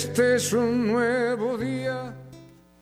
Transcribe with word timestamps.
Este 0.00 0.36
es 0.36 0.52
un 0.52 0.86
nuevo 0.86 1.58
día. 1.58 2.16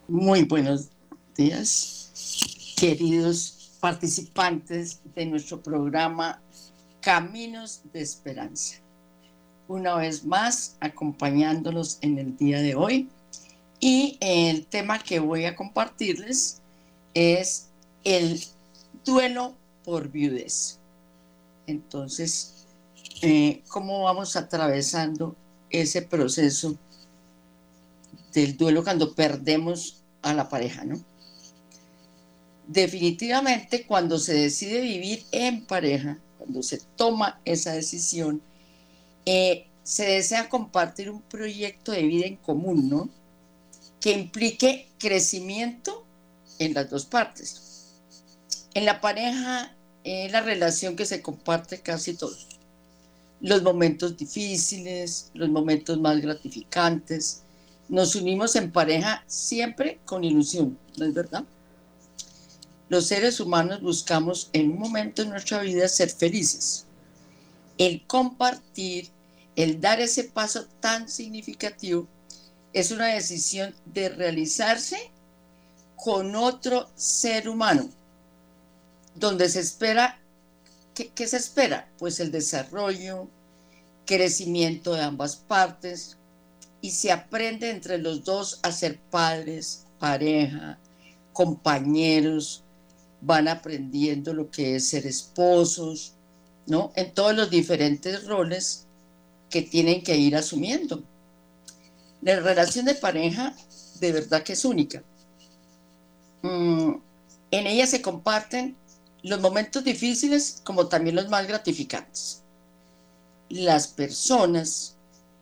Muy 0.07 0.43
buenos 0.43 0.91
días, 1.35 2.75
queridos 2.77 3.71
participantes 3.81 5.01
de 5.15 5.25
nuestro 5.25 5.63
programa 5.63 6.43
Caminos 7.01 7.81
de 7.91 8.03
Esperanza. 8.03 8.77
Una 9.67 9.95
vez 9.95 10.27
más, 10.27 10.77
acompañándolos 10.81 11.97
en 12.03 12.19
el 12.19 12.37
día 12.37 12.61
de 12.61 12.75
hoy. 12.75 13.09
Y 13.81 14.19
el 14.21 14.67
tema 14.67 14.99
que 14.99 15.19
voy 15.19 15.47
a 15.47 15.57
compartirles 15.57 16.61
es 17.15 17.71
el 18.05 18.45
duelo 19.07 19.55
por 19.87 20.11
viudez. 20.11 20.79
Entonces, 21.67 22.67
eh, 23.23 23.63
¿cómo 23.69 24.03
vamos 24.03 24.37
atravesando 24.37 25.35
ese 25.71 26.03
proceso 26.03 26.77
del 28.41 28.57
duelo 28.57 28.85
cuando 28.85 29.15
perdemos 29.15 30.03
a 30.23 30.35
la 30.35 30.49
pareja, 30.49 30.85
¿no? 30.85 31.03
Definitivamente 32.67 33.87
cuando 33.87 34.19
se 34.19 34.35
decide 34.35 34.81
vivir 34.81 35.25
en 35.33 35.65
pareja, 35.67 36.19
cuando 36.39 36.63
se 36.63 36.79
toma 36.97 37.41
esa 37.45 37.73
decisión, 37.73 38.43
eh, 39.25 39.67
se 39.83 40.05
desea 40.05 40.49
compartir 40.49 41.11
un 41.11 41.23
proyecto 41.23 41.93
de 41.93 42.03
vida 42.03 42.27
en 42.27 42.37
común, 42.37 42.89
¿no? 42.89 43.09
Que 44.01 44.13
implique 44.13 44.89
crecimiento 44.99 46.05
en 46.59 46.75
las 46.75 46.91
dos 46.91 47.07
partes. 47.07 47.93
En 48.75 48.85
la 48.85 49.01
pareja 49.01 49.75
es 50.05 50.31
la 50.31 50.43
relación 50.43 50.97
que 50.97 51.07
se 51.07 51.23
comparte 51.23 51.81
casi 51.81 52.15
todos. 52.15 52.49
Los 53.41 53.63
momentos 53.63 54.17
difíciles, 54.17 55.31
los 55.35 55.49
momentos 55.49 55.99
más 56.01 56.21
gratificantes, 56.21 57.43
nos 57.89 58.17
unimos 58.17 58.57
en 58.57 58.73
pareja 58.73 59.25
siempre 59.27 60.01
con 60.05 60.25
ilusión, 60.25 60.79
¿no 60.97 61.05
es 61.05 61.15
verdad? 61.15 61.45
Los 62.89 63.07
seres 63.07 63.41
humanos 63.41 63.81
buscamos 63.81 64.49
en 64.53 64.73
un 64.73 64.79
momento 64.79 65.23
de 65.23 65.31
nuestra 65.31 65.61
vida 65.61 65.89
ser 65.89 66.11
felices. 66.11 66.87
El 67.79 68.07
compartir, 68.07 69.11
el 69.57 69.81
dar 69.81 70.01
ese 70.01 70.25
paso 70.25 70.67
tan 70.81 71.09
significativo, 71.09 72.07
es 72.73 72.91
una 72.91 73.07
decisión 73.07 73.75
de 73.87 74.09
realizarse 74.09 75.11
con 75.97 76.37
otro 76.37 76.91
ser 76.95 77.49
humano, 77.49 77.89
donde 79.15 79.49
se 79.49 79.61
espera, 79.61 80.19
¿qué, 80.95 81.09
¿qué, 81.09 81.27
se 81.27 81.39
espera? 81.39 81.89
Pues 81.99 82.21
el 82.21 82.31
desarrollo, 82.31 83.29
crecimiento 84.05 84.95
de 84.95 85.03
ambas 85.03 85.37
partes, 85.37 86.17
y 86.81 86.91
se 86.91 87.11
aprende 87.13 87.71
entre 87.71 87.99
los 87.99 88.25
dos 88.25 88.61
a 88.63 88.73
ser 88.73 88.99
padres, 88.99 89.87
pareja, 89.99 90.79
compañeros, 91.33 92.63
van 93.21 93.49
aprendiendo 93.49 94.33
lo 94.35 94.51
que 94.51 94.77
es 94.77 94.87
ser 94.87 95.07
esposos, 95.07 96.15
¿no? 96.67 96.93
En 96.97 97.13
todos 97.13 97.35
los 97.35 97.51
diferentes 97.51 98.25
roles 98.27 98.87
que 99.51 99.63
tienen 99.63 100.03
que 100.03 100.17
ir 100.17 100.37
asumiendo. 100.37 101.03
La 102.23 102.41
relación 102.41 102.87
de 102.87 102.95
pareja 102.95 103.55
de 104.01 104.13
verdad 104.13 104.43
que 104.43 104.53
es 104.53 104.65
única. 104.65 105.03
Mm, 106.43 106.95
en 107.51 107.67
ella 107.67 107.87
se 107.87 108.03
comparten 108.03 108.77
los 109.23 109.41
momentos 109.41 109.85
difíciles 109.85 110.61
como 110.65 110.89
también 110.89 111.17
los 111.17 111.29
más 111.29 111.47
gratificantes. 111.47 112.43
Las 113.49 113.89
personas 113.89 114.96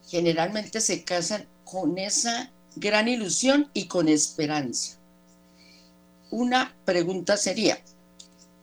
generalmente 0.08 0.80
se 0.80 1.05
casan 1.05 1.47
con 1.64 1.98
esa 1.98 2.50
gran 2.77 3.08
ilusión 3.08 3.70
y 3.74 3.86
con 3.86 4.08
esperanza. 4.08 4.96
Una 6.30 6.74
pregunta 6.84 7.36
sería, 7.36 7.79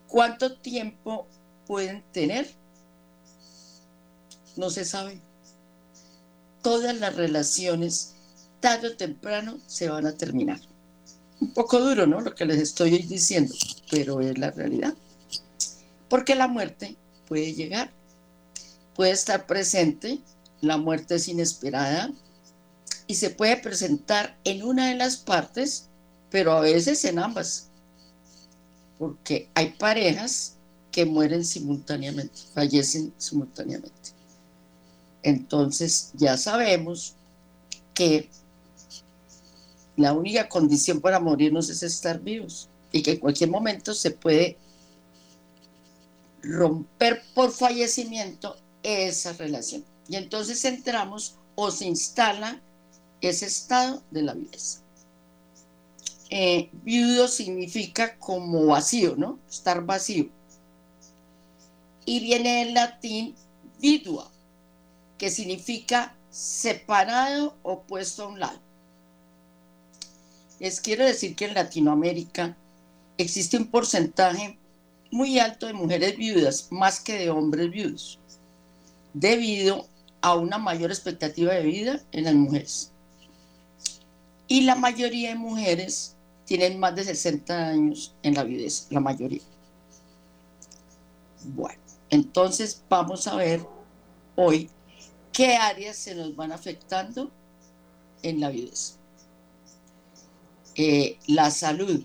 ¿cuánto 0.08 0.58
tiempo 0.58 1.28
pueden 1.68 2.04
tener? 2.12 2.50
No 4.58 4.70
se 4.70 4.84
sabe. 4.86 5.20
Todas 6.62 6.98
las 6.98 7.16
relaciones, 7.16 8.14
tarde 8.60 8.90
o 8.90 8.98
temprano, 8.98 9.60
se 9.68 9.90
van 9.90 10.06
a 10.06 10.18
terminar. 10.18 10.60
Un 11.40 11.54
poco 11.54 11.80
duro, 11.80 12.06
¿no? 12.06 12.22
Lo 12.22 12.36
que 12.36 12.46
les 12.46 12.60
estoy 12.60 13.00
diciendo, 13.00 13.56
pero 13.90 14.20
es 14.20 14.38
la 14.38 14.52
realidad. 14.52 14.94
Porque 16.10 16.36
la 16.36 16.48
muerte 16.48 16.98
puede 17.28 17.54
llegar, 17.54 17.90
puede 18.96 19.12
estar 19.12 19.48
presente 19.48 20.20
la 20.62 20.78
muerte 20.78 21.16
es 21.16 21.28
inesperada 21.28 22.12
y 23.08 23.16
se 23.16 23.30
puede 23.30 23.58
presentar 23.58 24.38
en 24.44 24.64
una 24.64 24.88
de 24.90 24.96
las 24.96 25.18
partes, 25.18 25.88
pero 26.30 26.54
a 26.54 26.62
veces 26.62 27.04
en 27.06 27.20
ambas, 27.20 27.68
porque 28.98 29.50
hay 29.56 29.72
parejas 29.72 30.56
que 30.92 31.06
mueren 31.06 31.44
simultáneamente, 31.44 32.42
fallecen 32.54 33.14
simultáneamente. 33.18 34.12
Entonces 35.24 36.12
ya 36.14 36.38
sabemos 36.38 37.16
que 37.94 38.30
la 39.98 40.14
única 40.14 40.48
condición 40.48 41.02
para 41.02 41.20
morirnos 41.20 41.70
es 41.70 41.84
estar 41.84 42.20
vivos 42.20 42.70
y 42.92 43.02
que 43.02 43.12
en 43.12 43.20
cualquier 43.20 43.50
momento 43.50 43.94
se 43.94 44.12
puede 44.12 44.58
romper 46.42 47.22
por 47.34 47.52
fallecimiento 47.52 48.56
esa 48.84 49.34
relación. 49.34 49.84
Y 50.12 50.18
entonces 50.18 50.66
entramos 50.66 51.38
o 51.56 51.72
se 51.72 51.86
instala 51.86 52.62
ese 53.22 53.46
estado 53.46 54.04
de 54.12 54.24
la 54.24 54.34
viudez. 54.34 54.82
Eh, 56.30 56.70
viudo 56.84 57.30
significa 57.30 58.18
como 58.18 58.66
vacío, 58.66 59.16
¿no? 59.16 59.40
Estar 59.50 59.86
vacío. 59.86 60.28
Y 62.06 62.20
viene 62.20 62.64
el 62.64 62.74
latín 62.74 63.36
vidua, 63.80 64.30
que 65.18 65.30
significa 65.30 66.14
separado 66.30 67.56
o 67.64 67.84
puesto 67.84 68.26
a 68.26 68.28
un 68.28 68.40
lado. 68.42 68.60
Les 70.60 70.82
quiero 70.82 71.06
decir 71.06 71.38
que 71.38 71.46
en 71.46 71.54
Latinoamérica 71.54 72.58
existe 73.18 73.56
un 73.56 73.68
porcentaje 73.68 74.58
muy 75.10 75.40
alto 75.40 75.68
de 75.68 75.74
mujeres 75.74 76.18
viudas, 76.18 76.68
más 76.70 77.00
que 77.00 77.18
de 77.18 77.30
hombres 77.30 77.72
viudos, 77.72 78.20
debido 79.14 79.88
a 80.22 80.36
una 80.36 80.58
mayor 80.58 80.92
expectativa 80.92 81.54
de 81.54 81.64
vida 81.64 82.02
en 82.12 82.26
las 82.26 82.36
mujeres. 82.36 82.92
Y 84.48 84.62
la 84.62 84.76
mayoría 84.76 85.30
de 85.30 85.36
mujeres 85.36 86.16
tienen 86.46 86.80
más 86.80 86.96
de 86.96 87.04
60 87.04 87.70
años 87.70 88.14
en 88.24 88.34
la 88.34 88.44
viudez, 88.44 88.88
la 88.90 89.00
mayoría. 89.00 89.42
Bueno, 91.44 91.80
entonces 92.10 92.84
vamos 92.90 93.28
a 93.28 93.36
ver 93.36 93.66
hoy 94.36 94.70
qué 95.32 95.56
áreas 95.56 95.96
se 95.96 96.14
nos 96.14 96.36
van 96.36 96.52
afectando 96.52 97.32
en 98.22 98.40
la 98.40 98.50
viudez. 98.50 98.98
Eh, 100.76 101.18
la 101.28 101.50
salud. 101.52 102.04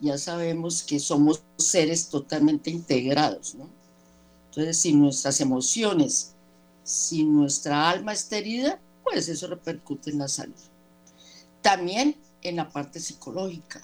Ya 0.00 0.18
sabemos 0.18 0.82
que 0.82 0.98
somos 0.98 1.42
seres 1.56 2.08
totalmente 2.08 2.70
integrados, 2.70 3.54
¿no? 3.54 3.75
Entonces, 4.56 4.80
si 4.80 4.94
nuestras 4.94 5.38
emociones, 5.42 6.32
si 6.82 7.24
nuestra 7.24 7.90
alma 7.90 8.14
está 8.14 8.38
herida, 8.38 8.80
pues 9.04 9.28
eso 9.28 9.48
repercute 9.48 10.10
en 10.10 10.18
la 10.18 10.28
salud. 10.28 10.54
También 11.60 12.16
en 12.40 12.56
la 12.56 12.66
parte 12.66 12.98
psicológica. 12.98 13.82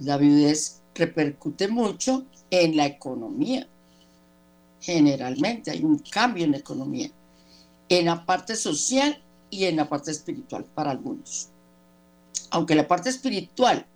La 0.00 0.18
viudez 0.18 0.82
repercute 0.94 1.66
mucho 1.66 2.26
en 2.50 2.76
la 2.76 2.84
economía. 2.84 3.66
Generalmente 4.82 5.70
hay 5.70 5.82
un 5.82 5.98
cambio 5.98 6.44
en 6.44 6.50
la 6.50 6.58
economía. 6.58 7.10
En 7.88 8.04
la 8.04 8.26
parte 8.26 8.54
social 8.54 9.18
y 9.48 9.64
en 9.64 9.76
la 9.76 9.88
parte 9.88 10.10
espiritual 10.10 10.66
para 10.66 10.90
algunos. 10.90 11.48
Aunque 12.50 12.74
la 12.74 12.86
parte 12.86 13.08
espiritual 13.08 13.86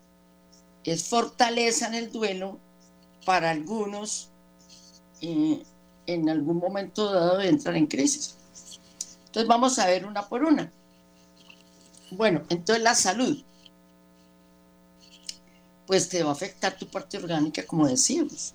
es 0.82 1.04
fortaleza 1.04 1.88
en 1.88 1.94
el 1.94 2.10
duelo, 2.10 2.58
para 3.26 3.50
algunos 3.50 4.31
en 5.22 6.28
algún 6.28 6.58
momento 6.58 7.12
dado 7.12 7.40
entrar 7.40 7.76
en 7.76 7.86
crisis. 7.86 8.36
Entonces 9.26 9.48
vamos 9.48 9.78
a 9.78 9.86
ver 9.86 10.04
una 10.04 10.28
por 10.28 10.42
una. 10.44 10.70
Bueno, 12.10 12.42
entonces 12.50 12.82
la 12.82 12.94
salud. 12.94 13.42
Pues 15.86 16.08
te 16.08 16.22
va 16.22 16.30
a 16.30 16.32
afectar 16.32 16.76
tu 16.76 16.86
parte 16.86 17.16
orgánica, 17.16 17.64
como 17.64 17.86
decíamos. 17.86 18.54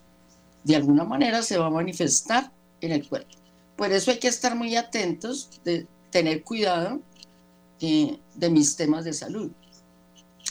De 0.64 0.76
alguna 0.76 1.04
manera 1.04 1.42
se 1.42 1.58
va 1.58 1.68
a 1.68 1.72
manifestar 1.72 2.52
en 2.82 2.92
el 2.92 3.08
cuerpo. 3.08 3.32
Por 3.76 3.92
eso 3.92 4.12
hay 4.12 4.20
que 4.20 4.28
estar 4.28 4.56
muy 4.56 4.76
atentos 4.76 5.50
de 5.64 5.88
tener 6.12 6.44
cuidado 6.44 7.00
de, 7.80 8.20
de 8.36 8.50
mis 8.50 8.76
temas 8.76 9.06
de 9.06 9.14
salud. 9.14 9.52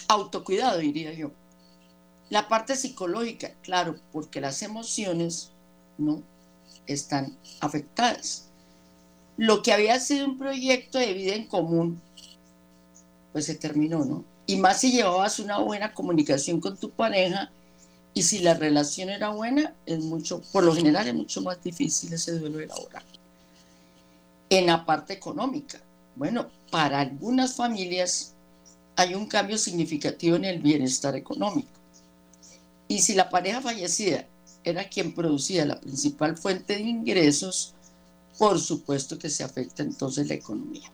Autocuidado, 0.08 0.78
diría 0.78 1.12
yo. 1.12 1.30
La 2.30 2.48
parte 2.48 2.74
psicológica, 2.74 3.54
claro, 3.62 3.96
porque 4.12 4.40
las 4.40 4.62
emociones 4.62 5.52
¿no? 5.98 6.22
están 6.86 7.36
afectadas. 7.60 8.44
lo 9.36 9.62
que 9.62 9.72
había 9.72 10.00
sido 10.00 10.24
un 10.24 10.38
proyecto 10.38 10.98
de 10.98 11.12
vida 11.12 11.34
en 11.34 11.46
común, 11.46 12.00
pues 13.32 13.44
se 13.44 13.54
terminó, 13.54 14.02
¿no? 14.04 14.24
Y 14.46 14.56
más 14.56 14.80
si 14.80 14.92
llevabas 14.92 15.38
una 15.40 15.58
buena 15.58 15.92
comunicación 15.92 16.58
con 16.58 16.78
tu 16.78 16.88
pareja 16.90 17.50
y 18.14 18.22
si 18.22 18.38
la 18.38 18.54
relación 18.54 19.10
era 19.10 19.28
buena, 19.28 19.74
es 19.84 19.98
mucho, 19.98 20.40
por 20.52 20.64
lo 20.64 20.74
general 20.74 21.06
es 21.06 21.14
mucho 21.14 21.42
más 21.42 21.62
difícil 21.62 22.10
ese 22.14 22.38
duelo 22.38 22.60
elaborar. 22.60 23.02
En 24.48 24.66
la 24.66 24.86
parte 24.86 25.12
económica, 25.12 25.82
bueno, 26.14 26.46
para 26.70 27.00
algunas 27.00 27.54
familias 27.54 28.32
hay 28.94 29.14
un 29.14 29.26
cambio 29.26 29.58
significativo 29.58 30.36
en 30.36 30.46
el 30.46 30.60
bienestar 30.60 31.14
económico. 31.14 31.68
Y 32.88 33.02
si 33.02 33.14
la 33.14 33.28
pareja 33.28 33.60
fallecida 33.60 34.24
era 34.66 34.88
quien 34.88 35.14
producía 35.14 35.64
la 35.64 35.80
principal 35.80 36.36
fuente 36.36 36.74
de 36.74 36.82
ingresos, 36.82 37.72
por 38.36 38.60
supuesto 38.60 39.16
que 39.16 39.30
se 39.30 39.44
afecta 39.44 39.84
entonces 39.84 40.26
la 40.26 40.34
economía. 40.34 40.90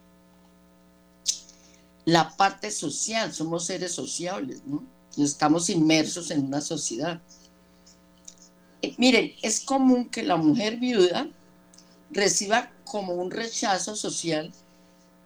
La 2.04 2.36
parte 2.36 2.70
social, 2.70 3.32
somos 3.32 3.64
seres 3.64 3.92
sociables, 3.92 4.62
¿no? 4.66 4.84
Estamos 5.16 5.70
inmersos 5.70 6.30
en 6.30 6.44
una 6.44 6.60
sociedad. 6.60 7.22
Eh, 8.82 8.94
miren, 8.98 9.32
es 9.40 9.60
común 9.60 10.10
que 10.10 10.22
la 10.22 10.36
mujer 10.36 10.76
viuda 10.76 11.28
reciba 12.10 12.70
como 12.84 13.14
un 13.14 13.30
rechazo 13.30 13.96
social 13.96 14.52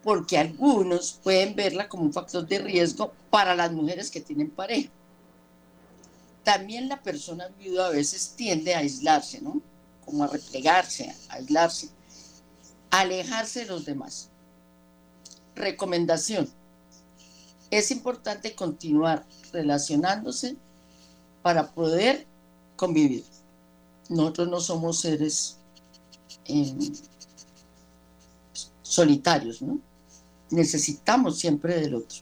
porque 0.03 0.37
algunos 0.37 1.19
pueden 1.21 1.53
verla 1.53 1.89
como 1.89 2.03
un 2.03 2.13
factor 2.13 2.47
de 2.47 2.59
riesgo 2.59 3.11
para 3.29 3.55
las 3.55 3.73
mujeres 3.73 4.09
que 4.09 4.21
tienen 4.21 4.49
pareja. 4.49 4.89
También 6.47 6.87
la 6.87 7.03
persona 7.03 7.49
viuda 7.59 7.87
a 7.87 7.89
veces 7.89 8.31
tiende 8.37 8.73
a 8.73 8.77
aislarse, 8.77 9.41
¿no? 9.41 9.61
Como 10.05 10.23
a 10.23 10.27
replegarse, 10.27 11.13
a 11.27 11.33
aislarse, 11.33 11.89
a 12.89 13.01
alejarse 13.01 13.59
de 13.59 13.65
los 13.65 13.83
demás. 13.83 14.29
Recomendación. 15.55 16.49
Es 17.69 17.91
importante 17.91 18.55
continuar 18.55 19.25
relacionándose 19.51 20.55
para 21.41 21.67
poder 21.67 22.25
convivir. 22.77 23.25
Nosotros 24.07 24.47
no 24.47 24.61
somos 24.61 25.01
seres 25.01 25.57
em, 26.45 26.93
solitarios, 28.83 29.61
¿no? 29.61 29.81
necesitamos 30.49 31.39
siempre 31.39 31.77
del 31.81 31.95
otro. 31.95 32.19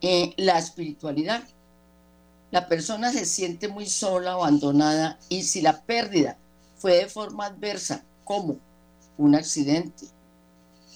Eh, 0.00 0.32
la 0.38 0.58
espiritualidad. 0.58 1.46
La 2.52 2.68
persona 2.68 3.10
se 3.10 3.24
siente 3.24 3.66
muy 3.66 3.86
sola, 3.86 4.32
abandonada, 4.32 5.18
y 5.30 5.42
si 5.42 5.62
la 5.62 5.80
pérdida 5.80 6.36
fue 6.76 6.96
de 6.98 7.08
forma 7.08 7.46
adversa, 7.46 8.04
como 8.24 8.58
un 9.16 9.34
accidente, 9.34 10.04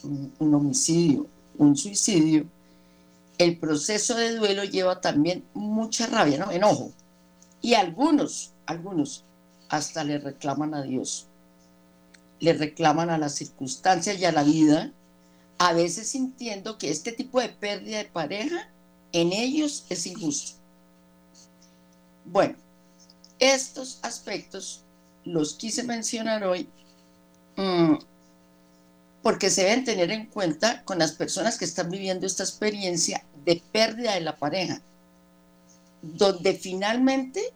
un, 0.03 0.55
homicidio, 0.55 1.27
un 1.57 1.75
suicidio, 1.75 2.47
el 3.39 3.59
proceso 3.59 4.15
de 4.17 4.35
duelo 4.35 4.65
lleva 4.65 5.01
también 5.01 5.45
mucha 5.55 6.07
rabia, 6.07 6.39
¿no? 6.39 6.51
Enojo. 6.51 6.93
Y 7.63 7.73
algunos, 7.73 8.53
algunos, 8.67 9.25
hasta 9.71 10.05
le 10.05 10.19
reclaman 10.19 10.75
a 10.75 10.83
Dios, 10.83 11.27
le 12.39 12.53
reclaman 12.53 13.09
a 13.09 13.17
las 13.17 13.35
circunstancias 13.35 14.19
y 14.19 14.27
a 14.27 14.33
la 14.33 14.43
vida 14.43 14.93
a 15.57 15.73
veces 15.73 16.07
sintiendo 16.09 16.77
que 16.77 16.91
este 16.91 17.13
tipo 17.13 17.41
de 17.41 17.49
pérdida 17.49 17.97
de 17.97 18.05
pareja 18.05 18.69
en 19.13 19.33
ellos 19.33 19.87
es 19.89 20.07
injusto. 20.07 20.56
Bueno, 22.27 22.57
estos 23.39 24.01
aspectos 24.03 24.83
los 25.25 25.55
quise 25.55 25.85
mencionar 25.85 26.45
hoy 26.45 26.69
mm, 27.57 27.95
porque 29.23 29.49
se 29.51 29.63
deben 29.65 29.85
tener 29.85 30.11
en 30.11 30.27
cuenta 30.27 30.83
con 30.85 30.99
las 30.99 31.13
personas 31.13 31.57
que 31.57 31.65
están 31.65 31.91
viviendo 31.91 32.27
esta 32.27 32.43
experiencia 32.43 33.25
de 33.45 33.63
pérdida 33.73 34.15
de 34.15 34.21
la 34.21 34.37
pareja, 34.37 34.81
donde 36.03 36.55
finalmente 36.55 37.53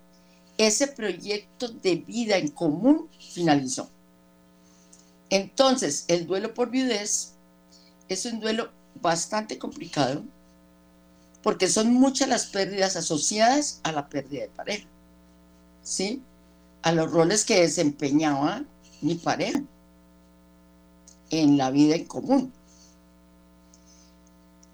ese 0.57 0.87
proyecto 0.87 1.69
de 1.69 1.97
vida 1.97 2.37
en 2.37 2.49
común 2.49 3.09
finalizó. 3.33 3.91
Entonces, 5.31 6.05
el 6.09 6.27
duelo 6.27 6.55
por 6.55 6.71
viudez 6.71 7.35
es 8.09 8.25
un 8.25 8.41
duelo 8.41 8.71
bastante 9.01 9.59
complicado 9.59 10.25
porque 11.43 11.69
son 11.69 11.93
muchas 11.93 12.29
las 12.29 12.47
pérdidas 12.47 12.97
asociadas 12.97 13.81
a 13.83 13.93
la 13.93 14.09
pérdida 14.09 14.43
de 14.43 14.49
pareja, 14.49 14.87
¿sí? 15.83 16.23
A 16.83 16.93
los 16.93 17.11
roles 17.11 17.45
que 17.45 17.61
desempeñaba 17.61 18.65
mi 19.01 19.15
pareja 19.15 19.63
en 21.31 21.57
la 21.57 21.71
vida 21.71 21.95
en 21.95 22.05
común. 22.07 22.53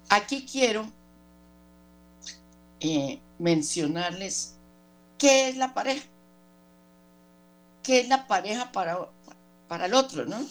Aquí 0.09 0.45
quiero 0.45 0.89
eh, 2.79 3.19
mencionarles 3.39 4.53
qué 5.17 5.49
es 5.49 5.57
la 5.57 5.73
pareja. 5.73 6.05
¿Qué 7.83 8.01
es 8.01 8.09
la 8.09 8.27
pareja 8.27 8.71
para, 8.71 9.09
para 9.67 9.85
el 9.85 9.93
otro, 9.93 10.25
no? 10.25 10.45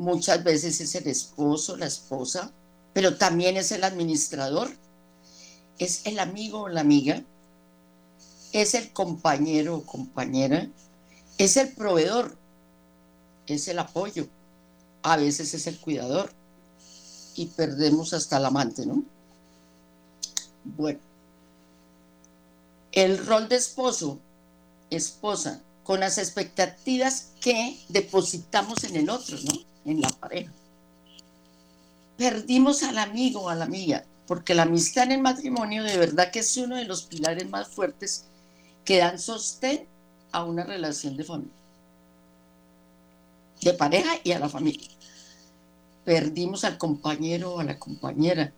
muchas 0.00 0.42
veces 0.42 0.80
es 0.80 0.94
el 0.94 1.06
esposo, 1.08 1.76
la 1.76 1.86
esposa, 1.86 2.50
pero 2.94 3.16
también 3.16 3.58
es 3.58 3.70
el 3.70 3.84
administrador, 3.84 4.70
es 5.80 6.06
el 6.06 6.18
amigo 6.18 6.60
o 6.60 6.68
la 6.68 6.82
amiga, 6.82 7.24
es 8.52 8.74
el 8.74 8.92
compañero 8.92 9.76
o 9.76 9.86
compañera, 9.86 10.68
es 11.38 11.56
el 11.56 11.72
proveedor, 11.72 12.36
es 13.46 13.66
el 13.66 13.78
apoyo, 13.78 14.28
a 15.02 15.16
veces 15.16 15.54
es 15.54 15.66
el 15.66 15.80
cuidador 15.80 16.30
y 17.34 17.46
perdemos 17.46 18.12
hasta 18.12 18.36
el 18.36 18.44
amante, 18.44 18.84
¿no? 18.84 19.02
Bueno, 20.64 21.00
el 22.92 23.24
rol 23.26 23.48
de 23.48 23.56
esposo, 23.56 24.18
esposa, 24.90 25.62
con 25.82 26.00
las 26.00 26.18
expectativas 26.18 27.28
que 27.40 27.80
depositamos 27.88 28.84
en 28.84 28.96
el 28.96 29.08
otro, 29.08 29.38
¿no? 29.44 29.52
en 29.86 30.02
la 30.02 30.10
pareja. 30.10 30.52
Perdimos 32.18 32.82
al 32.82 32.98
amigo 32.98 33.44
o 33.44 33.48
a 33.48 33.54
la 33.54 33.64
amiga, 33.64 34.04
porque 34.30 34.54
la 34.54 34.62
amistad 34.62 35.06
en 35.06 35.10
el 35.10 35.22
matrimonio 35.22 35.82
de 35.82 35.98
verdad 35.98 36.30
que 36.30 36.38
es 36.38 36.56
uno 36.56 36.76
de 36.76 36.84
los 36.84 37.02
pilares 37.02 37.50
más 37.50 37.66
fuertes 37.66 38.26
que 38.84 38.98
dan 38.98 39.18
sostén 39.18 39.88
a 40.30 40.44
una 40.44 40.62
relación 40.62 41.16
de 41.16 41.24
familia, 41.24 41.52
de 43.60 43.74
pareja 43.74 44.12
y 44.22 44.30
a 44.30 44.38
la 44.38 44.48
familia. 44.48 44.86
Perdimos 46.04 46.62
al 46.62 46.78
compañero 46.78 47.54
o 47.54 47.58
a 47.58 47.64
la 47.64 47.76
compañera. 47.76 48.52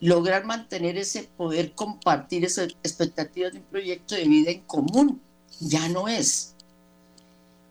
Lograr 0.00 0.46
mantener 0.46 0.96
ese 0.96 1.24
poder 1.36 1.74
compartir 1.74 2.46
esas 2.46 2.68
expectativas 2.82 3.52
de 3.52 3.58
un 3.58 3.66
proyecto 3.66 4.14
de 4.14 4.24
vida 4.24 4.52
en 4.52 4.62
común 4.62 5.20
ya 5.60 5.86
no 5.90 6.08
es. 6.08 6.54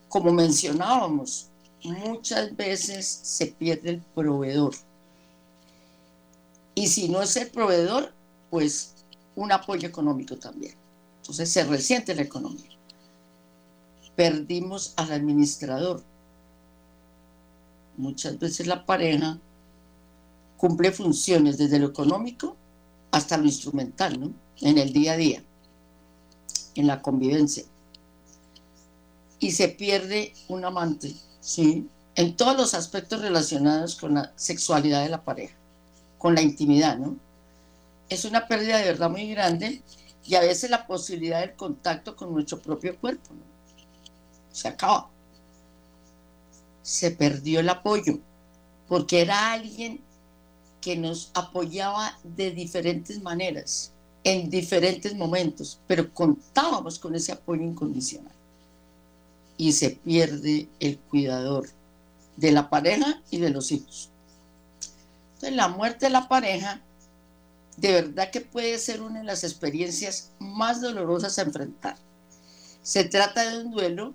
Como 0.08 0.32
mencionábamos, 0.32 1.48
muchas 1.84 2.56
veces 2.56 3.08
se 3.08 3.48
pierde 3.48 3.90
el 3.90 4.02
proveedor. 4.14 4.76
Y 6.76 6.88
si 6.88 7.10
no 7.10 7.22
es 7.22 7.36
el 7.38 7.50
proveedor, 7.50 8.14
pues 8.50 8.96
un 9.36 9.52
apoyo 9.52 9.88
económico 9.88 10.38
también. 10.38 10.76
Entonces 11.22 11.50
se 11.50 11.64
resiente 11.64 12.16
la 12.16 12.24
economía. 12.24 12.70
Perdimos 14.16 14.94
al 14.96 15.12
administrador. 15.12 16.04
Muchas 17.98 18.40
veces 18.40 18.68
la 18.68 18.86
pareja 18.86 19.40
cumple 20.58 20.92
funciones 20.92 21.58
desde 21.58 21.80
lo 21.80 21.88
económico 21.88 22.56
hasta 23.12 23.38
lo 23.38 23.46
instrumental, 23.46 24.20
¿no? 24.20 24.34
En 24.62 24.78
el 24.78 24.94
día 24.94 25.14
a 25.14 25.18
día, 25.18 25.44
en 26.76 26.88
la 26.88 27.02
convivencia. 27.02 27.64
Y 29.40 29.52
se 29.52 29.68
pierde 29.70 30.34
un 30.48 30.64
amante 30.66 31.16
¿sí? 31.44 31.88
En 32.16 32.36
todos 32.36 32.56
los 32.56 32.74
aspectos 32.74 33.22
relacionados 33.22 33.96
con 33.96 34.16
la 34.16 34.32
sexualidad 34.36 35.04
de 35.04 35.10
la 35.10 35.24
pareja, 35.24 35.56
con 36.24 36.36
la 36.36 36.42
intimidad, 36.42 36.98
¿no? 36.98 37.18
Es 38.08 38.24
una 38.24 38.48
pérdida 38.48 38.78
de 38.78 38.86
verdad 38.86 39.10
muy 39.10 39.30
grande 39.32 39.82
y 40.24 40.36
a 40.36 40.40
veces 40.40 40.70
la 40.70 40.88
posibilidad 40.88 41.42
del 41.42 41.52
contacto 41.52 42.16
con 42.16 42.32
nuestro 42.34 42.62
propio 42.62 42.98
cuerpo. 42.98 43.32
Se 44.50 44.70
acaba. 44.70 45.10
Se 46.82 47.12
perdió 47.12 47.60
el 47.60 47.68
apoyo, 47.68 48.20
porque 48.88 49.20
era 49.20 49.52
alguien 49.52 50.00
que 50.80 50.96
nos 50.96 51.30
apoyaba 51.34 52.18
de 52.24 52.52
diferentes 52.52 53.22
maneras, 53.22 53.92
en 54.24 54.50
diferentes 54.50 55.14
momentos, 55.14 55.78
pero 55.88 56.10
contábamos 56.14 57.00
con 57.00 57.16
ese 57.16 57.34
apoyo 57.34 57.64
incondicional 57.64 58.32
y 59.58 59.74
se 59.74 59.90
pierde 59.90 60.70
el 60.80 61.00
cuidador 61.00 61.68
de 62.38 62.54
la 62.54 62.70
pareja 62.70 63.22
y 63.30 63.40
de 63.40 63.50
los 63.50 63.74
hijos. 63.74 64.13
La 65.52 65.68
muerte 65.68 66.08
de 66.08 66.12
la 66.12 66.28
pareja 66.28 66.82
de 67.78 67.92
verdad 67.92 68.32
que 68.32 68.42
puede 68.42 68.78
ser 68.78 69.02
una 69.02 69.20
de 69.20 69.26
las 69.26 69.44
experiencias 69.44 70.32
más 70.40 70.82
dolorosas 70.82 71.40
a 71.40 71.44
enfrentar. 71.44 71.98
Se 72.82 73.04
trata 73.04 73.50
de 73.50 73.64
un 73.64 73.72
duelo 73.72 74.14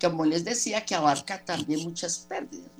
como 0.00 0.24
les 0.24 0.44
decía, 0.44 0.84
que 0.84 0.94
abarca 0.94 1.44
también 1.44 1.82
muchas 1.82 2.18
pérdidas. 2.18 2.70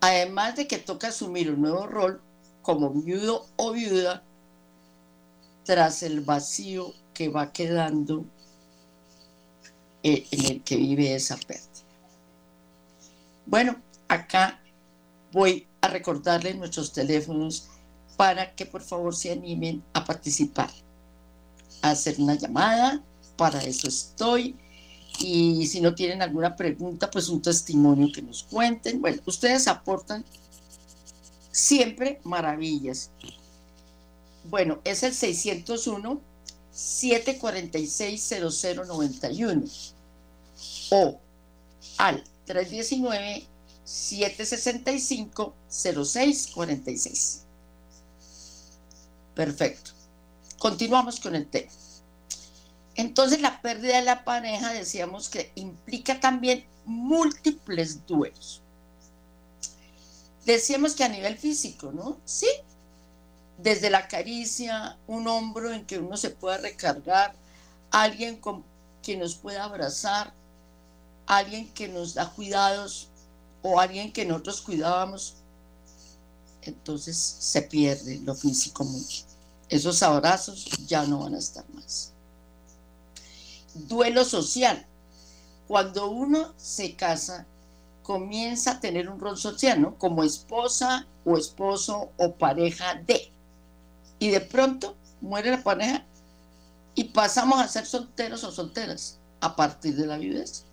Además 0.00 0.56
de 0.56 0.66
que 0.66 0.78
toca 0.78 1.08
asumir 1.08 1.50
un 1.50 1.60
nuevo 1.60 1.86
rol 1.86 2.20
como 2.62 2.90
viudo 2.90 3.46
o 3.56 3.72
viuda 3.72 4.22
tras 5.64 6.02
el 6.02 6.20
vacío 6.22 6.92
que 7.14 7.28
va 7.28 7.52
quedando 7.52 8.24
eh, 10.02 10.26
en 10.30 10.46
el 10.46 10.62
que 10.62 10.76
vive 10.76 11.14
esa 11.14 11.36
pérdida. 11.36 11.68
Bueno, 13.46 13.76
acá 14.08 14.60
voy 15.32 15.66
a 15.80 15.88
recordarles 15.88 16.56
nuestros 16.56 16.92
teléfonos 16.92 17.68
para 18.16 18.54
que 18.54 18.66
por 18.66 18.82
favor 18.82 19.14
se 19.14 19.32
animen 19.32 19.82
a 19.94 20.04
participar, 20.04 20.70
a 21.82 21.90
hacer 21.90 22.16
una 22.18 22.34
llamada, 22.34 23.02
para 23.36 23.62
eso 23.62 23.88
estoy. 23.88 24.54
Y 25.18 25.66
si 25.66 25.80
no 25.80 25.94
tienen 25.94 26.22
alguna 26.22 26.54
pregunta, 26.54 27.10
pues 27.10 27.28
un 27.28 27.42
testimonio 27.42 28.12
que 28.12 28.22
nos 28.22 28.42
cuenten. 28.44 29.00
Bueno, 29.00 29.22
ustedes 29.26 29.66
aportan 29.68 30.24
siempre 31.50 32.20
maravillas. 32.24 33.10
Bueno, 34.44 34.80
es 34.84 35.02
el 35.02 35.14
601 35.14 36.20
746 36.72 38.34
0091 38.66 39.64
o 40.90 41.18
al 41.98 42.24
319 42.46 43.46
765 43.90 45.52
0646. 45.68 47.42
Perfecto. 49.34 49.90
Continuamos 50.58 51.18
con 51.18 51.34
el 51.34 51.48
tema. 51.48 51.72
Entonces 52.94 53.40
la 53.40 53.60
pérdida 53.60 53.96
de 53.96 54.02
la 54.02 54.24
pareja 54.24 54.72
decíamos 54.72 55.28
que 55.28 55.50
implica 55.56 56.20
también 56.20 56.64
múltiples 56.84 58.06
duelos. 58.06 58.62
Decíamos 60.46 60.94
que 60.94 61.02
a 61.04 61.08
nivel 61.08 61.36
físico, 61.36 61.90
¿no? 61.90 62.18
Sí. 62.24 62.48
Desde 63.58 63.90
la 63.90 64.06
caricia, 64.06 64.98
un 65.08 65.26
hombro 65.26 65.72
en 65.72 65.84
que 65.84 65.98
uno 65.98 66.16
se 66.16 66.30
pueda 66.30 66.58
recargar, 66.58 67.34
alguien 67.90 68.36
con 68.36 68.64
quien 69.02 69.18
nos 69.18 69.34
pueda 69.34 69.64
abrazar, 69.64 70.32
alguien 71.26 71.68
que 71.72 71.88
nos 71.88 72.14
da 72.14 72.30
cuidados 72.30 73.09
o 73.62 73.80
alguien 73.80 74.12
que 74.12 74.24
nosotros 74.24 74.60
cuidábamos, 74.62 75.34
entonces 76.62 77.16
se 77.16 77.62
pierde 77.62 78.20
lo 78.20 78.34
físico 78.34 78.84
mucho. 78.84 79.24
Esos 79.68 80.02
abrazos 80.02 80.66
ya 80.86 81.04
no 81.06 81.20
van 81.20 81.34
a 81.34 81.38
estar 81.38 81.64
más. 81.70 82.12
Duelo 83.74 84.24
social. 84.24 84.86
Cuando 85.68 86.10
uno 86.10 86.52
se 86.56 86.96
casa, 86.96 87.46
comienza 88.02 88.72
a 88.72 88.80
tener 88.80 89.08
un 89.08 89.20
rol 89.20 89.38
social, 89.38 89.80
¿no? 89.80 89.96
Como 89.96 90.24
esposa 90.24 91.06
o 91.24 91.36
esposo 91.36 92.10
o 92.16 92.34
pareja 92.34 92.94
de. 93.06 93.30
Y 94.18 94.30
de 94.30 94.40
pronto 94.40 94.96
muere 95.20 95.52
la 95.52 95.62
pareja 95.62 96.04
y 96.94 97.04
pasamos 97.04 97.60
a 97.60 97.68
ser 97.68 97.86
solteros 97.86 98.42
o 98.42 98.50
solteras 98.50 99.18
a 99.40 99.54
partir 99.54 99.94
de 99.94 100.06
la 100.06 100.18
viudez. 100.18 100.64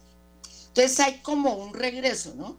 Entonces 0.69 0.99
hay 0.99 1.21
como 1.21 1.53
un 1.53 1.73
regreso, 1.73 2.33
¿no? 2.35 2.55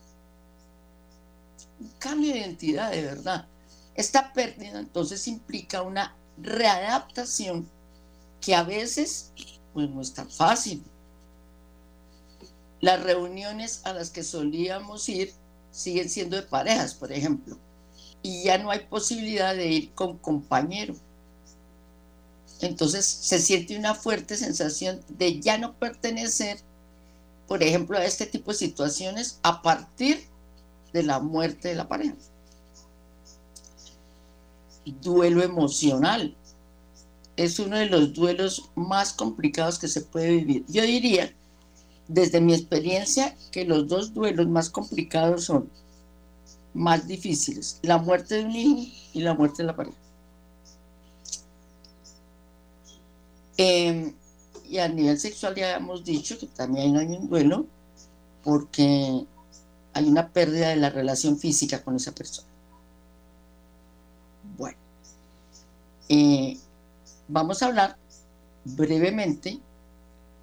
Un 1.80 1.90
cambio 1.98 2.32
de 2.32 2.40
identidad, 2.40 2.90
de 2.90 3.02
verdad. 3.02 3.46
Esta 3.94 4.32
pérdida 4.32 4.78
entonces 4.78 5.26
implica 5.28 5.82
una 5.82 6.14
readaptación 6.40 7.68
que 8.40 8.54
a 8.54 8.62
veces 8.62 9.32
pues 9.72 9.88
no 9.90 10.00
es 10.00 10.14
tan 10.14 10.30
fácil. 10.30 10.82
Las 12.80 13.02
reuniones 13.02 13.80
a 13.84 13.92
las 13.92 14.10
que 14.10 14.22
solíamos 14.22 15.08
ir 15.08 15.32
siguen 15.72 16.08
siendo 16.08 16.36
de 16.36 16.42
parejas, 16.42 16.94
por 16.94 17.12
ejemplo, 17.12 17.58
y 18.22 18.44
ya 18.44 18.58
no 18.58 18.70
hay 18.70 18.80
posibilidad 18.80 19.54
de 19.54 19.66
ir 19.66 19.92
con 19.94 20.18
compañero. 20.18 20.94
Entonces 22.60 23.04
se 23.04 23.38
siente 23.40 23.76
una 23.76 23.94
fuerte 23.94 24.36
sensación 24.36 25.00
de 25.08 25.40
ya 25.40 25.58
no 25.58 25.74
pertenecer 25.74 26.58
por 27.48 27.62
ejemplo, 27.62 27.98
a 27.98 28.04
este 28.04 28.26
tipo 28.26 28.52
de 28.52 28.58
situaciones 28.58 29.40
a 29.42 29.62
partir 29.62 30.18
de 30.18 30.28
la 30.92 31.20
muerte 31.20 31.68
de 31.68 31.74
la 31.74 31.88
pareja. 31.88 32.14
Duelo 35.02 35.42
emocional. 35.42 36.34
Es 37.36 37.58
uno 37.58 37.76
de 37.76 37.86
los 37.86 38.14
duelos 38.14 38.70
más 38.74 39.12
complicados 39.12 39.78
que 39.78 39.86
se 39.86 40.00
puede 40.00 40.30
vivir. 40.30 40.64
Yo 40.68 40.82
diría, 40.82 41.32
desde 42.08 42.40
mi 42.40 42.54
experiencia, 42.54 43.36
que 43.52 43.64
los 43.64 43.86
dos 43.86 44.14
duelos 44.14 44.48
más 44.48 44.70
complicados 44.70 45.44
son 45.44 45.70
más 46.74 47.06
difíciles. 47.06 47.78
La 47.82 47.98
muerte 47.98 48.36
de 48.36 48.44
un 48.44 48.52
hijo 48.52 48.92
y 49.12 49.20
la 49.20 49.34
muerte 49.34 49.62
de 49.62 49.66
la 49.66 49.76
pareja. 49.76 49.96
Eh, 53.58 54.14
y 54.68 54.78
a 54.78 54.88
nivel 54.88 55.18
sexual 55.18 55.54
ya 55.54 55.76
hemos 55.76 56.04
dicho 56.04 56.38
que 56.38 56.46
también 56.46 56.96
hay 56.96 57.06
un 57.06 57.28
duelo 57.28 57.66
porque 58.44 59.26
hay 59.98 60.08
una 60.08 60.28
pérdida 60.28 60.68
de 60.68 60.76
la 60.76 60.90
relación 60.90 61.36
física 61.36 61.82
con 61.82 61.96
esa 61.96 62.12
persona. 62.12 62.46
Bueno, 64.56 64.78
eh, 66.08 66.56
vamos 67.26 67.60
a 67.60 67.66
hablar 67.66 67.96
brevemente 68.64 69.58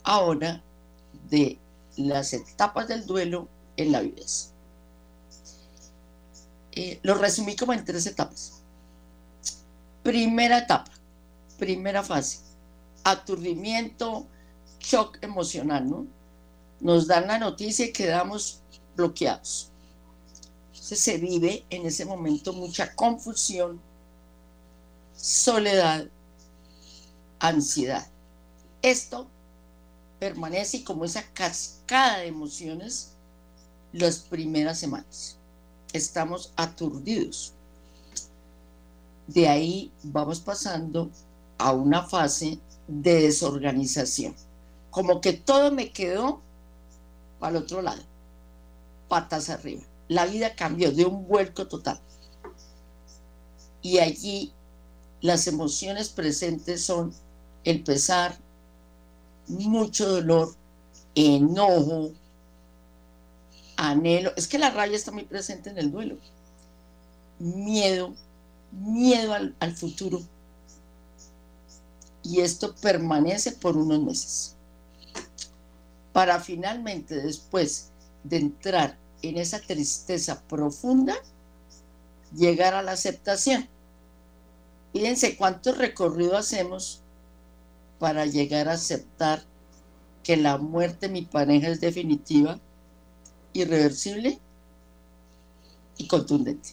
ahora 0.04 0.62
de 1.30 1.58
las 1.96 2.34
etapas 2.34 2.90
del 2.90 3.06
duelo 3.06 3.48
en 3.78 3.94
la 3.94 4.02
vida. 4.02 4.24
Eh, 6.74 7.00
lo 7.04 7.16
resumí 7.16 7.56
como 7.56 7.72
en 7.72 7.86
tres 7.86 8.06
etapas. 8.08 8.62
Primera 10.04 10.58
etapa, 10.58 10.92
primera 11.58 12.04
fase, 12.04 12.40
aturdimiento, 13.06 14.28
shock 14.82 15.18
emocional, 15.22 15.90
¿no? 15.90 16.08
Nos 16.82 17.08
dan 17.08 17.28
la 17.28 17.40
noticia 17.40 17.86
y 17.86 17.94
quedamos 17.94 18.62
bloqueados. 18.96 19.70
Entonces 20.68 21.00
se 21.00 21.18
vive 21.18 21.66
en 21.70 21.86
ese 21.86 22.06
momento 22.06 22.54
mucha 22.54 22.94
confusión, 22.96 23.80
soledad, 25.16 26.08
ansiedad. 27.40 28.08
Esto 28.82 29.28
permanece 30.20 30.84
como 30.84 31.06
esa 31.06 31.24
cascada 31.34 32.20
de 32.20 32.28
emociones 32.28 33.12
las 33.94 34.20
primeras 34.20 34.80
semanas. 34.80 35.38
Estamos 35.94 36.52
aturdidos. 36.56 37.54
De 39.28 39.48
ahí 39.48 39.92
vamos 40.04 40.40
pasando 40.40 41.10
a 41.58 41.72
una 41.72 42.04
fase 42.04 42.60
de 42.88 43.22
desorganización. 43.22 44.36
Como 44.92 45.20
que 45.22 45.34
todo 45.34 45.72
me 45.72 45.92
quedó 45.92 46.42
para 47.40 47.58
el 47.58 47.64
otro 47.64 47.82
lado, 47.82 48.02
patas 49.08 49.50
arriba. 49.50 49.84
La 50.08 50.26
vida 50.26 50.56
cambió 50.56 50.92
de 50.92 51.06
un 51.06 51.28
vuelco 51.28 51.68
total. 51.68 52.00
Y 53.82 54.00
allí 54.00 54.54
las 55.22 55.48
emociones 55.48 56.10
presentes 56.10 56.84
son 56.84 57.14
el 57.64 57.84
pesar, 57.84 58.38
mucho 59.48 60.08
dolor, 60.08 60.56
enojo, 61.16 62.12
anhelo. 63.78 64.32
Es 64.36 64.48
que 64.48 64.60
la 64.60 64.72
rabia 64.72 64.96
está 64.96 65.12
muy 65.12 65.24
presente 65.24 65.70
en 65.70 65.78
el 65.78 65.92
duelo. 65.92 66.18
Miedo, 67.40 68.14
miedo 68.72 69.34
al, 69.34 69.56
al 69.60 69.76
futuro, 69.76 70.22
y 72.26 72.42
esto 72.42 72.76
permanece 72.76 73.52
por 73.52 73.78
unos 73.78 74.02
meses. 74.02 74.56
Para 76.12 76.40
finalmente 76.40 77.16
después 77.16 77.92
de 78.26 78.38
entrar 78.38 78.98
en 79.22 79.38
esa 79.38 79.60
tristeza 79.60 80.42
profunda, 80.48 81.16
llegar 82.36 82.74
a 82.74 82.82
la 82.82 82.92
aceptación. 82.94 83.68
Fíjense 84.94 85.38
cuánto 85.38 85.74
recorrido 85.74 86.38
hacemos 86.38 87.02
para 88.00 88.26
llegar 88.26 88.68
a 88.68 88.74
aceptar 88.74 89.44
que 90.24 90.38
la 90.38 90.58
muerte 90.58 91.08
de 91.08 91.14
mi 91.14 91.22
pareja 91.22 91.70
es 91.70 91.80
definitiva, 91.80 92.60
irreversible 93.54 94.40
y 95.98 96.08
contundente. 96.08 96.70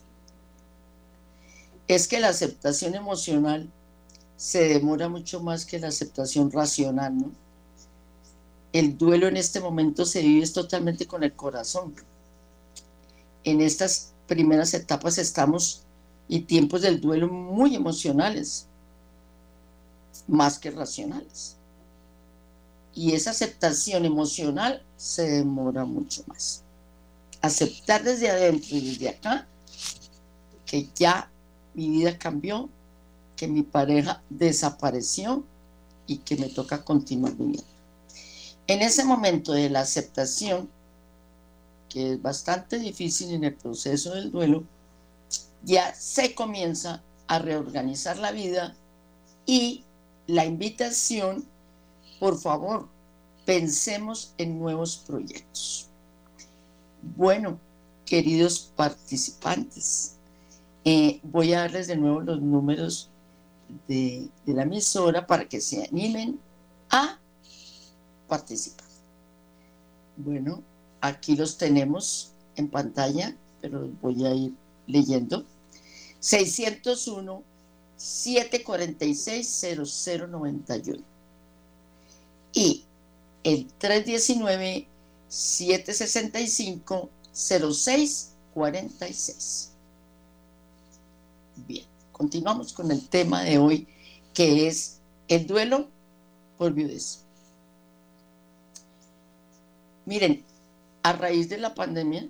Es 1.87 2.09
que 2.09 2.21
la 2.21 2.29
aceptación 2.29 2.95
emocional 2.95 3.71
se 4.37 4.69
demora 4.69 5.09
mucho 5.09 5.41
más 5.41 5.67
que 5.67 5.79
la 5.79 5.89
aceptación 5.89 6.51
racional, 6.51 7.17
¿no? 7.17 7.42
El 8.73 8.97
duelo 8.97 9.29
en 9.29 9.37
este 9.37 9.61
momento 9.61 10.07
se 10.07 10.23
vive 10.23 10.47
totalmente 10.49 11.07
con 11.07 11.23
el 11.23 11.35
corazón. 11.35 11.95
En 13.45 13.61
estas 13.61 14.13
primeras 14.27 14.73
etapas 14.73 15.19
estamos 15.19 15.83
y 16.29 16.41
tiempos 16.41 16.81
del 16.81 17.01
duelo 17.01 17.29
muy 17.29 17.75
emocionales, 17.75 18.67
más 20.27 20.59
que 20.59 20.71
racionales. 20.71 21.57
Y 22.95 23.13
esa 23.13 23.31
aceptación 23.31 24.05
emocional 24.05 24.83
se 24.97 25.29
demora 25.29 25.85
mucho 25.85 26.23
más. 26.27 26.63
Aceptar 27.41 28.03
desde 28.03 28.31
adentro 28.31 28.77
y 28.77 28.91
desde 28.91 29.09
acá 29.11 29.47
que 30.65 30.89
ya 30.95 31.31
mi 31.75 31.91
vida 31.91 32.17
cambió, 32.17 32.71
que 33.37 33.49
mi 33.49 33.63
pareja 33.63 34.23
desapareció 34.31 35.45
y 36.07 36.19
que 36.19 36.37
me 36.37 36.49
toca 36.49 36.85
continuar 36.85 37.35
viviendo. 37.35 37.72
En 38.67 38.81
ese 38.83 39.05
momento 39.05 39.53
de 39.53 39.69
la 39.71 39.81
aceptación, 39.81 40.71
que 41.89 42.13
es 42.13 42.23
bastante 42.23 42.79
difícil 42.79 43.35
en 43.35 43.45
el 43.45 43.55
proceso 43.55 44.15
del 44.15 44.31
duelo, 44.31 44.65
ya 45.63 45.95
se 45.95 46.35
comienza 46.35 47.03
a 47.27 47.39
reorganizar 47.39 48.19
la 48.19 48.33
vida 48.33 48.75
y 49.47 49.85
la 50.27 50.45
invitación, 50.45 51.45
por 52.21 52.39
favor, 52.39 52.89
pensemos 53.45 54.33
en 54.39 54.59
nuevos 54.59 54.97
proyectos. 55.07 55.89
Bueno, 57.17 57.59
queridos 58.07 58.73
participantes, 58.77 60.15
eh, 60.85 61.21
voy 61.23 61.53
a 61.53 61.61
darles 61.61 61.89
de 61.89 61.97
nuevo 61.97 62.21
los 62.21 62.41
números 62.41 63.09
de, 63.89 64.29
de 64.47 64.55
la 64.55 64.63
emisora 64.63 65.27
para 65.27 65.49
que 65.49 65.61
se 65.61 65.85
animen 65.85 66.39
a 66.91 67.19
participar. 68.33 68.89
Bueno, 70.17 70.63
aquí 71.03 71.37
los 71.37 71.59
tenemos 71.59 72.33
en 72.57 72.71
pantalla, 72.71 73.37
pero 73.61 73.83
los 73.83 74.01
voy 74.01 74.25
a 74.25 74.35
ir 74.35 74.55
leyendo. 74.87 75.45
601 76.19 77.43
746 77.99 79.67
0091 79.99 81.05
y 82.55 82.87
el 83.45 83.67
319 83.67 84.87
765 85.29 87.11
0646. 87.35 89.73
Bien, 91.69 91.85
continuamos 92.13 92.73
con 92.73 92.91
el 92.91 93.07
tema 93.11 93.43
de 93.43 93.59
hoy 93.59 93.87
que 94.33 94.69
es 94.69 95.01
el 95.29 95.47
duelo 95.47 95.91
por 96.57 96.73
viudez. 96.73 97.27
Miren, 100.13 100.45
a 101.03 101.15
raíz 101.15 101.49
de 101.49 101.57
la 101.57 101.75
pandemia, 101.75 102.29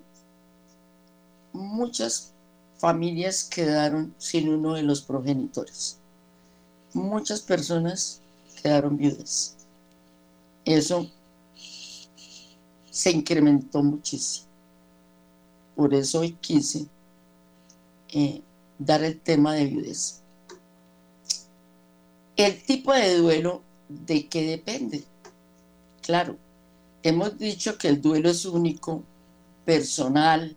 muchas 1.52 2.32
familias 2.78 3.42
quedaron 3.42 4.14
sin 4.18 4.50
uno 4.50 4.74
de 4.74 4.84
los 4.84 5.02
progenitores. 5.02 5.98
Muchas 6.94 7.40
personas 7.40 8.20
quedaron 8.62 8.96
viudas. 8.96 9.56
Eso 10.64 11.10
se 12.88 13.10
incrementó 13.10 13.82
muchísimo. 13.82 14.46
Por 15.74 15.92
eso 15.92 16.20
hoy 16.20 16.34
quise 16.34 16.86
eh, 18.10 18.42
dar 18.78 19.02
el 19.02 19.18
tema 19.18 19.54
de 19.54 19.66
viudez. 19.66 20.20
El 22.36 22.62
tipo 22.62 22.92
de 22.92 23.16
duelo, 23.16 23.60
¿de 23.88 24.28
qué 24.28 24.46
depende? 24.46 25.02
Claro, 26.00 26.36
hemos 27.02 27.38
dicho 27.38 27.76
que 27.78 27.88
el 27.88 28.00
duelo 28.00 28.30
es 28.30 28.44
único, 28.44 29.04
personal, 29.64 30.56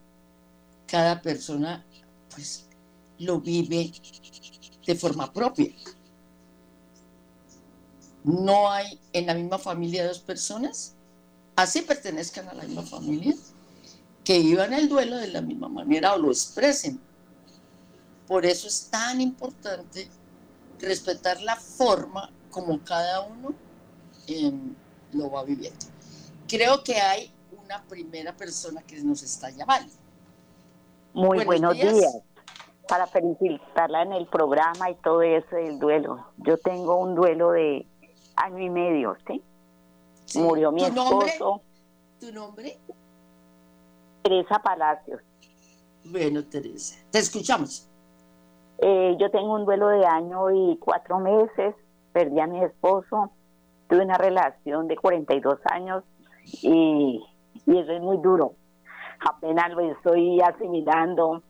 cada 0.88 1.22
persona 1.22 1.86
pues 2.30 2.66
lo 3.20 3.40
vive 3.40 3.92
de 4.86 4.96
forma 4.96 5.32
propia. 5.32 5.72
No 8.24 8.72
hay 8.72 9.00
en 9.14 9.28
la 9.28 9.36
misma 9.36 9.60
familia 9.60 10.08
dos 10.08 10.20
personas, 10.20 10.96
así 11.56 11.82
pertenezcan 11.82 12.50
a 12.50 12.54
la 12.56 12.64
misma 12.64 12.84
familia, 12.84 13.36
que 14.24 14.40
vivan 14.40 14.74
el 14.74 14.90
duelo 14.90 15.18
de 15.18 15.28
la 15.28 15.42
misma 15.42 15.70
manera 15.70 16.16
o 16.16 16.18
lo 16.18 16.30
expresen. 16.30 17.00
Por 18.28 18.46
eso 18.46 18.68
es 18.68 18.88
tan 18.90 19.22
importante 19.22 20.10
respetar 20.80 21.40
la 21.42 21.56
forma 21.56 22.32
como 22.50 22.84
cada 22.84 23.22
uno 23.22 23.54
em, 24.28 24.74
lo 25.14 25.30
va 25.30 25.44
viviendo. 25.44 25.95
Creo 26.56 26.82
que 26.86 26.96
hay 26.96 27.30
una 27.66 27.84
primera 27.84 28.32
persona 28.32 28.82
que 28.82 29.02
nos 29.04 29.22
está 29.24 29.50
llamando. 29.50 29.92
Muy 31.14 31.44
buenos, 31.44 31.74
días. 31.74 32.18
Para 32.88 33.08
felicitarla 33.08 34.04
en 34.04 34.14
el 34.14 34.26
programa 34.28 34.90
y 34.90 34.96
todo 34.96 35.22
eso 35.22 35.54
del 35.54 35.80
duelo. 35.80 36.26
Yo 36.38 36.58
tengo 36.58 36.96
un 36.96 37.14
duelo 37.14 37.52
de 37.52 37.86
año 38.38 38.60
y 38.60 38.70
medio, 38.70 39.18
¿sí? 39.28 39.44
Murió 40.40 40.72
mi 40.72 40.86
esposo. 40.86 41.62
¿Tu 42.22 42.32
nombre? 42.32 42.80
Teresa 44.22 44.60
Palacios. 44.60 45.20
Bueno, 46.06 46.42
Teresa, 46.46 46.96
te 47.12 47.20
escuchamos. 47.20 47.90
Eh, 48.78 49.18
yo 49.20 49.30
tengo 49.30 49.56
un 49.56 49.66
duelo 49.66 49.90
de 49.90 50.06
año 50.06 50.52
y 50.52 50.78
cuatro 50.78 51.20
meses. 51.20 51.76
Perdí 52.14 52.40
a 52.40 52.48
mi 52.48 52.64
esposo. 52.64 53.32
Tuve 53.90 54.06
una 54.06 54.18
relación 54.18 54.88
de 54.88 54.96
42 54.96 55.60
años 55.66 56.06
y, 56.62 57.24
eso 57.66 57.92
es 57.92 58.02
muy 58.02 58.18
duro. 58.18 58.54
Apenas 59.20 59.72
lo 59.72 59.82
estoy 59.82 60.40
asimilando. 60.42 61.42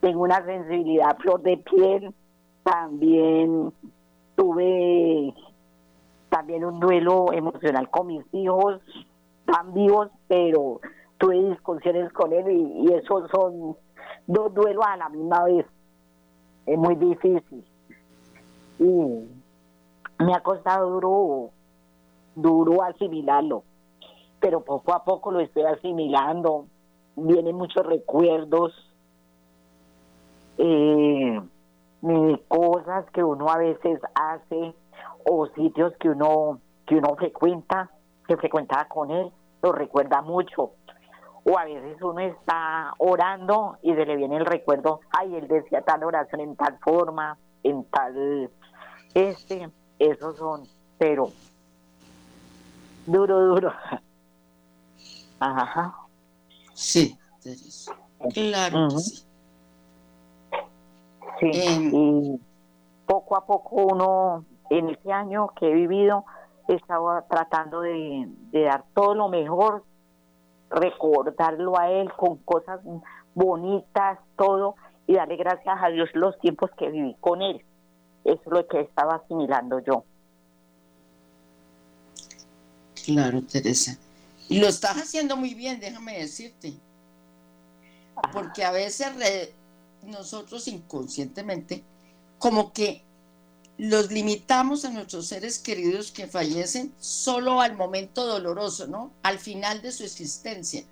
Tengo 0.00 0.22
una 0.22 0.44
sensibilidad 0.44 1.16
flor 1.18 1.42
de 1.42 1.56
piel. 1.58 2.14
También 2.62 3.72
tuve 4.36 5.34
también 6.28 6.64
un 6.64 6.80
duelo 6.80 7.30
emocional 7.32 7.90
con 7.90 8.06
mis 8.06 8.24
hijos, 8.32 8.80
tan 9.44 9.74
vivos, 9.74 10.08
pero 10.28 10.80
tuve 11.18 11.50
discusiones 11.50 12.10
con 12.12 12.32
él 12.32 12.50
y, 12.50 12.88
y 12.88 12.94
esos 12.94 13.28
son 13.30 13.76
dos 14.26 14.54
duelos 14.54 14.84
a 14.86 14.96
la 14.96 15.08
misma 15.10 15.44
vez. 15.44 15.66
Es 16.64 16.78
muy 16.78 16.94
difícil. 16.94 17.64
Y 18.78 18.84
me 20.24 20.34
ha 20.34 20.40
costado 20.40 20.88
duro, 20.88 21.50
duro 22.34 22.82
asimilarlo 22.82 23.64
pero 24.42 24.64
poco 24.64 24.92
a 24.92 25.04
poco 25.04 25.30
lo 25.30 25.38
estoy 25.38 25.62
asimilando. 25.62 26.66
Vienen 27.14 27.54
muchos 27.54 27.86
recuerdos 27.86 28.72
eh, 30.58 31.40
cosas 32.48 33.08
que 33.12 33.22
uno 33.22 33.48
a 33.48 33.58
veces 33.58 34.00
hace 34.14 34.74
o 35.24 35.46
sitios 35.54 35.94
que 36.00 36.08
uno 36.10 36.58
que 36.86 36.96
uno 36.96 37.14
frecuenta, 37.14 37.90
que 38.26 38.36
frecuentaba 38.36 38.86
con 38.88 39.12
él, 39.12 39.30
lo 39.62 39.70
recuerda 39.70 40.20
mucho. 40.22 40.72
O 41.44 41.56
a 41.56 41.64
veces 41.64 42.02
uno 42.02 42.18
está 42.18 42.94
orando 42.98 43.76
y 43.82 43.94
se 43.94 44.04
le 44.04 44.16
viene 44.16 44.36
el 44.38 44.46
recuerdo, 44.46 45.00
ay, 45.10 45.36
él 45.36 45.46
decía 45.46 45.82
tal 45.82 46.02
oración 46.02 46.40
en 46.40 46.56
tal 46.56 46.78
forma, 46.78 47.38
en 47.62 47.84
tal 47.84 48.50
este, 49.14 49.70
esos 50.00 50.36
son, 50.36 50.62
pero 50.98 51.30
duro, 53.06 53.40
duro. 53.40 53.72
Ajá. 55.42 55.92
Sí, 56.72 57.18
claro 58.32 58.90
sí. 58.90 59.24
Sí, 61.40 61.50
y 61.92 62.40
poco 63.06 63.36
a 63.36 63.44
poco 63.44 63.86
uno, 63.86 64.44
en 64.70 64.90
este 64.90 65.12
año 65.12 65.48
que 65.58 65.68
he 65.68 65.74
vivido, 65.74 66.24
estaba 66.68 67.22
tratando 67.22 67.80
de, 67.80 68.28
dar 68.52 68.84
todo 68.94 69.16
lo 69.16 69.28
mejor, 69.28 69.82
recordarlo 70.70 71.76
a 71.76 71.90
él 71.90 72.12
con 72.12 72.36
cosas 72.38 72.80
bonitas, 73.34 74.20
todo, 74.36 74.76
y 75.08 75.14
darle 75.14 75.36
gracias 75.36 75.76
a 75.82 75.88
Dios 75.88 76.08
los 76.14 76.38
tiempos 76.38 76.70
que 76.78 76.88
viví 76.90 77.16
con 77.18 77.42
él. 77.42 77.64
Eso 78.24 78.40
es 78.46 78.52
lo 78.52 78.66
que 78.68 78.82
estaba 78.82 79.16
asimilando 79.16 79.80
yo. 79.80 80.04
Claro, 83.04 83.42
Teresa. 83.42 83.98
Y 84.52 84.58
lo 84.58 84.68
estás 84.68 84.98
haciendo 84.98 85.36
muy 85.36 85.54
bien, 85.54 85.80
déjame 85.80 86.18
decirte. 86.18 86.74
Porque 88.32 88.64
a 88.64 88.70
veces 88.70 89.08
nosotros 90.02 90.68
inconscientemente 90.68 91.82
como 92.38 92.72
que 92.74 93.02
los 93.78 94.10
limitamos 94.10 94.84
a 94.84 94.90
nuestros 94.90 95.28
seres 95.28 95.58
queridos 95.58 96.12
que 96.12 96.26
fallecen 96.26 96.92
solo 96.98 97.62
al 97.62 97.76
momento 97.76 98.26
doloroso, 98.26 98.86
¿no? 98.86 99.10
Al 99.22 99.38
final 99.38 99.80
de 99.80 99.90
su 99.90 100.04
existencia. 100.04 100.84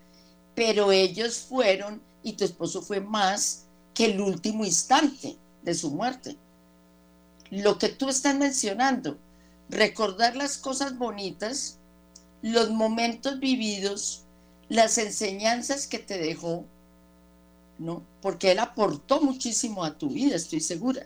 Pero 0.55 0.91
ellos 0.91 1.39
fueron, 1.39 2.01
y 2.23 2.33
tu 2.33 2.45
esposo 2.45 2.81
fue 2.81 3.01
más 3.01 3.67
que 3.93 4.07
el 4.07 4.23
último 4.23 4.65
instante 4.65 5.37
de 5.63 5.75
su 5.75 5.91
muerte. 5.91 6.39
Lo 7.51 7.77
que 7.77 7.91
tú 7.91 8.09
estás 8.09 8.37
mencionando, 8.37 9.19
recordar 9.69 10.35
las 10.35 10.57
cosas 10.57 10.97
bonitas 10.97 11.77
los 12.43 12.71
momentos 12.71 13.39
vividos, 13.41 14.25
las 14.69 14.99
enseñanzas 14.99 15.87
que 15.87 15.99
te 15.99 16.19
dejó, 16.19 16.65
¿no? 17.79 18.03
Porque 18.23 18.53
él 18.53 18.59
aportó 18.59 19.21
muchísimo 19.21 19.85
a 19.85 19.99
tu 19.99 20.11
vida, 20.11 20.37
estoy 20.37 20.61
segura. 20.61 21.05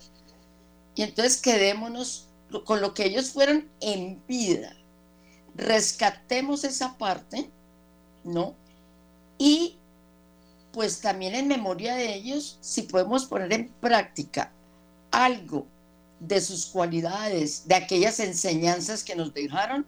Y 0.94 1.02
entonces 1.02 1.40
quedémonos 1.40 2.28
con 2.64 2.80
lo 2.80 2.94
que 2.94 3.06
ellos 3.06 3.30
fueron 3.30 3.68
en 3.80 4.22
vida. 4.26 4.76
rescatemos 5.56 6.64
esa 6.64 6.98
parte, 6.98 7.48
¿no? 8.24 8.54
Y 9.38 9.78
pues 10.72 11.00
también 11.00 11.34
en 11.36 11.46
memoria 11.46 11.94
de 11.94 12.14
ellos, 12.14 12.58
si 12.60 12.82
podemos 12.82 13.26
poner 13.26 13.52
en 13.52 13.68
práctica 13.80 14.52
algo 15.12 15.66
de 16.18 16.40
sus 16.40 16.66
cualidades, 16.66 17.68
de 17.68 17.76
aquellas 17.76 18.18
enseñanzas 18.18 19.04
que 19.04 19.14
nos 19.14 19.32
dejaron, 19.32 19.86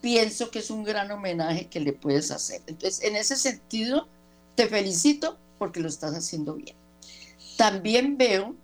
pienso 0.00 0.50
que 0.50 0.60
es 0.60 0.70
un 0.70 0.84
gran 0.84 1.10
homenaje 1.10 1.68
que 1.68 1.80
le 1.80 1.92
puedes 1.92 2.30
hacer. 2.30 2.62
Entonces, 2.66 3.02
en 3.02 3.16
ese 3.16 3.36
sentido, 3.36 4.08
te 4.54 4.66
felicito 4.66 5.38
porque 5.58 5.80
lo 5.80 5.88
estás 5.88 6.14
haciendo 6.14 6.54
bien. 6.54 6.76
También 7.56 8.16
veo 8.16 8.54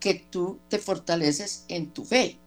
que 0.00 0.14
tú 0.14 0.58
te 0.68 0.78
fortaleces 0.78 1.64
en 1.68 1.90
tu 1.90 2.04
fe 2.04 2.38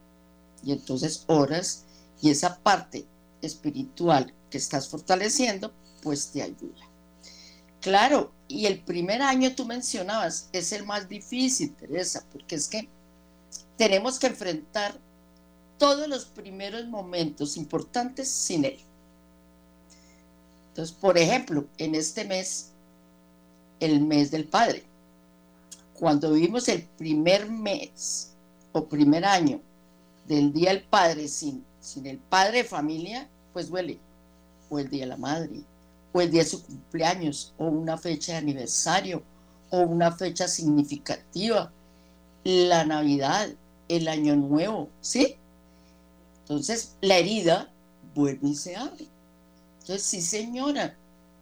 y 0.64 0.72
entonces 0.72 1.24
oras 1.28 1.84
y 2.22 2.30
esa 2.30 2.60
parte 2.60 3.06
espiritual 3.42 4.34
que 4.50 4.58
estás 4.58 4.88
fortaleciendo, 4.88 5.74
pues 6.02 6.32
te 6.32 6.42
ayuda. 6.42 6.82
Claro, 7.82 8.32
y 8.48 8.66
el 8.66 8.80
primer 8.84 9.22
año 9.22 9.54
tú 9.56 9.66
mencionabas, 9.66 10.50
es 10.52 10.72
el 10.72 10.86
más 10.86 11.08
difícil, 11.10 11.76
Teresa, 11.76 12.26
porque 12.32 12.56
es 12.56 12.68
que 12.68 12.88
tenemos 13.78 14.20
que 14.20 14.28
enfrentar 14.28 15.00
todos 15.78 16.08
los 16.08 16.26
primeros 16.26 16.86
momentos 16.88 17.58
importantes 17.58 18.30
sin 18.30 18.66
él. 18.66 18.80
Entonces, 20.70 20.96
por 20.96 21.18
ejemplo, 21.18 21.66
en 21.78 21.96
este 21.96 22.26
mes, 22.26 22.72
el 23.80 24.02
mes 24.02 24.32
del 24.32 24.46
Padre, 24.46 24.84
cuando 25.94 26.34
vivimos 26.34 26.68
el 26.70 26.84
primer 26.84 27.50
mes 27.50 28.32
o 28.72 28.86
primer 28.86 29.26
año 29.26 29.60
del 30.28 30.54
Día 30.54 30.70
del 30.70 30.84
Padre 30.84 31.28
sin, 31.28 31.64
sin 31.80 32.06
el 32.06 32.18
padre 32.18 32.60
de 32.60 32.64
familia, 32.64 33.28
pues 33.54 33.70
duele. 33.70 33.98
O 34.70 34.78
el 34.78 34.90
Día 34.90 35.06
de 35.06 35.08
la 35.08 35.18
Madre, 35.18 35.62
o 36.12 36.22
el 36.22 36.30
día 36.30 36.44
de 36.44 36.50
su 36.50 36.64
cumpleaños, 36.64 37.54
o 37.58 37.66
una 37.66 37.98
fecha 37.98 38.34
de 38.34 38.40
aniversario, 38.40 39.24
o 39.70 39.80
una 39.80 40.12
fecha 40.12 40.48
significativa, 40.48 41.72
la 42.44 42.86
Navidad, 42.86 43.50
el 43.88 44.08
Año 44.08 44.36
Nuevo, 44.36 44.90
¿sí? 45.02 45.38
Entonces, 46.48 46.96
la 47.02 47.18
herida 47.18 47.70
vuelve 48.16 48.48
y 48.48 48.56
se 48.56 48.78
abre. 48.78 49.06
Entonces, 49.82 50.04
sí, 50.04 50.22
señora, 50.22 50.96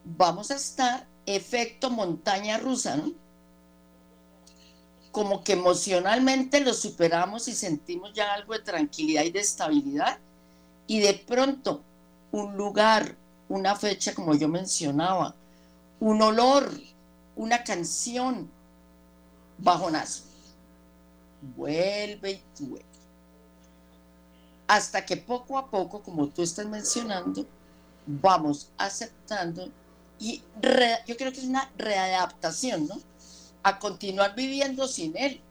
vamos 0.04 0.50
a 0.50 0.56
estar 0.56 1.06
efecto 1.28 1.92
montaña 1.92 2.58
rusa, 2.58 2.98
¿no? 2.98 3.12
Como 5.12 5.44
que 5.44 5.54
emocionalmente 5.54 6.60
lo 6.60 6.74
superamos 6.74 7.48
y 7.48 7.54
sentimos 7.54 8.14
ya 8.14 8.34
algo 8.34 8.54
de 8.54 8.60
tranquilidad 8.60 9.24
y 9.24 9.30
de 9.30 9.42
estabilidad. 9.42 10.18
Y 10.88 11.02
de 11.02 11.14
pronto, 11.14 11.82
un 12.32 12.58
lugar, 12.58 13.16
una 13.48 13.76
fecha, 13.76 14.16
como 14.16 14.34
yo 14.34 14.48
mencionaba, 14.48 15.36
un 16.00 16.20
olor, 16.20 16.68
una 17.36 17.64
canción, 17.64 18.50
bajonazo. 19.60 20.24
Vuelve 21.56 22.42
y 22.60 22.64
vuelve 22.64 22.95
hasta 24.68 25.06
que 25.06 25.18
poco 25.18 25.58
a 25.58 25.70
poco, 25.70 26.02
como 26.02 26.28
tú 26.28 26.42
estás 26.42 26.66
mencionando, 26.66 27.46
vamos 28.06 28.72
aceptando 28.78 29.70
y 30.20 30.42
yo 31.08 31.18
creo 31.18 31.32
que 31.32 31.40
es 31.40 31.46
una 31.46 31.72
readaptación, 31.78 32.88
¿no? 32.88 32.98
A 33.64 33.80
continuar 33.80 34.36
viviendo 34.36 34.88
sin 34.88 35.16
él. 35.18 35.42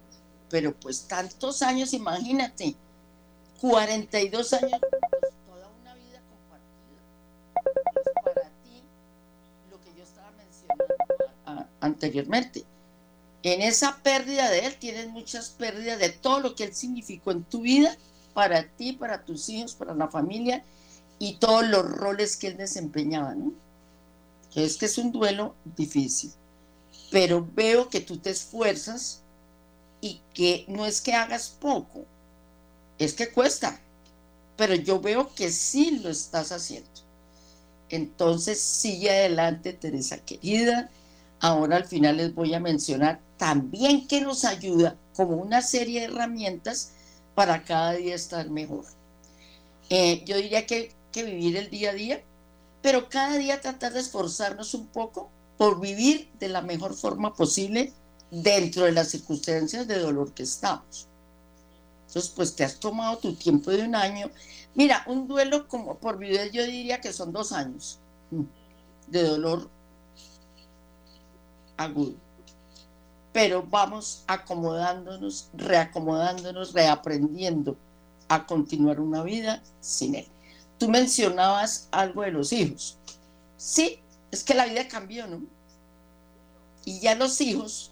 Pero 0.48 0.74
pues 0.78 1.06
tantos 1.06 1.62
años, 1.62 1.92
imagínate, 1.92 2.76
42 3.60 4.52
años, 4.52 4.80
toda 5.46 5.68
una 5.80 5.94
vida 5.94 6.20
compartida. 6.30 7.92
Pues, 7.92 8.06
para 8.24 8.50
ti, 8.62 8.82
lo 9.70 9.80
que 9.80 9.96
yo 9.96 10.04
estaba 10.04 10.30
mencionando 10.32 11.68
anteriormente. 11.80 12.64
En 13.42 13.60
esa 13.60 13.98
pérdida 14.02 14.48
de 14.48 14.60
él 14.60 14.76
tienes 14.76 15.08
muchas 15.08 15.50
pérdidas 15.50 15.98
de 15.98 16.08
todo 16.10 16.40
lo 16.40 16.54
que 16.54 16.64
él 16.64 16.74
significó 16.74 17.30
en 17.32 17.44
tu 17.44 17.60
vida 17.60 17.96
para 18.34 18.68
ti, 18.68 18.92
para 18.92 19.24
tus 19.24 19.48
hijos, 19.48 19.74
para 19.74 19.94
la 19.94 20.08
familia 20.08 20.64
y 21.18 21.36
todos 21.36 21.66
los 21.66 21.84
roles 21.84 22.36
que 22.36 22.48
él 22.48 22.56
desempeñaba, 22.56 23.34
¿no? 23.34 23.52
Es 24.54 24.76
que 24.76 24.86
es 24.86 24.98
un 24.98 25.10
duelo 25.10 25.54
difícil, 25.76 26.32
pero 27.10 27.48
veo 27.54 27.88
que 27.88 28.00
tú 28.00 28.18
te 28.18 28.30
esfuerzas 28.30 29.22
y 30.00 30.20
que 30.34 30.64
no 30.68 30.84
es 30.86 31.00
que 31.00 31.14
hagas 31.14 31.48
poco, 31.48 32.04
es 32.98 33.14
que 33.14 33.32
cuesta, 33.32 33.80
pero 34.56 34.74
yo 34.74 35.00
veo 35.00 35.34
que 35.34 35.50
sí 35.50 35.98
lo 35.98 36.10
estás 36.10 36.52
haciendo. 36.52 36.90
Entonces, 37.88 38.60
sigue 38.60 39.10
adelante, 39.10 39.72
Teresa 39.72 40.18
querida. 40.18 40.90
Ahora 41.40 41.76
al 41.76 41.84
final 41.84 42.16
les 42.16 42.34
voy 42.34 42.54
a 42.54 42.60
mencionar 42.60 43.20
también 43.36 44.06
que 44.08 44.20
nos 44.20 44.44
ayuda 44.44 44.96
como 45.14 45.36
una 45.36 45.62
serie 45.62 46.00
de 46.00 46.06
herramientas 46.06 46.92
para 47.34 47.64
cada 47.64 47.92
día 47.92 48.14
estar 48.14 48.48
mejor. 48.50 48.84
Eh, 49.90 50.24
yo 50.24 50.36
diría 50.36 50.66
que, 50.66 50.92
que 51.12 51.24
vivir 51.24 51.56
el 51.56 51.70
día 51.70 51.90
a 51.90 51.94
día, 51.94 52.22
pero 52.82 53.08
cada 53.08 53.36
día 53.36 53.60
tratar 53.60 53.92
de 53.92 54.00
esforzarnos 54.00 54.74
un 54.74 54.86
poco 54.86 55.30
por 55.56 55.80
vivir 55.80 56.30
de 56.38 56.48
la 56.48 56.62
mejor 56.62 56.94
forma 56.94 57.34
posible 57.34 57.92
dentro 58.30 58.84
de 58.84 58.92
las 58.92 59.08
circunstancias 59.08 59.86
de 59.86 59.98
dolor 59.98 60.32
que 60.32 60.42
estamos. 60.42 61.08
Entonces, 62.08 62.32
pues 62.34 62.54
te 62.54 62.64
has 62.64 62.78
tomado 62.78 63.18
tu 63.18 63.34
tiempo 63.34 63.70
de 63.70 63.82
un 63.82 63.94
año. 63.94 64.30
Mira, 64.74 65.04
un 65.06 65.26
duelo 65.26 65.68
como 65.68 65.98
por 65.98 66.18
vivir 66.18 66.50
yo 66.52 66.64
diría 66.64 67.00
que 67.00 67.12
son 67.12 67.32
dos 67.32 67.52
años 67.52 67.98
de 69.08 69.22
dolor 69.22 69.68
agudo 71.76 72.23
pero 73.34 73.66
vamos 73.68 74.22
acomodándonos, 74.28 75.50
reacomodándonos, 75.54 76.72
reaprendiendo 76.72 77.76
a 78.28 78.46
continuar 78.46 79.00
una 79.00 79.24
vida 79.24 79.60
sin 79.80 80.14
él. 80.14 80.28
Tú 80.78 80.88
mencionabas 80.88 81.88
algo 81.90 82.22
de 82.22 82.30
los 82.30 82.52
hijos. 82.52 82.96
Sí, 83.56 83.98
es 84.30 84.44
que 84.44 84.54
la 84.54 84.66
vida 84.66 84.86
cambió, 84.86 85.26
¿no? 85.26 85.40
Y 86.84 87.00
ya 87.00 87.16
los 87.16 87.40
hijos, 87.40 87.90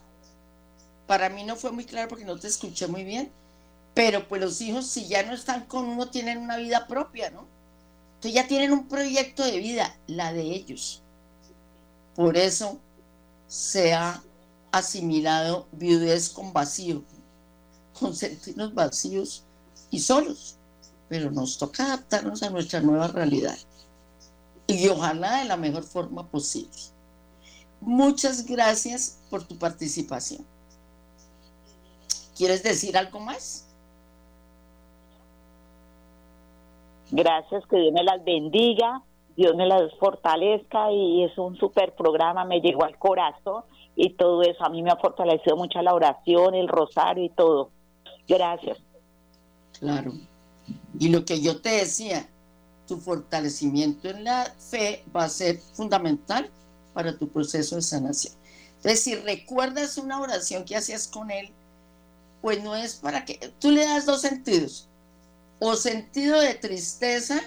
para 1.08 1.28
mí 1.28 1.42
no 1.42 1.56
fue 1.56 1.72
muy 1.72 1.86
claro 1.86 2.08
porque 2.08 2.24
no 2.24 2.38
te 2.38 2.46
escuché 2.46 2.86
muy 2.86 3.02
bien, 3.02 3.32
pero 3.94 4.28
pues 4.28 4.40
los 4.40 4.60
hijos 4.60 4.86
si 4.86 5.08
ya 5.08 5.24
no 5.24 5.34
están 5.34 5.66
con 5.66 5.86
uno 5.86 6.08
tienen 6.08 6.38
una 6.38 6.56
vida 6.56 6.86
propia, 6.86 7.30
¿no? 7.30 7.48
Entonces 8.14 8.34
ya 8.34 8.46
tienen 8.46 8.70
un 8.70 8.86
proyecto 8.86 9.44
de 9.44 9.58
vida, 9.58 9.92
la 10.06 10.32
de 10.32 10.42
ellos. 10.42 11.02
Por 12.14 12.36
eso 12.36 12.78
se 13.48 13.92
ha 13.92 14.22
asimilado 14.72 15.66
viudez 15.72 16.30
con 16.30 16.52
vacío, 16.52 17.02
con 17.98 18.14
sentirnos 18.14 18.74
vacíos 18.74 19.44
y 19.90 20.00
solos, 20.00 20.56
pero 21.08 21.30
nos 21.30 21.58
toca 21.58 21.84
adaptarnos 21.84 22.42
a 22.42 22.50
nuestra 22.50 22.80
nueva 22.80 23.08
realidad 23.08 23.56
y 24.66 24.88
ojalá 24.88 25.38
de 25.38 25.44
la 25.44 25.56
mejor 25.56 25.84
forma 25.84 26.26
posible. 26.26 26.70
Muchas 27.80 28.46
gracias 28.46 29.18
por 29.28 29.44
tu 29.44 29.58
participación. 29.58 30.44
¿Quieres 32.36 32.62
decir 32.62 32.96
algo 32.96 33.20
más? 33.20 33.66
Gracias, 37.10 37.64
que 37.66 37.76
Dios 37.76 37.92
me 37.92 38.04
las 38.04 38.24
bendiga, 38.24 39.02
Dios 39.36 39.54
me 39.56 39.66
las 39.66 39.92
fortalezca 39.98 40.92
y 40.92 41.24
es 41.24 41.36
un 41.38 41.56
super 41.56 41.94
programa, 41.94 42.44
me 42.44 42.60
llegó 42.60 42.84
al 42.84 42.98
corazón 42.98 43.64
y 43.96 44.10
todo 44.10 44.42
eso. 44.42 44.64
A 44.64 44.68
mí 44.68 44.82
me 44.82 44.90
ha 44.90 44.96
fortalecido 44.96 45.56
mucho 45.56 45.80
la 45.82 45.94
oración, 45.94 46.54
el 46.54 46.68
rosario 46.68 47.24
y 47.24 47.30
todo. 47.30 47.70
Gracias. 48.28 48.78
Claro. 49.78 50.12
Y 50.98 51.08
lo 51.08 51.24
que 51.24 51.40
yo 51.40 51.60
te 51.60 51.70
decía, 51.70 52.28
tu 52.86 52.98
fortalecimiento 52.98 54.08
en 54.08 54.24
la 54.24 54.44
fe 54.70 55.04
va 55.14 55.24
a 55.24 55.28
ser 55.28 55.58
fundamental 55.58 56.50
para 56.92 57.16
tu 57.16 57.28
proceso 57.28 57.76
de 57.76 57.82
sanación. 57.82 58.34
Entonces, 58.76 59.02
si 59.02 59.14
recuerdas 59.14 59.96
una 59.96 60.20
oración 60.20 60.64
que 60.64 60.76
hacías 60.76 61.06
con 61.06 61.30
él, 61.30 61.50
pues 62.40 62.62
no 62.62 62.74
es 62.74 62.96
para 62.96 63.24
que 63.24 63.52
tú 63.60 63.70
le 63.70 63.84
das 63.84 64.04
dos 64.04 64.20
sentidos, 64.20 64.88
o 65.60 65.76
sentido 65.76 66.40
de 66.40 66.54
tristeza, 66.54 67.40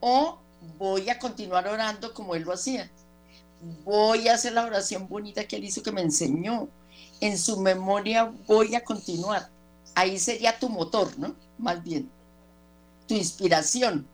o 0.00 0.38
voy 0.78 1.08
a 1.10 1.18
continuar 1.18 1.66
orando 1.68 2.12
como 2.14 2.34
él 2.34 2.42
lo 2.42 2.52
hacía 2.52 2.90
voy 3.84 4.28
a 4.28 4.34
hacer 4.34 4.52
la 4.52 4.64
oración 4.64 5.08
bonita 5.08 5.44
que 5.44 5.56
él 5.56 5.64
hizo, 5.64 5.82
que 5.82 5.92
me 5.92 6.02
enseñó. 6.02 6.68
En 7.20 7.38
su 7.38 7.60
memoria 7.60 8.32
voy 8.46 8.74
a 8.74 8.82
continuar. 8.82 9.48
Ahí 9.94 10.18
sería 10.18 10.58
tu 10.58 10.68
motor, 10.68 11.16
¿no? 11.18 11.34
Más 11.58 11.82
bien, 11.82 12.10
tu 13.06 13.14
inspiración. 13.14 14.06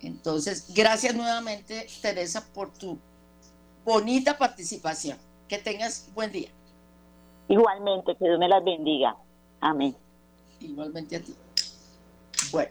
Entonces, 0.00 0.72
gracias 0.74 1.14
nuevamente, 1.14 1.86
Teresa, 2.00 2.44
por 2.54 2.72
tu 2.72 2.98
bonita 3.84 4.38
participación. 4.38 5.18
Que 5.48 5.58
tengas 5.58 6.08
buen 6.14 6.32
día. 6.32 6.48
Igualmente, 7.48 8.16
que 8.16 8.24
Dios 8.24 8.38
me 8.38 8.48
las 8.48 8.64
bendiga. 8.64 9.14
Amén. 9.60 9.94
Igualmente 10.60 11.16
a 11.16 11.20
ti. 11.20 11.34
Bueno, 12.50 12.70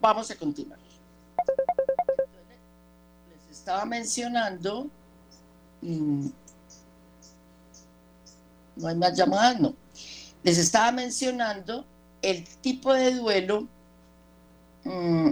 vamos 0.00 0.30
a 0.30 0.36
continuar. 0.36 0.78
Les 3.28 3.58
estaba 3.58 3.84
mencionando, 3.84 4.88
mm, 5.82 6.26
no 8.76 8.88
hay 8.88 8.94
más 8.94 9.16
llamadas, 9.16 9.60
no. 9.60 9.74
Les 10.42 10.58
estaba 10.58 10.92
mencionando 10.92 11.84
el 12.22 12.46
tipo 12.60 12.92
de 12.92 13.14
duelo 13.14 13.66
mm, 14.84 15.30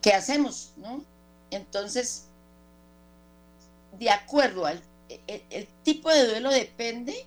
que 0.00 0.12
hacemos, 0.12 0.72
¿no? 0.76 1.04
Entonces, 1.50 2.24
de 3.98 4.10
acuerdo 4.10 4.66
al 4.66 4.82
el, 5.26 5.68
tipo 5.82 6.10
de 6.10 6.26
duelo 6.26 6.50
depende 6.50 7.26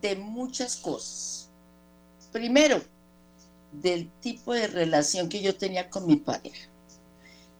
de 0.00 0.16
muchas 0.16 0.76
cosas. 0.76 1.48
Primero, 2.32 2.82
del 3.72 4.10
tipo 4.20 4.52
de 4.52 4.66
relación 4.66 5.28
que 5.28 5.42
yo 5.42 5.56
tenía 5.56 5.90
con 5.90 6.06
mi 6.06 6.16
pareja. 6.16 6.68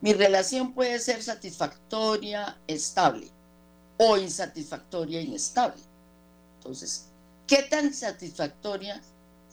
Mi 0.00 0.12
relación 0.12 0.72
puede 0.72 0.98
ser 0.98 1.22
satisfactoria, 1.22 2.58
estable, 2.66 3.30
o 3.98 4.16
insatisfactoria, 4.16 5.20
inestable. 5.20 5.82
Entonces, 6.56 7.06
¿qué 7.46 7.62
tan 7.64 7.92
satisfactoria 7.92 9.00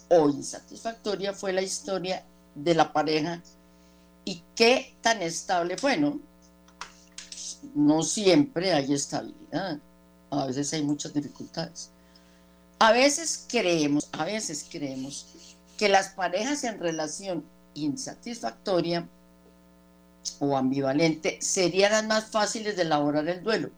o 0.10 0.30
insatisfactoria 0.30 1.34
fue 1.34 1.52
la 1.52 1.62
historia 1.62 2.24
de 2.56 2.74
la 2.74 2.93
pareja 2.93 3.41
y 4.24 4.41
qué 4.56 4.96
tan 5.02 5.22
estable 5.22 5.78
fue, 5.78 5.98
no? 5.98 6.20
No 7.76 8.04
siempre 8.04 8.72
hay 8.72 8.93
estabilidad, 8.93 9.80
a 10.30 10.46
veces 10.46 10.72
hay 10.74 10.84
muchas 10.84 11.13
dificultades. 11.13 11.89
A 12.80 12.91
veces 12.91 13.46
creemos, 13.50 14.08
a 14.12 14.26
veces 14.26 14.65
creemos 14.70 15.26
que 15.78 15.90
las 15.90 16.10
parejas 16.10 16.63
en 16.63 16.80
relación 16.80 17.46
insatisfactoria 17.76 19.08
o 20.40 20.58
ambivalente 20.58 21.38
serían 21.42 21.92
las 21.92 22.06
más 22.06 22.26
fáciles 22.26 22.76
de 22.76 22.82
elaborar 22.82 23.28
el 23.30 23.44
duelo, 23.44 23.70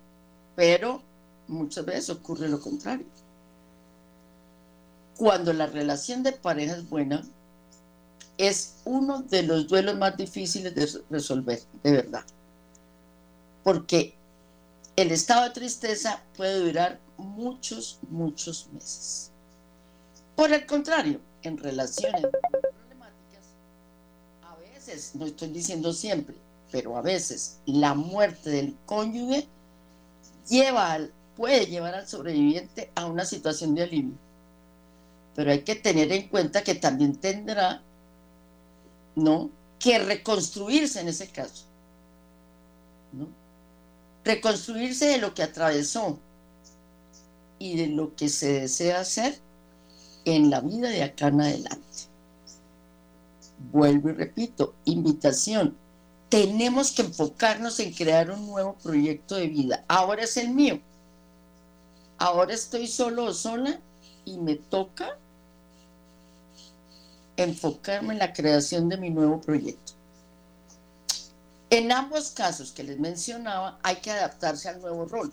pero 0.55 1.01
muchas 1.47 1.85
veces 1.85 2.09
ocurre 2.09 2.47
lo 2.47 2.59
contrario. 2.59 3.05
Cuando 5.17 5.51
la 5.51 5.67
relación 5.67 6.23
de 6.23 6.31
pareja 6.31 6.75
es 6.75 6.89
buena, 6.89 7.23
es 8.37 8.75
uno 8.85 9.21
de 9.23 9.43
los 9.43 9.67
duelos 9.67 9.97
más 9.97 10.15
difíciles 10.15 10.73
de 10.73 10.89
resolver, 11.09 11.61
de 11.83 11.91
verdad. 11.91 12.23
Porque 13.63 14.15
el 14.95 15.11
estado 15.11 15.43
de 15.43 15.49
tristeza 15.49 16.23
puede 16.37 16.59
durar 16.59 16.99
muchos, 17.17 17.99
muchos 18.09 18.69
meses. 18.71 19.31
Por 20.37 20.53
el 20.53 20.65
contrario, 20.65 21.19
en 21.43 21.57
relaciones 21.57 22.21
problemáticas, 22.21 23.43
a 24.43 24.55
veces, 24.55 25.15
no 25.15 25.25
estoy 25.25 25.49
diciendo 25.49 25.93
siempre, 25.93 26.35
pero 26.71 26.97
a 26.97 27.01
veces 27.01 27.59
la 27.65 27.93
muerte 27.93 28.49
del 28.49 28.75
cónyuge 28.85 29.47
lleva 30.47 30.99
puede 31.35 31.67
llevar 31.67 31.95
al 31.95 32.07
sobreviviente 32.07 32.91
a 32.95 33.05
una 33.05 33.23
situación 33.23 33.73
de 33.73 33.83
alivio. 33.83 34.15
Pero 35.35 35.51
hay 35.51 35.61
que 35.61 35.75
tener 35.75 36.11
en 36.11 36.27
cuenta 36.27 36.63
que 36.63 36.75
también 36.75 37.15
tendrá 37.15 37.81
¿no? 39.15 39.49
que 39.79 39.99
reconstruirse 39.99 40.99
en 40.99 41.07
ese 41.07 41.29
caso. 41.29 41.63
¿no? 43.13 43.27
Reconstruirse 44.25 45.05
de 45.05 45.17
lo 45.19 45.33
que 45.33 45.43
atravesó 45.43 46.19
y 47.57 47.77
de 47.77 47.87
lo 47.87 48.15
que 48.15 48.27
se 48.27 48.61
desea 48.61 48.99
hacer 48.99 49.39
en 50.25 50.49
la 50.49 50.61
vida 50.61 50.89
de 50.89 51.03
acá 51.03 51.27
en 51.27 51.41
adelante. 51.41 52.09
Vuelvo 53.71 54.09
y 54.09 54.13
repito, 54.13 54.73
invitación. 54.85 55.75
Tenemos 56.29 56.91
que 56.91 57.01
enfocarnos 57.01 57.79
en 57.79 57.93
crear 57.93 58.29
un 58.31 58.45
nuevo 58.45 58.75
proyecto 58.75 59.35
de 59.35 59.47
vida. 59.47 59.83
Ahora 59.87 60.23
es 60.23 60.37
el 60.37 60.49
mío. 60.49 60.79
Ahora 62.17 62.53
estoy 62.53 62.87
solo 62.87 63.25
o 63.25 63.33
sola 63.33 63.79
y 64.25 64.37
me 64.37 64.55
toca 64.55 65.17
enfocarme 67.37 68.13
en 68.13 68.19
la 68.19 68.33
creación 68.33 68.89
de 68.89 68.97
mi 68.97 69.09
nuevo 69.09 69.39
proyecto. 69.41 69.93
En 71.69 71.91
ambos 71.91 72.31
casos 72.31 72.71
que 72.71 72.83
les 72.83 72.99
mencionaba, 72.99 73.79
hay 73.83 73.97
que 73.97 74.11
adaptarse 74.11 74.69
al 74.69 74.81
nuevo 74.81 75.05
rol. 75.05 75.31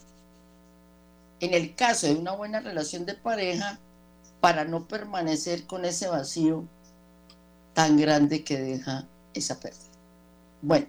En 1.41 1.55
el 1.55 1.75
caso 1.75 2.07
de 2.07 2.15
una 2.15 2.33
buena 2.33 2.61
relación 2.61 3.07
de 3.07 3.15
pareja, 3.15 3.79
para 4.41 4.65
no 4.65 4.87
permanecer 4.87 5.67
con 5.67 5.85
ese 5.85 6.09
vacío 6.09 6.65
tan 7.75 7.97
grande 7.97 8.45
que 8.45 8.59
deja 8.59 9.07
esa 9.35 9.61
pérdida. 9.61 9.81
Bueno, 10.63 10.87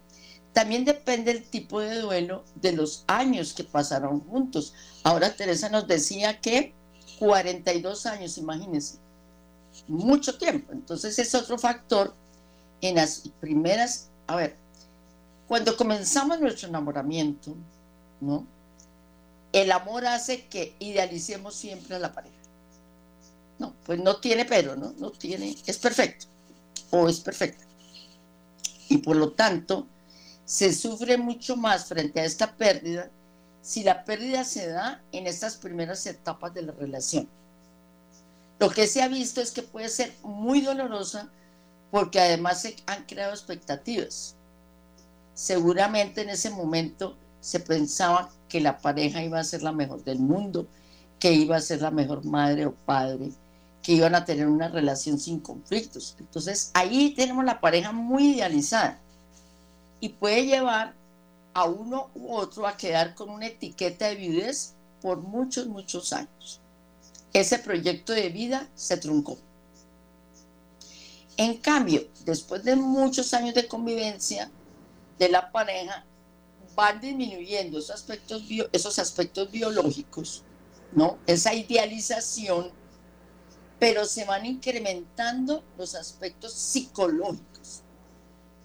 también 0.54 0.86
depende 0.86 1.32
el 1.32 1.44
tipo 1.44 1.80
de 1.82 2.00
duelo 2.00 2.44
de 2.56 2.72
los 2.72 3.04
años 3.08 3.54
que 3.54 3.64
pasaron 3.64 4.22
juntos. 4.22 4.74
Ahora 5.04 5.36
Teresa 5.36 5.70
nos 5.70 5.88
decía 5.88 6.40
que 6.40 6.74
42 7.20 8.06
años, 8.06 8.38
imagínense, 8.38 8.98
mucho 9.88 10.38
tiempo. 10.38 10.72
Entonces 10.72 11.20
es 11.20 11.36
otro 11.36 11.58
factor 11.58 12.14
en 12.82 12.96
las 12.96 13.30
primeras, 13.40 14.10
a 14.28 14.36
ver, 14.36 14.56
cuando 15.48 15.78
comenzamos 15.78 16.40
nuestro 16.40 16.70
enamoramiento, 16.70 17.56
¿no? 18.20 18.46
El 19.54 19.72
amor 19.72 20.06
hace 20.06 20.46
que 20.48 20.76
idealicemos 20.80 21.56
siempre 21.56 21.96
a 21.96 22.00
la 22.00 22.14
pareja. 22.14 22.37
No, 23.60 23.74
pues 23.86 24.00
no 24.00 24.18
tiene 24.18 24.46
pero, 24.46 24.76
¿no? 24.76 24.94
No 24.98 25.12
tiene, 25.12 25.56
es 25.66 25.78
perfecto 25.78 26.28
o 26.92 27.08
es 27.10 27.20
perfecta. 27.20 27.66
Y 28.90 29.00
por 29.00 29.16
lo 29.16 29.32
tanto, 29.34 29.88
se 30.46 30.74
sufre 30.74 31.18
mucho 31.18 31.58
más 31.58 31.86
frente 31.86 32.22
a 32.22 32.26
esta 32.26 32.56
pérdida 32.56 33.10
si 33.62 33.84
la 33.84 34.06
pérdida 34.06 34.46
se 34.46 34.68
da 34.68 35.02
en 35.12 35.28
estas 35.28 35.58
primeras 35.58 36.06
etapas 36.06 36.54
de 36.54 36.62
la 36.62 36.72
relación. 36.72 37.28
Lo 38.60 38.70
que 38.70 38.88
se 38.88 39.02
ha 39.02 39.08
visto 39.08 39.42
es 39.42 39.52
que 39.52 39.62
puede 39.62 39.90
ser 39.90 40.14
muy 40.24 40.62
dolorosa 40.62 41.30
porque 41.92 42.20
además 42.20 42.62
se 42.62 42.78
han 42.86 43.06
creado 43.06 43.34
expectativas. 43.34 44.36
Seguramente 45.34 46.22
en 46.22 46.30
ese 46.30 46.50
momento 46.50 47.18
se 47.42 47.60
pensaba 47.60 48.30
que 48.48 48.62
la 48.62 48.78
pareja 48.78 49.22
iba 49.22 49.40
a 49.40 49.44
ser 49.44 49.64
la 49.64 49.72
mejor 49.72 50.04
del 50.04 50.20
mundo, 50.20 50.68
que 51.20 51.34
iba 51.34 51.58
a 51.58 51.62
ser 51.62 51.82
la 51.82 51.92
mejor 51.92 52.24
madre 52.24 52.66
o 52.66 52.74
padre, 52.74 53.32
que 53.88 53.94
iban 53.94 54.16
a 54.16 54.26
tener 54.26 54.48
una 54.48 54.68
relación 54.68 55.18
sin 55.18 55.40
conflictos. 55.40 56.18
Entonces 56.20 56.72
ahí 56.74 57.12
tenemos 57.12 57.46
la 57.46 57.62
pareja 57.62 57.94
muy 57.94 58.34
idealizada 58.34 59.00
y 60.02 60.10
puede 60.10 60.46
llevar 60.46 60.94
a 61.54 61.64
uno 61.64 62.10
u 62.14 62.36
otro 62.36 62.68
a 62.68 62.76
quedar 62.76 63.16
con 63.16 63.30
una 63.30 63.48
etiqueta 63.48 64.10
de 64.10 64.16
viudez 64.16 64.74
por 65.02 65.20
muchos, 65.20 65.68
muchos 65.68 66.12
años. 66.12 66.60
Ese 67.32 67.60
proyecto 67.60 68.12
de 68.12 68.28
vida 68.28 68.68
se 68.76 68.98
truncó. 68.98 69.38
En 71.38 71.56
cambio, 71.56 72.10
después 72.26 72.66
de 72.66 72.76
muchos 72.76 73.34
años 73.34 73.56
de 73.56 73.70
convivencia 73.70 74.52
de 75.18 75.30
la 75.30 75.50
pareja, 75.50 76.04
van 76.76 77.00
disminuyendo 77.00 77.80
esos 77.80 77.92
aspectos, 77.92 78.44
esos 78.74 79.00
aspectos 79.00 79.50
biológicos, 79.50 80.44
¿no? 80.92 81.20
Esa 81.26 81.54
idealización 81.54 82.76
pero 83.80 84.06
se 84.06 84.26
van 84.26 84.46
incrementando 84.46 85.64
los 85.78 85.96
aspectos 85.96 86.54
psicológicos. 86.54 87.82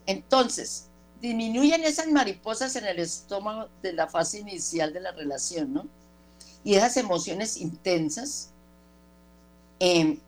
Entonces, 0.06 0.86
disminuyen 1.20 1.84
esas 1.84 2.08
mariposas 2.08 2.74
en 2.76 2.86
el 2.86 2.98
estómago 2.98 3.68
de 3.82 3.92
la 3.92 4.08
fase 4.08 4.40
inicial 4.40 4.92
de 4.92 5.00
la 5.00 5.12
relación, 5.12 5.72
¿no? 5.72 5.86
Y 6.64 6.74
esas 6.74 6.96
emociones 6.96 7.56
intensas, 7.56 8.50
em, 9.78 10.18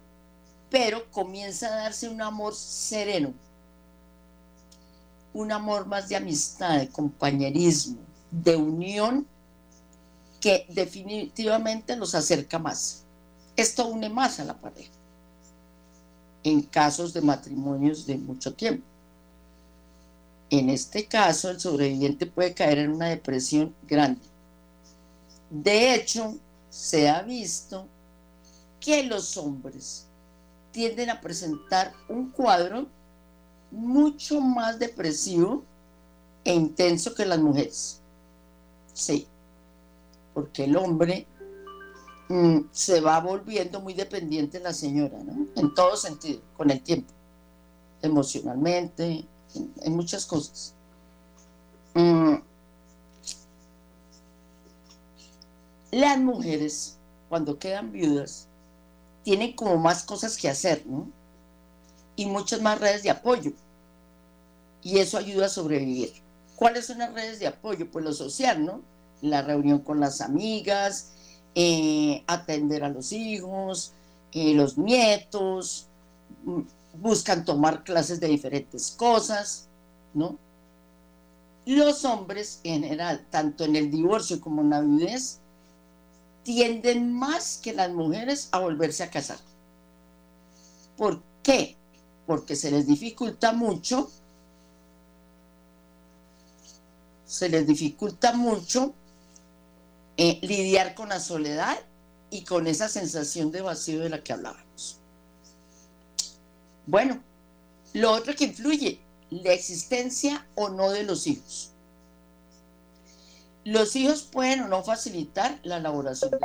pero 0.70 1.10
comienza 1.10 1.68
a 1.68 1.76
darse 1.76 2.08
un 2.08 2.20
amor 2.20 2.54
sereno, 2.54 3.32
un 5.32 5.50
amor 5.50 5.86
más 5.86 6.08
de 6.08 6.16
amistad, 6.16 6.78
de 6.78 6.88
compañerismo, 6.88 7.98
de 8.30 8.56
unión, 8.56 9.26
que 10.40 10.66
definitivamente 10.68 11.96
los 11.96 12.14
acerca 12.14 12.58
más. 12.58 13.03
Esto 13.56 13.86
une 13.86 14.08
más 14.08 14.40
a 14.40 14.44
la 14.44 14.54
pareja 14.54 14.90
en 16.42 16.62
casos 16.62 17.12
de 17.12 17.20
matrimonios 17.20 18.04
de 18.06 18.16
mucho 18.16 18.52
tiempo. 18.52 18.84
En 20.50 20.68
este 20.68 21.06
caso, 21.06 21.50
el 21.50 21.58
sobreviviente 21.58 22.26
puede 22.26 22.52
caer 22.52 22.78
en 22.78 22.90
una 22.92 23.08
depresión 23.08 23.74
grande. 23.88 24.20
De 25.50 25.94
hecho, 25.94 26.36
se 26.68 27.08
ha 27.08 27.22
visto 27.22 27.86
que 28.80 29.04
los 29.04 29.36
hombres 29.36 30.06
tienden 30.72 31.10
a 31.10 31.20
presentar 31.20 31.92
un 32.08 32.30
cuadro 32.30 32.86
mucho 33.70 34.40
más 34.40 34.78
depresivo 34.78 35.64
e 36.44 36.52
intenso 36.52 37.14
que 37.14 37.24
las 37.24 37.38
mujeres. 37.38 38.00
Sí, 38.92 39.26
porque 40.34 40.64
el 40.64 40.76
hombre 40.76 41.26
Mm, 42.28 42.68
se 42.72 43.00
va 43.00 43.20
volviendo 43.20 43.80
muy 43.80 43.92
dependiente 43.92 44.58
la 44.58 44.72
señora, 44.72 45.18
¿no? 45.22 45.46
En 45.56 45.74
todo 45.74 45.96
sentido, 45.96 46.40
con 46.56 46.70
el 46.70 46.80
tiempo. 46.82 47.12
emocionalmente, 48.02 49.24
en, 49.80 49.96
muchas 49.96 50.26
cosas. 50.26 50.74
Mm. 51.94 52.34
Las 55.90 56.18
mujeres, 56.18 56.98
cuando 57.30 57.58
quedan 57.58 57.92
viudas, 57.92 58.46
tienen 59.22 59.54
como 59.54 59.78
más 59.78 60.02
cosas 60.02 60.36
que 60.36 60.50
hacer, 60.50 60.84
¿no? 60.86 61.08
Y 62.16 62.26
muchas 62.26 62.60
más 62.60 62.78
redes 62.78 63.02
de 63.02 63.10
apoyo. 63.10 63.52
Y 64.82 64.98
eso 64.98 65.16
ayuda 65.16 65.46
a 65.46 65.48
sobrevivir. 65.48 66.12
¿Cuáles 66.56 66.86
son 66.86 66.98
las 66.98 67.14
redes 67.14 67.38
de 67.38 67.46
apoyo? 67.46 67.90
Pues 67.90 68.04
lo 68.04 68.12
social, 68.12 68.64
¿no? 68.64 68.82
La 69.22 69.40
reunión 69.40 69.78
con 69.78 69.98
las 69.98 70.20
amigas, 70.20 71.14
eh, 71.54 72.24
atender 72.26 72.82
a 72.84 72.88
los 72.88 73.12
hijos, 73.12 73.92
eh, 74.32 74.54
los 74.54 74.76
nietos, 74.76 75.86
mm, 76.44 76.60
buscan 77.00 77.44
tomar 77.44 77.84
clases 77.84 78.20
de 78.20 78.28
diferentes 78.28 78.90
cosas, 78.90 79.68
¿no? 80.14 80.38
Los 81.66 82.04
hombres 82.04 82.60
en 82.64 82.82
general, 82.82 83.24
tanto 83.30 83.64
en 83.64 83.76
el 83.76 83.90
divorcio 83.90 84.40
como 84.40 84.62
en 84.62 84.70
la 84.70 84.80
viudez, 84.80 85.38
tienden 86.42 87.12
más 87.12 87.58
que 87.62 87.72
las 87.72 87.90
mujeres 87.90 88.48
a 88.52 88.58
volverse 88.58 89.02
a 89.02 89.10
casar. 89.10 89.38
¿Por 90.96 91.22
qué? 91.42 91.76
Porque 92.26 92.54
se 92.56 92.70
les 92.70 92.86
dificulta 92.86 93.52
mucho, 93.52 94.10
se 97.26 97.48
les 97.48 97.66
dificulta 97.66 98.32
mucho 98.34 98.92
eh, 100.16 100.38
lidiar 100.42 100.94
con 100.94 101.08
la 101.08 101.20
soledad 101.20 101.78
y 102.30 102.44
con 102.44 102.66
esa 102.66 102.88
sensación 102.88 103.50
de 103.50 103.62
vacío 103.62 104.00
de 104.00 104.08
la 104.08 104.22
que 104.22 104.32
hablábamos. 104.32 105.00
Bueno, 106.86 107.22
lo 107.92 108.12
otro 108.12 108.34
que 108.34 108.44
influye, 108.44 109.00
la 109.30 109.52
existencia 109.52 110.46
o 110.54 110.68
no 110.68 110.90
de 110.90 111.04
los 111.04 111.26
hijos. 111.26 111.70
Los 113.64 113.96
hijos 113.96 114.22
pueden 114.22 114.60
o 114.60 114.68
no 114.68 114.82
facilitar 114.84 115.58
la 115.62 115.78
elaboración 115.78 116.32
del 116.32 116.40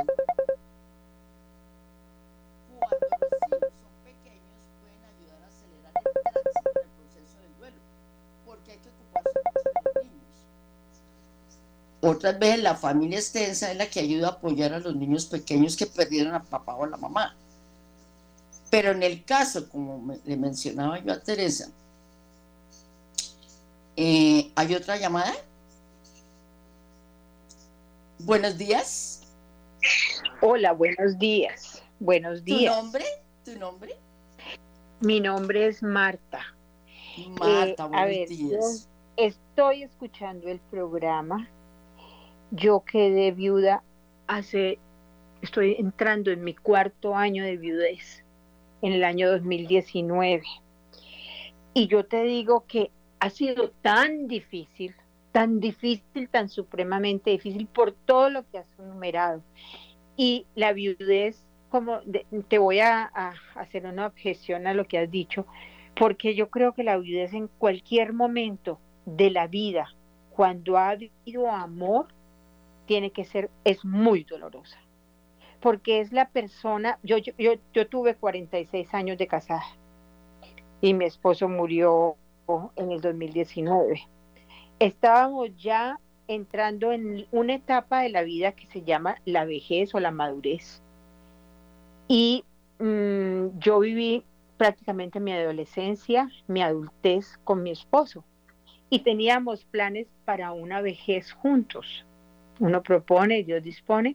Otras 12.02 12.38
veces 12.38 12.62
la 12.62 12.76
familia 12.76 13.18
extensa 13.18 13.70
es 13.70 13.76
la 13.76 13.86
que 13.86 14.00
ayuda 14.00 14.28
a 14.28 14.30
apoyar 14.32 14.72
a 14.72 14.78
los 14.78 14.96
niños 14.96 15.26
pequeños 15.26 15.76
que 15.76 15.86
perdieron 15.86 16.34
a 16.34 16.42
papá 16.42 16.74
o 16.74 16.84
a 16.84 16.88
la 16.88 16.96
mamá. 16.96 17.36
Pero 18.70 18.92
en 18.92 19.02
el 19.02 19.24
caso, 19.24 19.68
como 19.68 20.16
le 20.24 20.36
mencionaba 20.36 20.98
yo 20.98 21.12
a 21.12 21.20
Teresa, 21.20 21.68
eh, 23.96 24.50
¿hay 24.54 24.74
otra 24.74 24.96
llamada? 24.96 25.34
Buenos 28.20 28.56
días. 28.56 29.22
Hola, 30.40 30.72
buenos 30.72 31.18
días. 31.18 31.82
Buenos 31.98 32.44
días. 32.44 32.74
¿Tu 32.74 32.80
nombre? 32.80 33.04
¿Tu 33.44 33.58
nombre? 33.58 33.96
Mi 35.00 35.20
nombre 35.20 35.66
es 35.66 35.82
Marta. 35.82 36.40
Marta, 37.38 37.84
eh, 37.84 37.88
buenos 37.88 38.28
días. 38.28 38.88
estoy 39.16 39.82
escuchando 39.82 40.48
el 40.48 40.60
programa. 40.70 41.48
Yo 42.50 42.84
quedé 42.84 43.32
viuda 43.32 43.82
hace, 44.26 44.78
estoy 45.42 45.76
entrando 45.78 46.30
en 46.30 46.42
mi 46.44 46.54
cuarto 46.54 47.16
año 47.16 47.44
de 47.44 47.56
viudez, 47.56 48.24
en 48.82 48.92
el 48.92 49.04
año 49.04 49.30
2019. 49.30 50.42
Y 51.74 51.86
yo 51.86 52.04
te 52.04 52.22
digo 52.24 52.64
que 52.66 52.90
ha 53.20 53.30
sido 53.30 53.70
tan 53.82 54.26
difícil 54.26 54.94
tan 55.32 55.60
difícil, 55.60 56.28
tan 56.28 56.48
supremamente 56.48 57.30
difícil 57.30 57.66
por 57.66 57.92
todo 57.92 58.30
lo 58.30 58.48
que 58.48 58.58
has 58.58 58.78
enumerado. 58.78 59.42
Y 60.16 60.46
la 60.54 60.72
viudez, 60.72 61.46
como 61.68 62.00
te 62.48 62.58
voy 62.58 62.80
a, 62.80 63.10
hacer 63.54 63.86
una 63.86 64.06
objeción 64.06 64.66
a 64.66 64.74
lo 64.74 64.86
que 64.86 64.98
has 64.98 65.10
dicho, 65.10 65.46
porque 65.94 66.34
yo 66.34 66.50
creo 66.50 66.72
que 66.74 66.84
la 66.84 66.98
viudez 66.98 67.32
en 67.32 67.48
cualquier 67.48 68.12
momento 68.12 68.80
de 69.06 69.30
la 69.30 69.46
vida, 69.46 69.88
cuando 70.30 70.76
ha 70.76 70.90
habido 70.90 71.50
amor, 71.50 72.08
tiene 72.90 73.12
que 73.12 73.24
ser, 73.24 73.50
es 73.62 73.84
muy 73.84 74.24
dolorosa. 74.24 74.76
Porque 75.60 76.00
es 76.00 76.10
la 76.10 76.28
persona, 76.28 76.98
yo, 77.04 77.18
yo, 77.18 77.54
yo, 77.72 77.86
tuve 77.86 78.16
46 78.16 78.92
años 78.94 79.16
de 79.16 79.28
casada 79.28 79.62
y 80.80 80.92
mi 80.94 81.04
esposo 81.04 81.48
murió 81.48 82.16
en 82.74 82.90
el 82.90 83.00
2019 83.00 84.02
estábamos 84.80 85.54
ya 85.56 86.00
entrando 86.26 86.90
en 86.90 87.26
una 87.30 87.54
etapa 87.54 88.02
de 88.02 88.08
la 88.08 88.22
vida 88.22 88.52
que 88.52 88.66
se 88.66 88.82
llama 88.82 89.16
la 89.24 89.44
vejez 89.44 89.94
o 89.94 90.00
la 90.00 90.10
madurez. 90.10 90.82
Y 92.08 92.44
mm, 92.80 93.58
yo 93.58 93.78
viví 93.78 94.24
prácticamente 94.56 95.20
mi 95.20 95.32
adolescencia, 95.32 96.28
mi 96.48 96.62
adultez 96.62 97.38
con 97.44 97.62
mi 97.62 97.70
esposo. 97.70 98.24
Y 98.88 99.00
teníamos 99.00 99.64
planes 99.64 100.08
para 100.24 100.50
una 100.50 100.80
vejez 100.80 101.32
juntos. 101.32 102.04
Uno 102.60 102.82
propone, 102.82 103.42
Dios 103.42 103.62
dispone. 103.62 104.14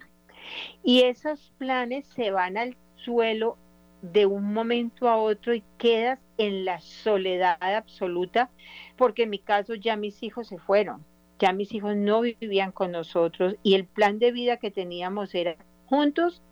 Y 0.84 1.02
esos 1.02 1.52
planes 1.58 2.06
se 2.16 2.32
van 2.32 2.58
al 2.58 2.78
suelo 2.96 3.58
de 4.02 4.26
un 4.26 4.54
momento 4.54 5.10
a 5.10 5.18
otro 5.18 5.54
y 5.54 5.64
quedas 5.78 6.20
en 6.38 6.64
la 6.64 6.80
soledad 6.80 7.58
absoluta, 7.62 8.50
porque 8.98 9.24
en 9.24 9.32
mi 9.32 9.40
caso 9.40 9.74
ya 9.74 9.96
mis 9.96 10.22
hijos 10.22 10.48
se 10.48 10.60
fueron, 10.60 11.04
ya 11.40 11.54
mis 11.54 11.74
hijos 11.74 11.96
no 11.96 12.22
vivían 12.22 12.72
con 12.72 12.92
nosotros 12.92 13.56
y 13.64 13.74
el 13.74 13.86
plan 13.86 14.20
de 14.20 14.32
vida 14.32 14.58
que 14.58 14.70
teníamos 14.70 15.34
era 15.34 15.56
juntos 15.88 16.44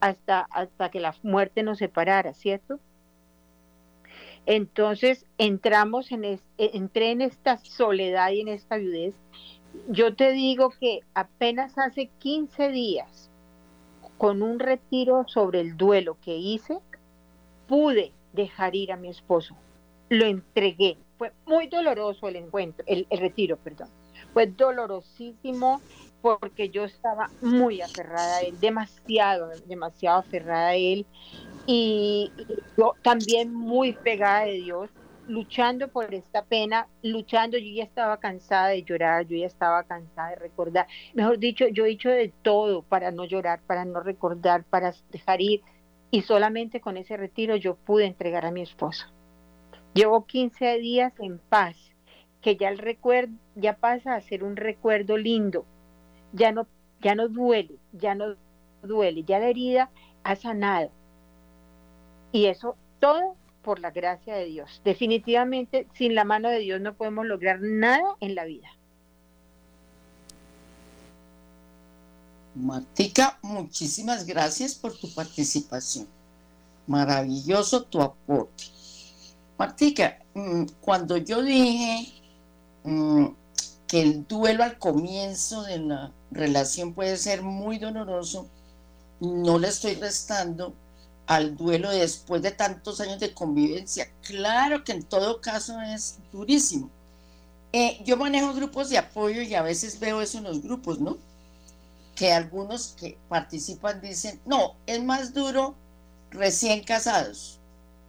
hasta, 0.00 0.40
hasta 0.50 0.90
que 0.90 1.00
la 1.00 1.14
muerte 1.22 1.62
nos 1.62 1.78
separara, 1.78 2.32
¿cierto? 2.32 2.78
Entonces 4.46 5.26
entramos 5.38 6.10
en, 6.12 6.24
es, 6.24 6.42
entré 6.58 7.10
en 7.10 7.22
esta 7.22 7.58
soledad 7.58 8.30
y 8.30 8.40
en 8.40 8.48
esta 8.48 8.76
viudez. 8.76 9.14
Yo 9.88 10.14
te 10.14 10.32
digo 10.32 10.70
que 10.70 11.00
apenas 11.14 11.76
hace 11.78 12.10
15 12.18 12.68
días, 12.68 13.30
con 14.18 14.42
un 14.42 14.58
retiro 14.58 15.24
sobre 15.26 15.60
el 15.60 15.76
duelo 15.76 16.18
que 16.22 16.36
hice, 16.36 16.78
pude 17.66 18.12
dejar 18.32 18.74
ir 18.76 18.92
a 18.92 18.96
mi 18.96 19.08
esposo. 19.08 19.56
Lo 20.08 20.26
entregué. 20.26 20.98
Fue 21.16 21.32
muy 21.46 21.68
doloroso 21.68 22.28
el 22.28 22.36
encuentro, 22.36 22.84
el, 22.86 23.06
retiro, 23.10 23.56
perdón. 23.56 23.88
Fue 24.32 24.46
dolorosísimo 24.46 25.80
porque 26.22 26.68
yo 26.68 26.84
estaba 26.84 27.30
muy 27.40 27.80
aferrada 27.80 28.36
a 28.36 28.40
él, 28.40 28.58
demasiado, 28.60 29.50
demasiado 29.66 30.18
aferrada 30.18 30.68
a 30.68 30.76
él. 30.76 31.06
Y 31.66 32.30
yo 32.76 32.94
también 33.02 33.54
muy 33.54 33.92
pegada 33.92 34.44
de 34.44 34.52
Dios, 34.52 34.90
luchando 35.30 35.88
por 35.88 36.12
esta 36.12 36.44
pena, 36.44 36.88
luchando, 37.02 37.56
yo 37.56 37.72
ya 37.72 37.84
estaba 37.84 38.18
cansada 38.18 38.68
de 38.68 38.82
llorar, 38.82 39.26
yo 39.26 39.36
ya 39.36 39.46
estaba 39.46 39.84
cansada 39.84 40.30
de 40.30 40.36
recordar. 40.36 40.86
Mejor 41.14 41.38
dicho, 41.38 41.68
yo 41.68 41.86
he 41.86 41.92
hecho 41.92 42.10
de 42.10 42.32
todo 42.42 42.82
para 42.82 43.12
no 43.12 43.24
llorar, 43.24 43.60
para 43.66 43.84
no 43.84 44.00
recordar, 44.00 44.64
para 44.64 44.92
dejar 45.10 45.40
ir 45.40 45.62
y 46.10 46.22
solamente 46.22 46.80
con 46.80 46.96
ese 46.96 47.16
retiro 47.16 47.54
yo 47.54 47.76
pude 47.76 48.06
entregar 48.06 48.44
a 48.44 48.50
mi 48.50 48.62
esposo. 48.62 49.06
Llevo 49.94 50.26
15 50.26 50.78
días 50.78 51.12
en 51.20 51.38
paz, 51.38 51.76
que 52.42 52.56
ya 52.56 52.68
el 52.68 52.78
recuerdo 52.78 53.34
ya 53.54 53.76
pasa 53.76 54.14
a 54.14 54.20
ser 54.20 54.42
un 54.42 54.56
recuerdo 54.56 55.16
lindo, 55.16 55.64
ya 56.32 56.50
no 56.52 56.66
ya 57.00 57.14
no 57.14 57.28
duele, 57.28 57.78
ya 57.92 58.14
no 58.14 58.36
duele, 58.82 59.22
ya 59.22 59.38
la 59.38 59.48
herida 59.48 59.90
ha 60.24 60.36
sanado. 60.36 60.90
Y 62.32 62.46
eso 62.46 62.76
todo 62.98 63.36
por 63.62 63.80
la 63.80 63.90
gracia 63.90 64.34
de 64.34 64.46
Dios. 64.46 64.80
Definitivamente 64.84 65.86
sin 65.94 66.14
la 66.14 66.24
mano 66.24 66.48
de 66.48 66.58
Dios 66.58 66.80
no 66.80 66.94
podemos 66.94 67.26
lograr 67.26 67.60
nada 67.60 68.16
en 68.20 68.34
la 68.34 68.44
vida. 68.44 68.68
Martica, 72.54 73.38
muchísimas 73.42 74.26
gracias 74.26 74.74
por 74.74 74.96
tu 74.96 75.12
participación. 75.14 76.06
Maravilloso 76.86 77.84
tu 77.84 78.00
aporte. 78.00 78.64
Martica, 79.56 80.18
mm, 80.34 80.64
cuando 80.80 81.16
yo 81.16 81.42
dije 81.42 82.12
mm, 82.84 83.26
que 83.86 84.02
el 84.02 84.26
duelo 84.26 84.64
al 84.64 84.78
comienzo 84.78 85.62
de 85.62 85.78
la 85.78 86.12
relación 86.30 86.92
puede 86.92 87.16
ser 87.16 87.42
muy 87.42 87.78
doloroso, 87.78 88.48
no 89.20 89.58
le 89.58 89.68
estoy 89.68 89.94
restando 89.94 90.74
al 91.30 91.56
duelo 91.56 91.90
después 91.90 92.42
de 92.42 92.50
tantos 92.50 93.00
años 93.00 93.20
de 93.20 93.32
convivencia. 93.32 94.10
Claro 94.22 94.82
que 94.82 94.90
en 94.90 95.04
todo 95.04 95.40
caso 95.40 95.80
es 95.80 96.18
durísimo. 96.32 96.90
Eh, 97.72 98.00
yo 98.04 98.16
manejo 98.16 98.52
grupos 98.52 98.88
de 98.90 98.98
apoyo 98.98 99.40
y 99.40 99.54
a 99.54 99.62
veces 99.62 100.00
veo 100.00 100.20
eso 100.20 100.38
en 100.38 100.44
los 100.44 100.60
grupos, 100.60 100.98
¿no? 100.98 101.18
que 102.16 102.32
algunos 102.32 102.96
que 102.98 103.16
participan 103.28 104.00
dicen, 104.00 104.40
no, 104.44 104.74
es 104.86 105.00
más 105.02 105.32
duro 105.32 105.76
recién 106.30 106.82
casados, 106.82 107.60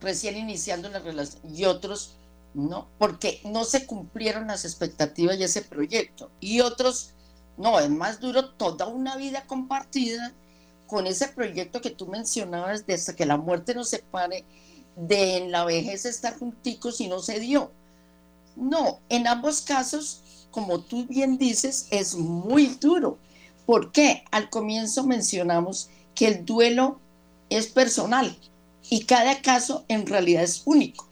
recién 0.01 0.35
iniciando 0.35 0.89
la 0.89 0.99
relación, 0.99 1.41
y 1.55 1.65
otros 1.65 2.15
¿no? 2.55 2.87
Porque 2.97 3.39
no 3.45 3.63
se 3.65 3.85
cumplieron 3.85 4.47
las 4.47 4.65
expectativas 4.65 5.37
de 5.37 5.45
ese 5.45 5.61
proyecto. 5.61 6.29
Y 6.39 6.61
otros, 6.61 7.13
no, 7.55 7.79
es 7.79 7.89
más 7.89 8.19
duro 8.19 8.49
toda 8.49 8.87
una 8.87 9.15
vida 9.15 9.45
compartida 9.45 10.33
con 10.91 11.07
ese 11.07 11.29
proyecto 11.29 11.79
que 11.79 11.89
tú 11.89 12.05
mencionabas 12.05 12.85
de 12.85 12.95
hasta 12.95 13.15
que 13.15 13.25
la 13.25 13.37
muerte 13.37 13.73
nos 13.73 13.87
separe, 13.87 14.43
de 14.97 15.37
en 15.37 15.49
la 15.49 15.63
vejez 15.63 16.03
estar 16.03 16.37
junticos 16.37 16.99
y 16.99 17.07
no 17.07 17.19
se 17.19 17.39
dio. 17.39 17.71
No, 18.57 18.99
en 19.07 19.25
ambos 19.25 19.61
casos, 19.61 20.21
como 20.51 20.81
tú 20.81 21.05
bien 21.05 21.37
dices, 21.37 21.87
es 21.91 22.15
muy 22.15 22.65
duro. 22.81 23.17
¿Por 23.65 23.93
qué? 23.93 24.25
Al 24.31 24.49
comienzo 24.49 25.05
mencionamos 25.05 25.89
que 26.13 26.27
el 26.27 26.45
duelo 26.45 26.99
es 27.49 27.67
personal 27.67 28.37
y 28.89 29.05
cada 29.05 29.41
caso 29.41 29.85
en 29.87 30.05
realidad 30.05 30.43
es 30.43 30.61
único. 30.65 31.07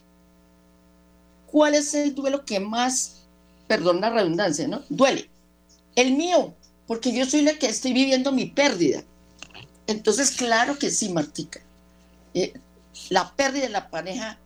¿Cuál 1.48 1.76
es 1.76 1.94
el 1.94 2.14
duelo 2.16 2.44
que 2.44 2.60
más, 2.60 3.22
perdón 3.66 4.02
la 4.02 4.10
redundancia, 4.10 4.68
¿no? 4.68 4.82
Duele. 4.90 5.30
El 5.96 6.18
mío, 6.18 6.54
porque 6.86 7.14
yo 7.14 7.26
soy 7.26 7.44
la 7.44 7.58
que 7.58 7.68
estoy 7.68 7.94
viviendo 7.94 8.34
mi 8.34 8.48
pérdida. 8.48 9.06
Entonces, 9.90 10.30
claro 10.30 10.78
que 10.78 10.92
sí, 10.92 11.10
Martica. 11.10 11.62
Eh, 12.36 12.54
la 13.10 13.36
pérdida 13.36 13.64
de 13.64 13.70
la 13.70 13.90
pareja 13.90 14.38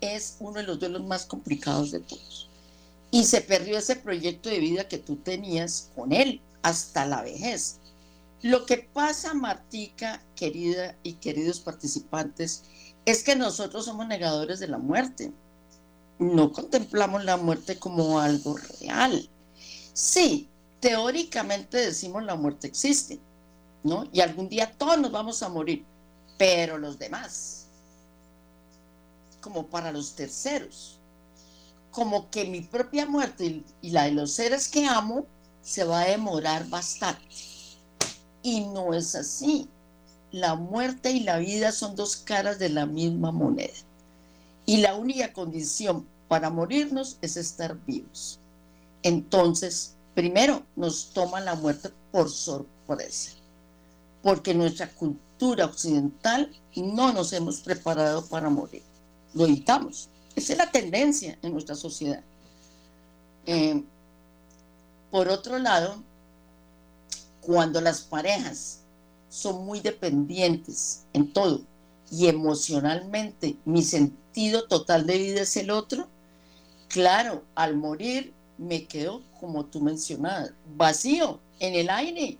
es 0.00 0.38
uno 0.40 0.54
de 0.54 0.64
los 0.64 0.80
duelos 0.80 1.04
más 1.04 1.24
complicados 1.24 1.92
de 1.92 2.00
todos. 2.00 2.48
Y 3.12 3.22
se 3.22 3.40
perdió 3.40 3.78
ese 3.78 3.94
proyecto 3.94 4.48
de 4.48 4.58
vida 4.58 4.88
que 4.88 4.98
tú 4.98 5.14
tenías 5.14 5.92
con 5.94 6.12
él 6.12 6.40
hasta 6.62 7.06
la 7.06 7.22
vejez. 7.22 7.78
Lo 8.42 8.66
que 8.66 8.78
pasa, 8.92 9.34
Martica, 9.34 10.20
querida 10.34 10.96
y 11.04 11.12
queridos 11.12 11.60
participantes, 11.60 12.64
es 13.04 13.22
que 13.22 13.36
nosotros 13.36 13.84
somos 13.84 14.08
negadores 14.08 14.58
de 14.58 14.66
la 14.66 14.78
muerte. 14.78 15.30
No 16.18 16.52
contemplamos 16.52 17.24
la 17.24 17.36
muerte 17.36 17.78
como 17.78 18.18
algo 18.18 18.56
real. 18.80 19.30
Sí, 19.92 20.48
teóricamente 20.80 21.76
decimos 21.76 22.24
la 22.24 22.34
muerte 22.34 22.66
existe, 22.66 23.20
¿no? 23.82 24.08
Y 24.12 24.20
algún 24.20 24.48
día 24.48 24.72
todos 24.76 24.98
nos 24.98 25.10
vamos 25.10 25.42
a 25.42 25.48
morir, 25.48 25.84
pero 26.38 26.78
los 26.78 26.98
demás, 26.98 27.66
como 29.40 29.66
para 29.66 29.92
los 29.92 30.14
terceros, 30.14 30.98
como 31.90 32.30
que 32.30 32.44
mi 32.44 32.60
propia 32.60 33.06
muerte 33.06 33.64
y 33.80 33.90
la 33.90 34.04
de 34.04 34.12
los 34.12 34.32
seres 34.32 34.68
que 34.68 34.86
amo 34.86 35.26
se 35.62 35.84
va 35.84 36.00
a 36.00 36.08
demorar 36.08 36.68
bastante. 36.68 37.22
Y 38.42 38.60
no 38.60 38.94
es 38.94 39.14
así. 39.14 39.68
La 40.30 40.54
muerte 40.54 41.10
y 41.10 41.20
la 41.20 41.38
vida 41.38 41.72
son 41.72 41.96
dos 41.96 42.16
caras 42.16 42.58
de 42.58 42.68
la 42.68 42.86
misma 42.86 43.32
moneda. 43.32 43.74
Y 44.66 44.78
la 44.78 44.94
única 44.94 45.32
condición 45.32 46.06
para 46.28 46.50
morirnos 46.50 47.18
es 47.22 47.36
estar 47.36 47.76
vivos. 47.86 48.38
Entonces, 49.02 49.94
primero 50.14 50.62
nos 50.76 51.10
toma 51.10 51.40
la 51.40 51.54
muerte 51.54 51.90
por 52.12 52.28
sorpresa, 52.30 53.32
porque 54.22 54.54
nuestra 54.54 54.90
cultura 54.90 55.66
occidental 55.66 56.50
no 56.76 57.12
nos 57.12 57.32
hemos 57.32 57.60
preparado 57.60 58.24
para 58.26 58.48
morir. 58.48 58.82
Lo 59.34 59.44
evitamos. 59.44 60.08
Esa 60.34 60.52
es 60.52 60.58
la 60.58 60.70
tendencia 60.70 61.38
en 61.42 61.52
nuestra 61.52 61.74
sociedad. 61.74 62.22
Eh, 63.46 63.82
por 65.10 65.28
otro 65.28 65.58
lado, 65.58 66.02
cuando 67.40 67.80
las 67.80 68.02
parejas 68.02 68.80
son 69.28 69.64
muy 69.64 69.80
dependientes 69.80 71.04
en 71.12 71.32
todo 71.32 71.62
y 72.10 72.26
emocionalmente 72.26 73.56
mi 73.64 73.82
sentido 73.82 74.66
total 74.66 75.06
de 75.06 75.18
vida 75.18 75.40
es 75.42 75.56
el 75.56 75.70
otro, 75.70 76.08
claro, 76.88 77.42
al 77.54 77.76
morir 77.76 78.32
me 78.56 78.86
quedo, 78.86 79.22
como 79.40 79.64
tú 79.64 79.80
mencionabas, 79.80 80.52
vacío, 80.76 81.40
en 81.60 81.74
el 81.74 81.90
aire. 81.90 82.38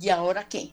¿Y 0.00 0.08
ahora 0.08 0.48
qué? 0.48 0.72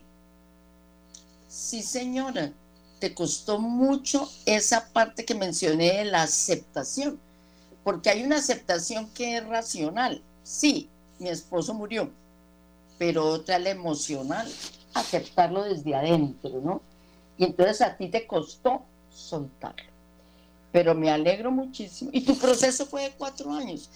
Sí, 1.58 1.82
señora, 1.82 2.54
te 3.00 3.16
costó 3.16 3.58
mucho 3.58 4.30
esa 4.46 4.90
parte 4.94 5.26
que 5.26 5.34
mencioné 5.34 5.92
de 5.98 6.06
la 6.06 6.22
aceptación, 6.22 7.20
porque 7.84 8.12
hay 8.12 8.24
una 8.24 8.36
aceptación 8.36 9.10
que 9.10 9.38
es 9.38 9.48
racional. 9.48 10.22
Sí, 10.44 10.88
mi 11.18 11.30
esposo 11.30 11.74
murió, 11.74 12.12
pero 13.00 13.26
otra 13.26 13.58
la 13.58 13.72
emocional, 13.72 14.48
aceptarlo 14.94 15.64
desde 15.64 15.96
adentro, 15.96 16.62
¿no? 16.64 16.82
Y 17.40 17.46
entonces 17.46 17.82
a 17.82 17.98
ti 17.98 18.08
te 18.10 18.28
costó 18.28 18.84
soltarlo. 19.12 19.90
Pero 20.72 20.94
me 20.94 21.10
alegro 21.10 21.50
muchísimo. 21.50 22.12
Y 22.14 22.22
tu 22.22 22.38
proceso 22.38 22.86
fue 22.86 23.02
de 23.06 23.12
cuatro 23.18 23.52
años. 23.52 23.90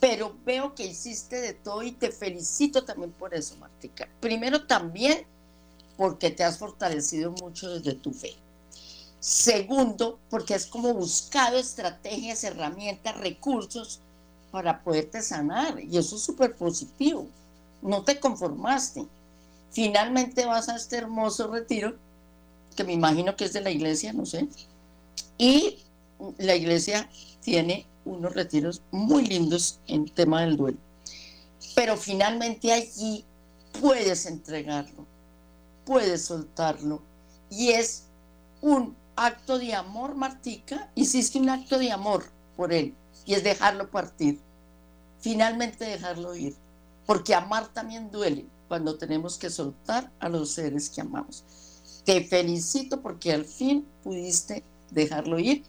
Pero 0.00 0.36
veo 0.44 0.74
que 0.74 0.84
hiciste 0.84 1.40
de 1.40 1.54
todo 1.54 1.80
y 1.84 1.92
te 1.92 2.10
felicito 2.10 2.84
también 2.84 3.12
por 3.12 3.34
eso, 3.34 3.56
Martica. 3.56 4.08
Primero 4.20 4.66
también 4.66 5.24
porque 5.96 6.30
te 6.30 6.44
has 6.44 6.58
fortalecido 6.58 7.32
mucho 7.32 7.70
desde 7.70 7.94
tu 7.94 8.12
fe. 8.12 8.34
Segundo, 9.20 10.18
porque 10.28 10.54
has 10.54 10.66
como 10.66 10.92
buscado 10.92 11.56
estrategias, 11.56 12.44
herramientas, 12.44 13.16
recursos 13.16 14.00
para 14.50 14.82
poderte 14.82 15.22
sanar. 15.22 15.80
Y 15.80 15.96
eso 15.96 16.16
es 16.16 16.22
súper 16.22 16.54
positivo. 16.54 17.26
No 17.80 18.02
te 18.02 18.20
conformaste. 18.20 19.06
Finalmente 19.72 20.44
vas 20.44 20.68
a 20.68 20.76
este 20.76 20.98
hermoso 20.98 21.48
retiro, 21.48 21.96
que 22.76 22.84
me 22.84 22.92
imagino 22.92 23.34
que 23.34 23.46
es 23.46 23.52
de 23.52 23.62
la 23.62 23.70
iglesia, 23.70 24.12
no 24.12 24.26
sé. 24.26 24.46
Y 25.38 25.78
la 26.38 26.54
iglesia 26.54 27.08
tiene 27.40 27.86
unos 28.04 28.34
retiros 28.34 28.82
muy 28.90 29.26
lindos 29.26 29.80
en 29.86 30.08
tema 30.08 30.42
del 30.42 30.56
duelo. 30.56 30.78
Pero 31.74 31.96
finalmente 31.96 32.72
allí 32.72 33.24
puedes 33.80 34.26
entregarlo, 34.26 35.06
puedes 35.84 36.24
soltarlo. 36.24 37.02
Y 37.50 37.70
es 37.70 38.04
un 38.60 38.96
acto 39.16 39.58
de 39.58 39.74
amor, 39.74 40.14
Martica. 40.14 40.90
Hiciste 40.94 41.38
un 41.38 41.50
acto 41.50 41.78
de 41.78 41.92
amor 41.92 42.24
por 42.56 42.72
él 42.72 42.94
y 43.26 43.34
es 43.34 43.44
dejarlo 43.44 43.90
partir. 43.90 44.40
Finalmente 45.20 45.84
dejarlo 45.84 46.34
ir. 46.34 46.54
Porque 47.06 47.34
amar 47.34 47.68
también 47.68 48.10
duele 48.10 48.46
cuando 48.68 48.96
tenemos 48.96 49.36
que 49.36 49.50
soltar 49.50 50.10
a 50.20 50.28
los 50.28 50.50
seres 50.50 50.88
que 50.88 51.00
amamos. 51.00 51.44
Te 52.04 52.24
felicito 52.24 53.00
porque 53.00 53.32
al 53.32 53.44
fin 53.44 53.86
pudiste 54.02 54.62
dejarlo 54.90 55.38
ir 55.38 55.64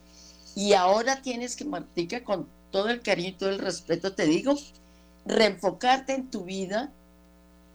y 0.56 0.74
ahora 0.74 1.22
tienes 1.22 1.56
que, 1.56 1.66
Martica, 1.66 2.24
con 2.24 2.48
todo 2.72 2.90
el 2.90 3.02
cariño 3.02 3.30
y 3.30 3.34
todo 3.34 3.50
el 3.50 3.60
respeto, 3.60 4.14
te 4.14 4.26
digo, 4.26 4.56
reenfocarte 5.26 6.14
en 6.14 6.30
tu 6.30 6.46
vida, 6.46 6.92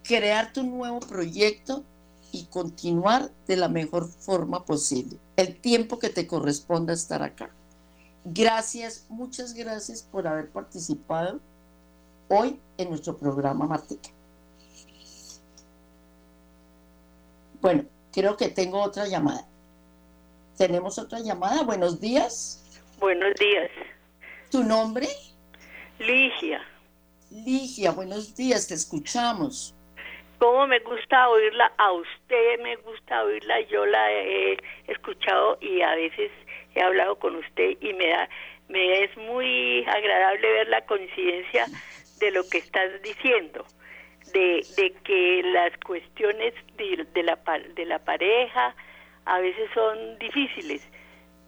crear 0.03 0.51
tu 0.51 0.63
nuevo 0.63 0.99
proyecto 0.99 1.83
y 2.31 2.45
continuar 2.45 3.29
de 3.47 3.57
la 3.57 3.67
mejor 3.67 4.07
forma 4.07 4.65
posible. 4.65 5.17
El 5.35 5.59
tiempo 5.59 5.99
que 5.99 6.09
te 6.09 6.27
corresponda 6.27 6.93
estar 6.93 7.21
acá. 7.23 7.49
Gracias, 8.23 9.05
muchas 9.09 9.53
gracias 9.53 10.03
por 10.03 10.27
haber 10.27 10.49
participado 10.49 11.39
hoy 12.29 12.59
en 12.77 12.89
nuestro 12.89 13.17
programa 13.17 13.65
Martica. 13.65 14.09
Bueno, 17.61 17.85
creo 18.11 18.37
que 18.37 18.49
tengo 18.49 18.81
otra 18.81 19.07
llamada. 19.07 19.45
Tenemos 20.57 20.97
otra 20.97 21.19
llamada. 21.19 21.63
Buenos 21.63 21.99
días. 21.99 22.63
Buenos 22.99 23.33
días. 23.35 23.69
¿Tu 24.49 24.63
nombre? 24.63 25.07
Ligia. 25.99 26.61
Ligia, 27.29 27.91
buenos 27.91 28.35
días, 28.35 28.67
te 28.67 28.73
escuchamos. 28.73 29.73
¿Cómo 30.41 30.65
me 30.65 30.79
gusta 30.79 31.29
oírla? 31.29 31.71
A 31.77 31.91
usted 31.91 32.59
me 32.63 32.75
gusta 32.77 33.23
oírla. 33.25 33.61
Yo 33.67 33.85
la 33.85 34.11
he 34.11 34.57
escuchado 34.87 35.59
y 35.61 35.83
a 35.83 35.93
veces 35.93 36.31
he 36.73 36.81
hablado 36.81 37.19
con 37.19 37.35
usted 37.35 37.77
y 37.79 37.93
me 37.93 38.07
da, 38.07 38.27
me 38.67 39.03
es 39.03 39.15
muy 39.17 39.85
agradable 39.85 40.51
ver 40.51 40.67
la 40.69 40.83
coincidencia 40.87 41.67
de 42.19 42.31
lo 42.31 42.41
que 42.49 42.57
estás 42.57 42.89
diciendo, 43.03 43.63
de, 44.33 44.65
de 44.77 44.93
que 45.03 45.43
las 45.43 45.77
cuestiones 45.85 46.55
de, 46.75 47.05
de, 47.13 47.21
la, 47.21 47.37
de 47.75 47.85
la 47.85 47.99
pareja 47.99 48.75
a 49.25 49.39
veces 49.41 49.69
son 49.75 50.17
difíciles. 50.17 50.89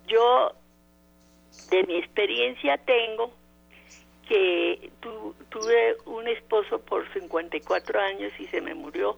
Yo, 0.05 0.53
de 1.71 1.81
mi 1.85 1.97
experiencia, 1.97 2.77
tengo 2.77 3.33
que 4.27 4.91
tuve 5.49 5.97
un 6.05 6.27
esposo 6.27 6.79
por 6.79 7.11
54 7.13 7.99
años 7.99 8.31
y 8.39 8.47
se 8.47 8.61
me 8.61 8.73
murió, 8.73 9.17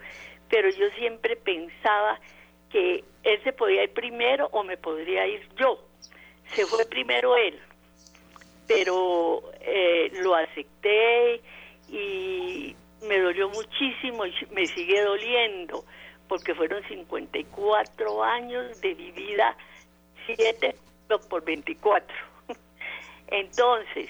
pero 0.49 0.69
yo 0.69 0.89
siempre 0.97 1.35
pensaba 1.35 2.19
que 2.69 3.03
él 3.23 3.43
se 3.43 3.53
podía 3.53 3.83
ir 3.83 3.93
primero 3.93 4.49
o 4.51 4.63
me 4.63 4.77
podría 4.77 5.27
ir 5.27 5.47
yo. 5.57 5.79
Se 6.53 6.65
fue 6.65 6.85
primero 6.85 7.35
él 7.37 7.59
pero 8.67 9.43
eh, 9.61 10.11
lo 10.21 10.35
acepté 10.35 11.41
y 11.89 12.75
me 13.03 13.19
dolió 13.19 13.49
muchísimo 13.49 14.25
y 14.25 14.33
me 14.51 14.65
sigue 14.67 15.01
doliendo 15.01 15.85
porque 16.27 16.55
fueron 16.55 16.83
54 16.87 18.23
años 18.23 18.81
de 18.81 18.95
mi 18.95 19.11
vida, 19.11 19.55
7 20.25 20.75
por 21.29 21.43
24. 21.43 22.15
Entonces, 23.27 24.09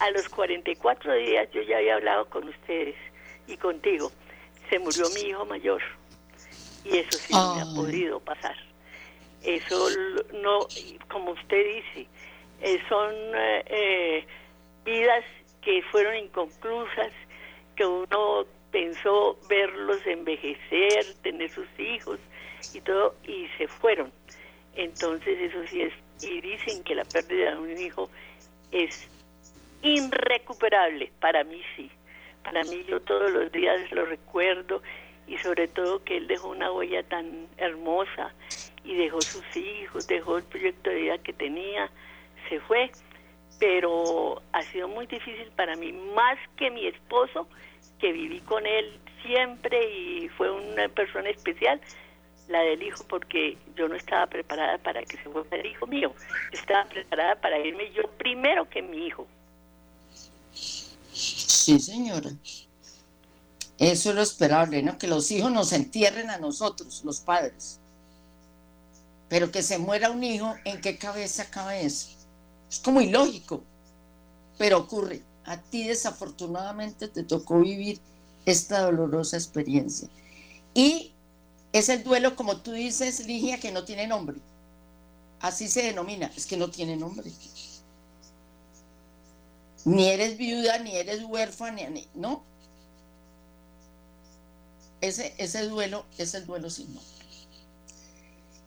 a 0.00 0.10
los 0.10 0.28
44 0.28 1.14
días 1.14 1.48
yo 1.52 1.62
ya 1.62 1.76
había 1.76 1.94
hablado 1.94 2.28
con 2.28 2.48
ustedes 2.48 2.96
y 3.46 3.56
contigo. 3.56 4.10
Se 4.68 4.78
murió 4.78 5.08
mi 5.10 5.30
hijo 5.30 5.44
mayor 5.44 5.82
y 6.84 6.98
eso 6.98 7.18
sí 7.18 7.32
no 7.32 7.54
me 7.54 7.62
ha 7.62 7.74
podido 7.74 8.20
pasar. 8.20 8.56
Eso 9.42 9.88
no, 10.42 10.66
como 11.10 11.32
usted 11.32 11.64
dice, 11.76 12.08
eh, 12.62 12.78
son 12.88 13.14
eh, 13.34 14.26
vidas 14.84 15.24
que 15.62 15.82
fueron 15.90 16.16
inconclusas, 16.16 17.12
que 17.76 17.86
uno 17.86 18.46
pensó 18.70 19.38
verlos 19.48 20.06
envejecer, 20.06 21.14
tener 21.22 21.50
sus 21.50 21.66
hijos 21.78 22.18
y 22.74 22.80
todo, 22.80 23.14
y 23.24 23.48
se 23.58 23.66
fueron. 23.66 24.12
Entonces 24.74 25.38
eso 25.40 25.58
sí 25.68 25.82
es, 25.82 25.92
y 26.22 26.40
dicen 26.40 26.82
que 26.84 26.94
la 26.94 27.04
pérdida 27.04 27.54
de 27.54 27.60
un 27.60 27.78
hijo 27.78 28.10
es 28.70 29.08
irrecuperable, 29.82 31.12
para 31.20 31.44
mí 31.44 31.60
sí. 31.76 31.90
Para 32.42 32.62
mí 32.64 32.84
yo 32.88 33.00
todos 33.00 33.30
los 33.30 33.52
días 33.52 33.90
lo 33.92 34.04
recuerdo 34.06 34.82
y 35.26 35.36
sobre 35.38 35.68
todo 35.68 36.02
que 36.02 36.16
él 36.16 36.26
dejó 36.26 36.48
una 36.48 36.72
huella 36.72 37.02
tan 37.04 37.46
hermosa 37.58 38.32
y 38.84 38.96
dejó 38.96 39.20
sus 39.20 39.56
hijos, 39.56 40.06
dejó 40.06 40.38
el 40.38 40.44
proyecto 40.44 40.90
de 40.90 40.96
vida 40.96 41.18
que 41.18 41.32
tenía, 41.32 41.90
se 42.48 42.60
fue, 42.60 42.90
pero 43.58 44.42
ha 44.52 44.62
sido 44.62 44.88
muy 44.88 45.06
difícil 45.06 45.50
para 45.54 45.76
mí, 45.76 45.92
más 45.92 46.38
que 46.56 46.70
mi 46.70 46.86
esposo, 46.86 47.46
que 47.98 48.12
viví 48.12 48.40
con 48.40 48.66
él 48.66 48.98
siempre 49.22 49.78
y 49.92 50.28
fue 50.30 50.50
una 50.50 50.88
persona 50.88 51.28
especial, 51.28 51.80
la 52.48 52.60
del 52.62 52.82
hijo, 52.82 53.04
porque 53.08 53.56
yo 53.76 53.86
no 53.86 53.94
estaba 53.94 54.26
preparada 54.26 54.78
para 54.78 55.02
que 55.02 55.16
se 55.18 55.28
fuera 55.28 55.56
el 55.56 55.66
hijo 55.66 55.86
mío, 55.86 56.12
estaba 56.50 56.84
preparada 56.86 57.36
para 57.36 57.58
irme 57.58 57.92
yo 57.92 58.02
primero 58.18 58.68
que 58.68 58.82
mi 58.82 59.06
hijo. 59.06 59.28
Sí, 61.20 61.78
señora. 61.78 62.30
Eso 63.78 64.10
es 64.10 64.14
lo 64.16 64.22
esperable, 64.22 64.82
¿no? 64.82 64.98
Que 64.98 65.06
los 65.06 65.30
hijos 65.30 65.52
nos 65.52 65.72
entierren 65.72 66.30
a 66.30 66.38
nosotros, 66.38 67.02
los 67.04 67.20
padres. 67.20 67.78
Pero 69.28 69.50
que 69.50 69.62
se 69.62 69.78
muera 69.78 70.10
un 70.10 70.24
hijo, 70.24 70.54
¿en 70.64 70.80
qué 70.80 70.98
cabeza 70.98 71.50
cabe 71.50 71.84
eso? 71.84 72.08
Es 72.70 72.78
como 72.78 73.00
ilógico, 73.00 73.62
pero 74.58 74.78
ocurre. 74.78 75.22
A 75.44 75.60
ti 75.60 75.86
desafortunadamente 75.86 77.08
te 77.08 77.22
tocó 77.22 77.60
vivir 77.60 78.00
esta 78.46 78.82
dolorosa 78.82 79.36
experiencia. 79.36 80.08
Y 80.74 81.12
es 81.72 81.88
el 81.88 82.02
duelo, 82.02 82.36
como 82.36 82.58
tú 82.58 82.72
dices, 82.72 83.26
Ligia, 83.26 83.60
que 83.60 83.72
no 83.72 83.84
tiene 83.84 84.06
nombre. 84.06 84.38
Así 85.40 85.68
se 85.68 85.82
denomina, 85.82 86.30
es 86.36 86.46
que 86.46 86.56
no 86.56 86.70
tiene 86.70 86.96
nombre. 86.96 87.30
Ni 89.84 90.08
eres 90.08 90.36
viuda, 90.36 90.78
ni 90.78 90.96
eres 90.96 91.22
huérfana, 91.24 91.82
no. 92.14 92.44
Ese, 95.00 95.34
ese 95.38 95.66
duelo 95.68 96.04
es 96.18 96.34
el 96.34 96.46
duelo 96.46 96.68
sin 96.68 96.92
nombre. 96.94 97.10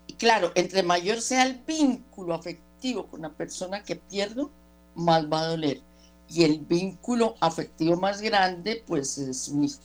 Y 0.07 0.13
claro, 0.13 0.51
entre 0.55 0.81
mayor 0.83 1.21
sea 1.21 1.43
el 1.43 1.59
vínculo 1.59 2.33
afectivo 2.33 3.07
con 3.07 3.21
la 3.21 3.29
persona 3.29 3.83
que 3.83 3.95
pierdo, 3.95 4.49
más 4.95 5.31
va 5.31 5.41
a 5.41 5.47
doler. 5.47 5.81
Y 6.27 6.43
el 6.43 6.59
vínculo 6.59 7.35
afectivo 7.39 7.95
más 7.97 8.21
grande, 8.21 8.83
pues 8.87 9.17
es 9.17 9.49
mi 9.49 9.67
hijo. 9.67 9.79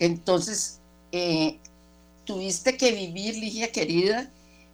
Entonces, 0.00 0.80
eh, 1.12 1.58
tuviste 2.24 2.76
que 2.76 2.92
vivir, 2.92 3.36
Ligia 3.36 3.72
querida, 3.72 4.30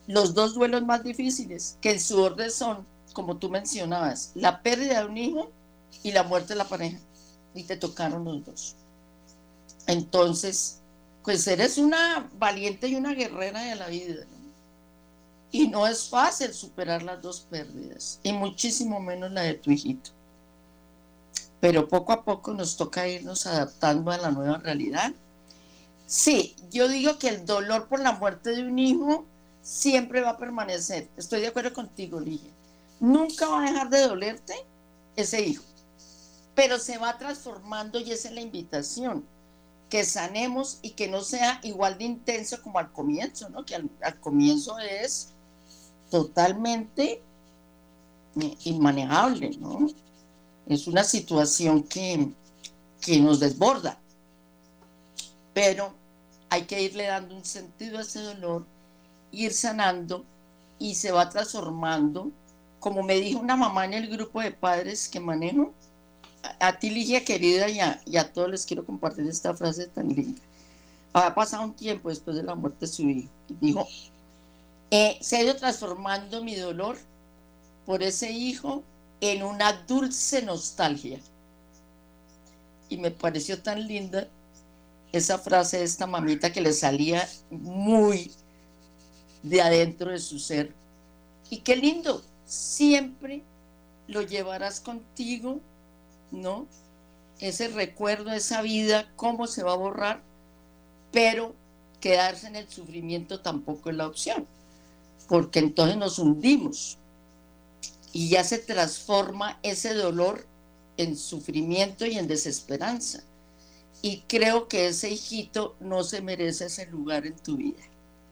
los 0.07 0.35
dos 0.35 0.55
duelos 0.55 0.83
más 0.85 1.05
difíciles, 1.05 1.79
que 1.81 1.93
en 1.93 2.01
su 2.01 2.21
orden 2.21 2.51
son 2.51 2.87
como 3.15 3.39
tú 3.39 3.49
mencionabas, 3.49 4.33
la 4.35 4.61
pérdida 4.61 5.01
de 5.01 5.07
un 5.07 5.17
hijo 5.17 5.51
y 6.03 6.13
la 6.13 6.25
muerte 6.25 6.49
de 6.49 6.57
la 6.57 6.69
pareja. 6.69 6.99
Y 7.55 7.63
te 7.63 7.77
tocaron 7.77 8.25
los 8.25 8.45
dos. 8.45 8.77
Entonces, 9.87 10.81
pues 11.23 11.47
eres 11.47 11.79
una 11.79 12.29
valiente 12.37 12.89
y 12.89 12.97
una 12.97 13.15
guerrera 13.15 13.63
de 13.63 13.77
la 13.77 13.87
vida. 13.87 14.27
Y 15.53 15.69
no 15.69 15.87
es 15.87 16.09
fácil 16.09 16.53
superar 16.53 17.05
las 17.05 17.23
dos 17.23 17.47
pérdidas, 17.49 18.19
y 18.25 18.33
muchísimo 18.33 18.99
menos 18.99 19.31
la 19.31 19.43
de 19.43 19.55
tu 19.55 19.71
hijito. 19.71 20.11
Pero 21.61 21.89
poco 21.89 22.13
a 22.13 22.25
poco 22.25 22.53
nos 22.53 22.77
toca 22.77 23.09
irnos 23.09 23.47
adaptando 23.47 24.11
a 24.11 24.19
la 24.19 24.33
nueva 24.33 24.59
realidad. 24.59 25.13
Sí, 26.07 26.57
yo 26.73 26.89
digo 26.89 27.19
que 27.19 27.29
el 27.29 27.47
dolor 27.47 27.87
por 27.87 28.01
la 28.01 28.13
muerte 28.13 28.51
de 28.51 28.65
un 28.65 28.79
hijo 28.79 29.25
siempre 29.63 30.21
va 30.21 30.31
a 30.31 30.39
permanecer. 30.39 31.09
Estoy 31.17 31.41
de 31.41 31.47
acuerdo 31.47 31.73
contigo, 31.73 32.19
Ligia 32.19 32.51
nunca 33.01 33.49
va 33.49 33.63
a 33.63 33.71
dejar 33.71 33.91
de 33.91 34.01
dolerte 34.01 34.55
ese 35.17 35.43
hijo, 35.43 35.65
pero 36.55 36.79
se 36.79 36.99
va 36.99 37.19
transformando 37.19 38.01
y 38.01 38.13
esa 38.13 38.29
es 38.29 38.35
la 38.35 38.41
invitación, 38.41 39.25
que 39.89 40.05
sanemos 40.05 40.79
y 40.83 40.91
que 40.91 41.09
no 41.09 41.21
sea 41.21 41.61
igual 41.63 41.99
de 41.99 42.05
intenso 42.05 42.61
como 42.63 42.79
al 42.79 42.93
comienzo, 42.93 43.49
¿no? 43.49 43.65
Que 43.65 43.77
al, 43.77 44.21
comienzo 44.21 44.79
es 44.79 45.29
totalmente 46.11 47.23
eh, 48.41 48.57
inmanejable, 48.65 49.51
¿no? 49.59 49.87
Es 50.67 50.87
una 50.87 51.05
situación 51.05 51.83
que, 51.83 52.33
que 53.01 53.21
nos 53.21 53.39
desborda, 53.39 53.99
pero 55.53 55.93
hay 56.49 56.63
que 56.63 56.83
irle 56.83 57.07
dando 57.07 57.37
un 57.37 57.45
sentido 57.45 57.99
a 57.99 58.03
ese 58.03 58.21
dolor, 58.21 58.65
ir 59.31 59.53
sanando 59.53 60.25
y 60.79 60.95
se 60.95 61.13
va 61.13 61.29
transformando 61.29 62.31
como 62.85 63.03
me 63.03 63.15
dijo 63.15 63.41
una 63.41 63.57
mamá 63.57 63.87
en 63.87 63.95
el 63.95 64.11
grupo 64.11 64.43
de 64.43 64.51
padres 64.51 65.09
que 65.09 65.19
manejo, 65.19 65.73
a, 66.61 66.79
ti 66.79 66.91
Ligia 66.91 67.25
querida 67.25 67.67
y 67.71 67.81
a, 67.81 68.33
todos 68.35 68.51
les 68.51 68.67
quiero 68.67 68.85
compartir 68.85 69.27
esta 69.27 69.55
frase 69.55 69.87
tan 69.87 70.11
linda. 70.11 70.39
Ha 71.15 71.35
pasado 71.35 71.65
un 71.65 71.73
tiempo 71.73 72.11
después 72.11 72.37
de 72.37 72.43
la 72.43 72.55
muerte 72.55 72.81
de 72.81 72.93
su 72.93 73.09
hijo. 73.09 73.31
dijo, 73.59 73.89
eh, 74.91 75.17
se 75.23 75.39
ha 75.39 75.43
ido 75.43 75.57
transformando 75.57 76.45
mi 76.45 76.57
dolor 76.57 76.99
por 77.87 78.03
ese 78.03 78.31
hijo 78.31 78.83
en 79.23 79.45
una 79.45 79.73
dulce 79.73 80.43
nostalgia. 80.43 81.19
Y 82.91 82.99
me 82.99 83.11
pareció 83.11 83.63
tan 83.63 83.89
linda 83.89 84.29
esa 85.11 85.39
frase 85.39 85.79
de 85.79 85.85
esta 85.85 86.07
mamita 86.07 86.53
que 86.53 86.61
le 86.61 86.75
salía 86.75 87.27
muy 87.49 88.31
de 89.43 89.63
adentro 89.63 90.11
de 90.11 90.19
su 90.19 90.39
ser. 90.39 90.75
Y 91.49 91.61
qué 91.61 91.77
lindo, 91.77 92.23
siempre 92.45 93.43
lo 94.07 94.23
llevarás 94.23 94.81
contigo, 94.81 95.61
¿no? 96.31 96.67
Ese 97.41 97.69
recuerdo, 97.69 98.33
esa 98.33 98.63
vida, 98.63 99.11
cómo 99.17 99.47
se 99.47 99.63
va 99.63 99.73
a 99.73 99.77
borrar, 99.77 100.23
pero 101.13 101.55
quedarse 102.01 102.47
en 102.47 102.57
el 102.57 102.69
sufrimiento 102.69 103.41
tampoco 103.41 103.91
es 103.91 103.97
la 103.97 104.07
opción, 104.07 104.47
porque 105.29 105.59
entonces 105.59 105.97
nos 105.97 106.19
hundimos 106.19 106.99
y 108.13 108.29
ya 108.29 108.45
se 108.45 108.59
transforma 108.59 109.59
ese 109.63 109.95
dolor 109.95 110.47
en 110.97 111.17
sufrimiento 111.17 112.07
y 112.07 112.17
en 112.17 112.29
desesperanza. 112.29 113.25
Y 114.03 114.23
creo 114.29 114.69
que 114.69 114.89
ese 114.89 115.11
hijito 115.11 115.77
no 115.81 116.05
se 116.05 116.21
merece 116.21 116.67
ese 116.67 116.87
lugar 116.87 117.27
en 117.27 117.37
tu 117.37 117.57
vida. 117.57 117.83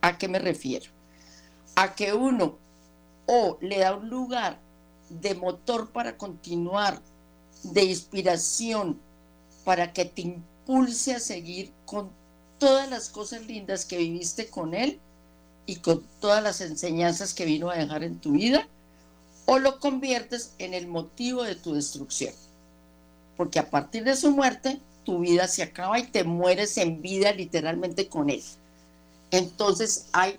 ¿A 0.02 0.18
qué 0.18 0.28
me 0.28 0.38
refiero? 0.38 0.90
A 1.74 1.94
que 1.94 2.12
uno 2.12 2.58
o 3.34 3.56
le 3.62 3.78
da 3.78 3.96
un 3.96 4.10
lugar 4.10 4.58
de 5.08 5.34
motor 5.34 5.88
para 5.90 6.18
continuar, 6.18 7.00
de 7.62 7.82
inspiración, 7.84 9.00
para 9.64 9.94
que 9.94 10.04
te 10.04 10.20
impulse 10.20 11.14
a 11.14 11.18
seguir 11.18 11.72
con 11.86 12.10
todas 12.58 12.90
las 12.90 13.08
cosas 13.08 13.46
lindas 13.46 13.86
que 13.86 13.96
viviste 13.96 14.48
con 14.48 14.74
él 14.74 15.00
y 15.64 15.76
con 15.76 16.04
todas 16.20 16.42
las 16.42 16.60
enseñanzas 16.60 17.32
que 17.32 17.46
vino 17.46 17.70
a 17.70 17.76
dejar 17.76 18.04
en 18.04 18.18
tu 18.18 18.32
vida, 18.32 18.68
o 19.46 19.58
lo 19.58 19.80
conviertes 19.80 20.52
en 20.58 20.74
el 20.74 20.86
motivo 20.86 21.42
de 21.42 21.54
tu 21.54 21.72
destrucción. 21.72 22.34
Porque 23.38 23.58
a 23.58 23.70
partir 23.70 24.04
de 24.04 24.14
su 24.14 24.30
muerte, 24.30 24.78
tu 25.04 25.20
vida 25.20 25.48
se 25.48 25.62
acaba 25.62 25.98
y 25.98 26.06
te 26.06 26.22
mueres 26.24 26.76
en 26.76 27.00
vida 27.00 27.32
literalmente 27.32 28.08
con 28.08 28.28
él. 28.28 28.42
Entonces 29.30 30.08
hay 30.12 30.38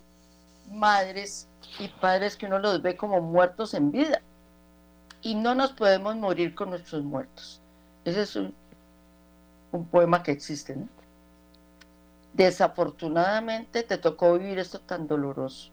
madres 0.72 1.48
y 1.80 1.88
padres 1.88 2.36
que 2.36 2.46
uno 2.46 2.60
los 2.60 2.82
ve 2.82 2.96
como 2.96 3.22
muertos 3.22 3.74
en 3.74 3.92
vida. 3.92 4.22
Y 5.22 5.36
no 5.36 5.56
nos 5.56 5.72
podemos 5.72 6.16
morir 6.16 6.54
con 6.54 6.70
nuestros 6.70 7.04
muertos. 7.04 7.62
Ese 8.06 8.22
es 8.22 8.36
un, 8.36 8.54
poema 9.92 10.22
que 10.22 10.32
existe. 10.32 10.76
Desafortunadamente 12.34 13.84
te 13.84 13.98
tocó 13.98 14.38
vivir 14.38 14.60
esto 14.60 14.80
tan 14.80 15.08
doloroso. 15.08 15.72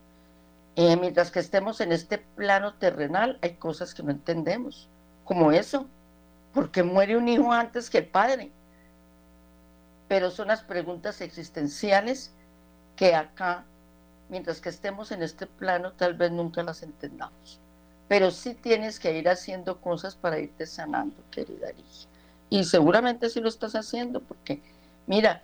Eh, 0.77 0.97
mientras 0.97 1.31
que 1.31 1.41
estemos 1.41 1.81
en 1.81 1.93
este 1.93 2.19
plano 2.19 2.75
terrenal, 2.75 3.39
hay 3.43 3.55
cosas 3.55 3.93
que 3.93 4.03
no 4.03 4.13
entendemos, 4.13 4.89
como 5.25 5.53
eso, 5.53 5.87
porque 6.55 6.83
muere 6.83 7.17
un 7.17 7.29
hijo 7.29 7.53
antes 7.53 7.91
que 7.91 7.99
el 7.99 8.07
padre. 8.07 8.53
Pero 10.09 10.31
son 10.31 10.49
las 10.49 10.63
preguntas 10.63 11.21
existenciales 11.21 12.33
que 12.97 13.15
acá 13.15 13.65
mientras 14.31 14.61
que 14.61 14.69
estemos 14.69 15.13
en 15.13 15.23
este 15.23 15.47
plano, 15.47 15.93
tal 15.93 16.15
vez 16.15 16.31
nunca 16.33 16.63
las 16.63 16.83
entendamos. 16.83 17.61
pero 18.09 18.33
sí 18.33 18.55
tienes 18.55 18.99
que 18.99 19.17
ir 19.17 19.29
haciendo 19.29 19.81
cosas 19.81 20.17
para 20.17 20.41
irte 20.41 20.67
sanando, 20.67 21.15
querida 21.31 21.69
Ligia. 21.71 22.09
Y 22.49 22.65
seguramente 22.65 23.31
sí 23.31 23.39
lo 23.41 23.49
estás 23.49 23.77
haciendo, 23.77 24.21
porque 24.21 24.61
mira, 25.07 25.43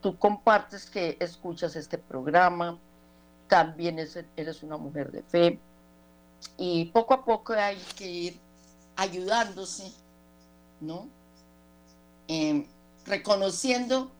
tú 0.00 0.18
compartes 0.18 0.88
que 0.88 1.18
escuchas 1.20 1.76
este 1.76 1.98
programa, 1.98 2.78
también 3.48 3.98
eres 3.98 4.62
una 4.62 4.78
mujer 4.78 5.12
de 5.12 5.22
fe, 5.24 5.60
y 6.56 6.86
poco 6.86 7.14
a 7.14 7.24
poco 7.24 7.52
hay 7.52 7.76
que 7.96 8.08
ir 8.08 8.40
ayudándose, 8.96 9.92
¿no? 10.80 11.08
Em, 12.28 12.66
reconociendo 13.06 14.10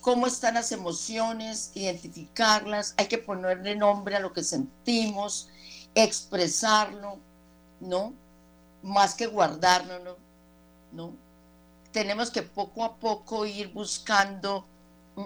cómo 0.00 0.26
están 0.26 0.54
las 0.54 0.72
emociones, 0.72 1.72
identificarlas, 1.74 2.94
hay 2.96 3.06
que 3.06 3.18
ponerle 3.18 3.76
nombre 3.76 4.16
a 4.16 4.20
lo 4.20 4.32
que 4.32 4.42
sentimos, 4.42 5.48
expresarlo, 5.94 7.18
¿no? 7.80 8.14
Más 8.82 9.14
que 9.14 9.26
guardárnoslo, 9.26 10.16
¿no? 10.92 11.12
Tenemos 11.92 12.30
que 12.30 12.42
poco 12.42 12.84
a 12.84 12.96
poco 12.96 13.46
ir 13.46 13.72
buscando 13.72 14.66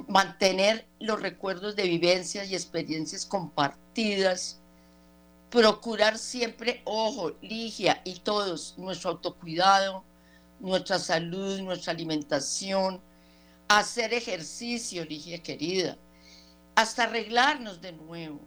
mantener 0.09 0.87
los 1.01 1.21
recuerdos 1.21 1.77
de 1.77 1.83
vivencias 1.85 2.51
y 2.51 2.55
experiencias 2.55 3.27
compartidas, 3.27 4.59
procurar 5.51 6.19
siempre, 6.19 6.81
ojo, 6.85 7.33
Ligia 7.43 8.01
y 8.05 8.21
todos, 8.21 8.75
nuestro 8.79 9.11
autocuidado, 9.11 10.03
nuestra 10.61 10.99
salud, 10.99 11.61
nuestra 11.61 11.93
alimentación, 11.93 13.03
hacer 13.79 14.15
ejercicio, 14.15 15.05
Ligia 15.05 15.43
querida, 15.43 15.97
hasta 16.75 17.05
arreglarnos 17.05 17.81
de 17.81 17.93
nuevo, 17.93 18.41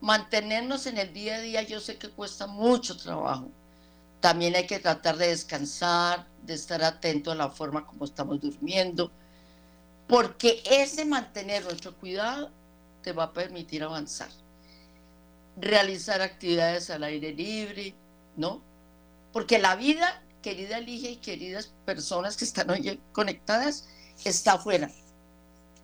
mantenernos 0.00 0.86
en 0.86 0.98
el 0.98 1.12
día 1.12 1.36
a 1.36 1.40
día, 1.40 1.62
yo 1.62 1.80
sé 1.80 1.96
que 1.96 2.10
cuesta 2.10 2.46
mucho 2.46 2.96
trabajo. 2.96 3.50
También 4.20 4.54
hay 4.54 4.66
que 4.66 4.78
tratar 4.78 5.16
de 5.16 5.28
descansar, 5.28 6.26
de 6.42 6.54
estar 6.54 6.82
atento 6.82 7.32
a 7.32 7.34
la 7.34 7.50
forma 7.50 7.86
como 7.86 8.04
estamos 8.04 8.40
durmiendo, 8.40 9.10
porque 10.06 10.62
ese 10.64 11.04
mantener 11.04 11.64
nuestro 11.64 11.96
cuidado 11.96 12.50
te 13.02 13.12
va 13.12 13.24
a 13.24 13.32
permitir 13.32 13.82
avanzar 13.82 14.30
realizar 15.60 16.22
actividades 16.22 16.90
al 16.90 17.04
aire 17.04 17.32
libre, 17.32 17.94
¿no? 18.36 18.62
Porque 19.32 19.58
la 19.58 19.76
vida, 19.76 20.22
querida 20.42 20.80
Ligia 20.80 21.10
y 21.10 21.16
queridas 21.16 21.72
personas 21.84 22.36
que 22.36 22.44
están 22.44 22.70
hoy 22.70 23.00
conectadas, 23.12 23.88
está 24.24 24.54
afuera 24.54 24.90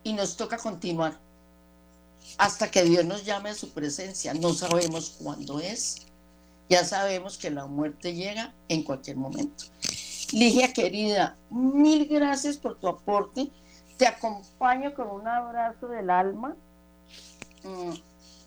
y 0.03 0.13
nos 0.13 0.37
toca 0.37 0.59
continuar 0.59 1.19
hasta 2.39 2.71
que 2.71 2.83
Dios 2.85 3.05
nos 3.05 3.25
llame 3.25 3.51
a 3.51 3.55
su 3.55 3.71
presencia. 3.71 4.35
No 4.35 4.53
sabemos 4.53 5.17
cuándo 5.23 5.61
es, 5.61 6.07
ya 6.69 6.85
sabemos 6.85 7.39
que 7.39 7.51
la 7.51 7.67
muerte 7.67 8.15
llega 8.15 8.53
en 8.69 8.83
cualquier 8.83 9.17
momento. 9.17 9.65
Ligia 10.33 10.73
querida, 10.73 11.37
mil 11.51 12.07
gracias 12.07 12.57
por 12.57 12.77
tu 12.77 12.89
aporte. 12.89 13.49
Te 13.97 14.07
acompaño 14.07 14.95
con 14.95 15.09
un 15.09 15.27
abrazo 15.27 15.89
del 15.89 16.11
alma. 16.11 16.55
Mm, 17.63 17.95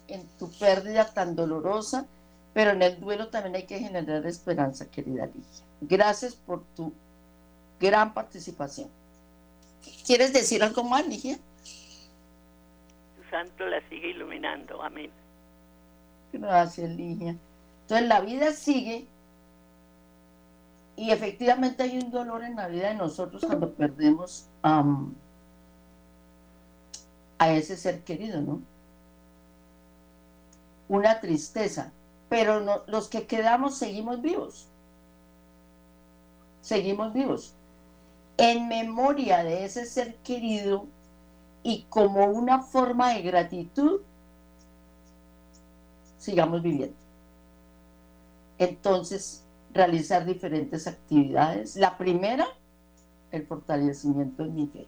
en 0.10 0.28
tu 0.40 0.50
pérdida 0.52 1.06
tan 1.06 1.36
dolorosa, 1.36 2.06
pero 2.54 2.72
en 2.72 2.82
el 2.82 3.00
duelo 3.00 3.30
también 3.30 3.56
hay 3.56 3.66
que 3.66 3.80
generar 3.80 4.26
esperanza, 4.26 4.90
querida 4.90 5.28
Ligia. 5.28 5.64
Gracias 5.82 6.36
por 6.36 6.64
tu 6.76 6.92
gran 7.80 8.14
participación. 8.14 8.90
¿Quieres 10.06 10.34
decir 10.34 10.64
algo 10.64 10.84
más, 10.84 11.08
Ligia? 11.08 11.38
Tu 11.38 13.24
santo 13.30 13.66
la 13.66 13.82
sigue 13.90 14.10
iluminando. 14.10 14.82
Amén. 14.82 15.12
Gracias, 16.34 16.90
Ligia. 16.92 17.36
Entonces 17.82 18.08
la 18.08 18.22
vida 18.22 18.54
sigue 18.54 19.08
y 20.96 21.12
efectivamente 21.12 21.84
hay 21.84 21.98
un 21.98 22.12
dolor 22.12 22.44
en 22.44 22.56
la 22.56 22.68
vida 22.68 22.90
de 22.90 22.96
nosotros 22.96 23.44
cuando 23.46 23.74
perdemos 23.74 24.48
a 24.62 24.84
ese 27.52 27.78
ser 27.78 28.04
querido, 28.04 28.42
¿no? 28.42 28.62
una 30.90 31.22
tristeza, 31.22 31.94
pero 32.28 32.60
no, 32.60 32.82
los 32.88 33.08
que 33.08 33.26
quedamos 33.26 33.78
seguimos 33.78 34.22
vivos. 34.22 34.68
Seguimos 36.62 37.14
vivos. 37.14 37.54
En 38.42 38.70
memoria 38.70 39.44
de 39.44 39.66
ese 39.66 39.86
ser 39.86 40.16
querido 40.24 40.88
y 41.62 41.84
como 41.90 42.28
una 42.28 42.62
forma 42.62 43.14
de 43.14 43.22
gratitud, 43.22 44.00
sigamos 46.18 46.62
viviendo. 46.62 46.96
Entonces, 48.58 49.44
realizar 49.74 50.26
diferentes 50.26 50.88
actividades. 50.88 51.76
La 51.76 51.98
primera, 51.98 52.48
el 53.32 53.46
fortalecimiento 53.46 54.44
de 54.44 54.50
mi 54.50 54.68
fe. 54.68 54.88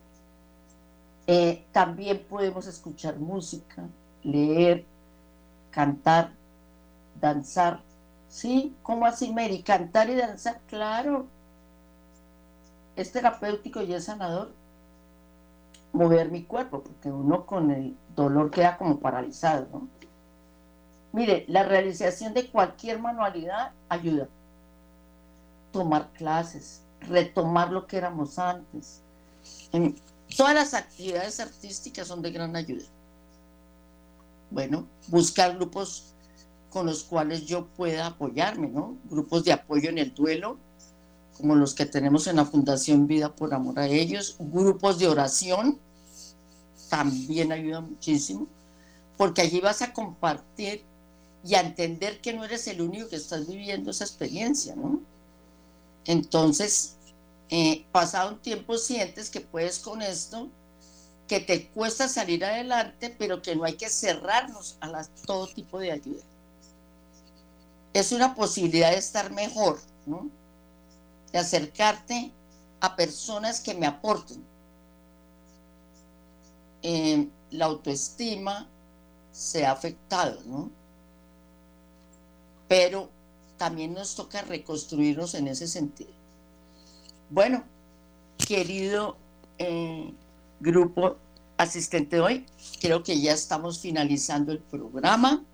Eh, 1.28 1.66
también 1.74 2.26
podemos 2.30 2.68
escuchar 2.68 3.20
música, 3.20 3.84
leer, 4.24 4.86
cantar, 5.72 6.32
danzar. 7.20 7.82
¿Sí? 8.30 8.74
¿Cómo 8.82 9.06
así, 9.06 9.34
Mary? 9.34 9.62
Cantar 9.62 10.10
y 10.10 10.16
danzar, 10.16 10.62
claro. 10.68 11.28
Es 12.96 13.12
terapéutico 13.12 13.82
y 13.82 13.94
es 13.94 14.06
sanador 14.06 14.52
mover 15.94 16.32
mi 16.32 16.44
cuerpo, 16.44 16.84
porque 16.84 17.12
uno 17.12 17.46
con 17.46 17.72
el 17.72 17.96
dolor 18.16 18.50
queda 18.52 18.78
como 18.78 19.00
paralizado, 19.00 19.68
¿no? 19.72 19.88
Mire, 21.14 21.44
la 21.50 21.64
realización 21.64 22.34
de 22.34 22.50
cualquier 22.50 23.00
manualidad 23.00 23.72
ayuda. 23.90 24.30
Tomar 25.74 26.10
clases, 26.14 26.82
retomar 27.02 27.72
lo 27.72 27.88
que 27.88 27.98
éramos 27.98 28.40
antes. 28.40 29.02
todas 30.38 30.56
las 30.56 30.74
actividades 30.74 31.40
artísticas 31.42 32.08
son 32.08 32.22
de 32.22 32.32
gran 32.32 32.56
ayuda 32.56 32.86
bueno, 34.52 34.86
buscar 35.08 35.56
grupos 35.56 36.14
con 36.70 36.86
los 36.86 37.04
cuales 37.04 37.46
yo 37.46 37.66
pueda 37.66 38.08
apoyarme, 38.08 38.68
¿no? 38.68 38.98
Grupos 39.10 39.44
de 39.46 39.54
apoyo 39.54 39.90
en 39.90 39.98
el 39.98 40.14
duelo, 40.14 40.58
como 41.42 41.56
los 41.56 41.74
que 41.74 41.86
tenemos 41.86 42.28
en 42.28 42.38
la 42.38 42.46
Fundación 42.46 43.08
Vida 43.08 43.36
por 43.36 43.54
Amor 43.54 43.80
a 43.80 43.88
ellos, 43.88 44.36
grupos 44.40 45.00
de 45.00 45.08
oración, 45.08 45.80
también 46.90 47.52
ayuda 47.52 47.82
muchísimo, 47.82 48.48
porque 49.18 49.42
allí 49.42 49.60
vas 49.60 49.82
a 49.82 49.94
compartir 49.94 50.84
y 51.44 51.56
a 51.56 51.62
entender 51.62 52.22
que 52.22 52.34
no 52.34 52.46
eres 52.46 52.68
el 52.68 52.82
único 52.82 53.10
que 53.10 53.16
estás 53.16 53.48
viviendo 53.48 53.92
esa 53.92 54.04
experiencia, 54.04 54.76
¿no? 54.76 55.02
Entonces, 56.06 56.96
eh, 57.50 57.86
pasado 57.92 58.34
un 58.34 58.40
tiempo 58.40 58.78
sientes 58.78 59.30
que 59.30 59.42
puedes 59.42 59.80
con 59.80 60.02
esto 60.02 60.50
que 61.28 61.40
te 61.40 61.70
cuesta 61.70 62.08
salir 62.08 62.44
adelante, 62.44 63.16
pero 63.18 63.42
que 63.42 63.56
no 63.56 63.64
hay 63.64 63.74
que 63.74 63.90
cerrarnos 63.90 64.78
a 64.82 65.04
todo 65.26 65.48
tipo 65.48 65.80
de 65.80 65.94
ayuda. 65.94 66.24
Es 67.94 68.12
una 68.12 68.36
posibilidad 68.36 68.92
de 68.92 68.98
estar 68.98 69.32
mejor, 69.32 69.80
¿no? 70.06 70.30
De 71.32 71.40
acercarte 71.40 72.32
a 72.80 72.96
personas 72.96 73.62
que 73.62 73.74
me 73.74 73.86
aporten. 73.86 74.44
Eh, 76.84 77.28
la 77.52 77.66
autoestima 77.66 78.68
se 79.32 79.66
ha 79.66 79.72
afectado, 79.72 80.42
¿no? 80.46 80.72
Pero 82.68 83.10
también 83.58 83.94
nos 83.94 84.16
toca 84.16 84.42
reconstruirnos 84.42 85.36
en 85.36 85.48
ese 85.48 85.68
sentido. 85.68 86.12
Bueno, 87.30 87.64
querido 88.38 89.18
eh, 89.58 90.14
grupo 90.60 91.18
asistente 91.58 92.20
hoy. 92.20 92.46
Creo 92.80 93.04
que 93.04 93.20
ya 93.22 93.34
estamos 93.34 93.80
finalizando 93.80 94.52
el 94.52 94.60
programa. 94.60 95.46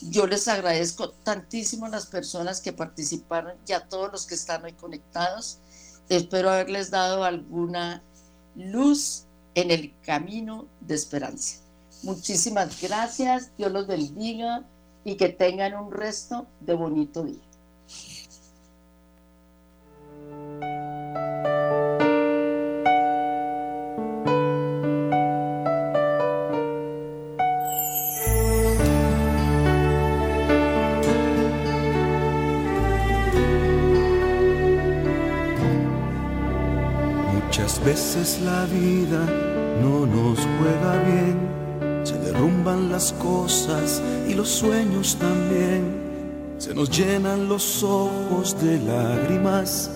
Yo 0.00 0.26
les 0.26 0.46
agradezco 0.46 1.10
tantísimo 1.10 1.86
a 1.86 1.90
las 1.90 2.06
personas 2.06 2.60
que 2.60 2.72
participaron 2.72 3.54
y 3.66 3.72
a 3.72 3.88
todos 3.88 4.12
los 4.12 4.26
que 4.26 4.34
están 4.34 4.64
hoy 4.64 4.72
conectados. 4.72 5.58
Espero 6.08 6.50
haberles 6.50 6.90
dado 6.90 7.24
alguna 7.24 8.02
luz 8.54 9.24
en 9.54 9.70
el 9.70 9.92
camino 10.02 10.66
de 10.80 10.94
esperanza. 10.94 11.56
Muchísimas 12.02 12.80
gracias, 12.80 13.50
Dios 13.58 13.72
los 13.72 13.88
bendiga 13.88 14.64
y 15.04 15.16
que 15.16 15.30
tengan 15.30 15.74
un 15.74 15.90
resto 15.90 16.46
de 16.60 16.74
bonito 16.74 17.24
día. 17.24 17.47
Veces 37.88 38.40
la 38.44 38.66
vida 38.66 39.24
no 39.82 40.04
nos 40.04 40.38
juega 40.56 40.92
bien, 41.04 42.04
se 42.04 42.18
derrumban 42.18 42.92
las 42.92 43.14
cosas 43.14 44.02
y 44.28 44.34
los 44.34 44.50
sueños 44.50 45.16
también. 45.18 45.82
Se 46.58 46.74
nos 46.74 46.90
llenan 46.90 47.48
los 47.48 47.82
ojos 47.82 48.60
de 48.60 48.78
lágrimas, 48.80 49.90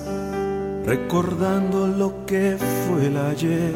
recordando 0.87 1.87
lo 1.87 2.25
que 2.25 2.57
fue 2.59 3.09
el 3.09 3.17
ayer. 3.19 3.75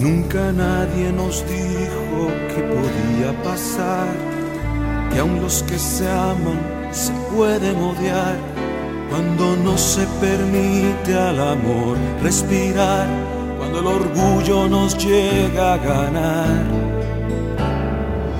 Nunca 0.00 0.52
nadie 0.52 1.10
nos 1.10 1.42
dijo 1.48 2.20
que 2.52 2.62
podía 2.74 3.42
pasar, 3.42 4.08
que 5.10 5.20
aun 5.20 5.40
los 5.40 5.62
que 5.62 5.78
se 5.78 6.06
aman 6.06 6.60
se 6.90 7.12
pueden 7.34 7.76
odiar 7.78 8.51
cuando 9.12 9.56
no 9.58 9.76
se 9.76 10.06
permite 10.22 11.14
al 11.14 11.38
amor 11.38 11.98
respirar, 12.22 13.06
cuando 13.58 13.80
el 13.80 13.86
orgullo 13.86 14.68
nos 14.68 14.96
llega 14.96 15.74
a 15.74 15.76
ganar. 15.76 16.64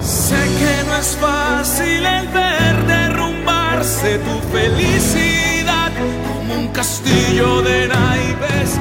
Sé 0.00 0.40
que 0.60 0.74
no 0.88 0.96
es 0.96 1.14
fácil 1.20 2.06
el 2.16 2.26
ver 2.28 2.86
derrumbarse 2.86 4.18
tu 4.26 4.36
felicidad 4.56 5.92
como 6.26 6.54
un 6.54 6.68
castillo 6.68 7.60
de 7.60 7.88
naipes, 7.88 8.80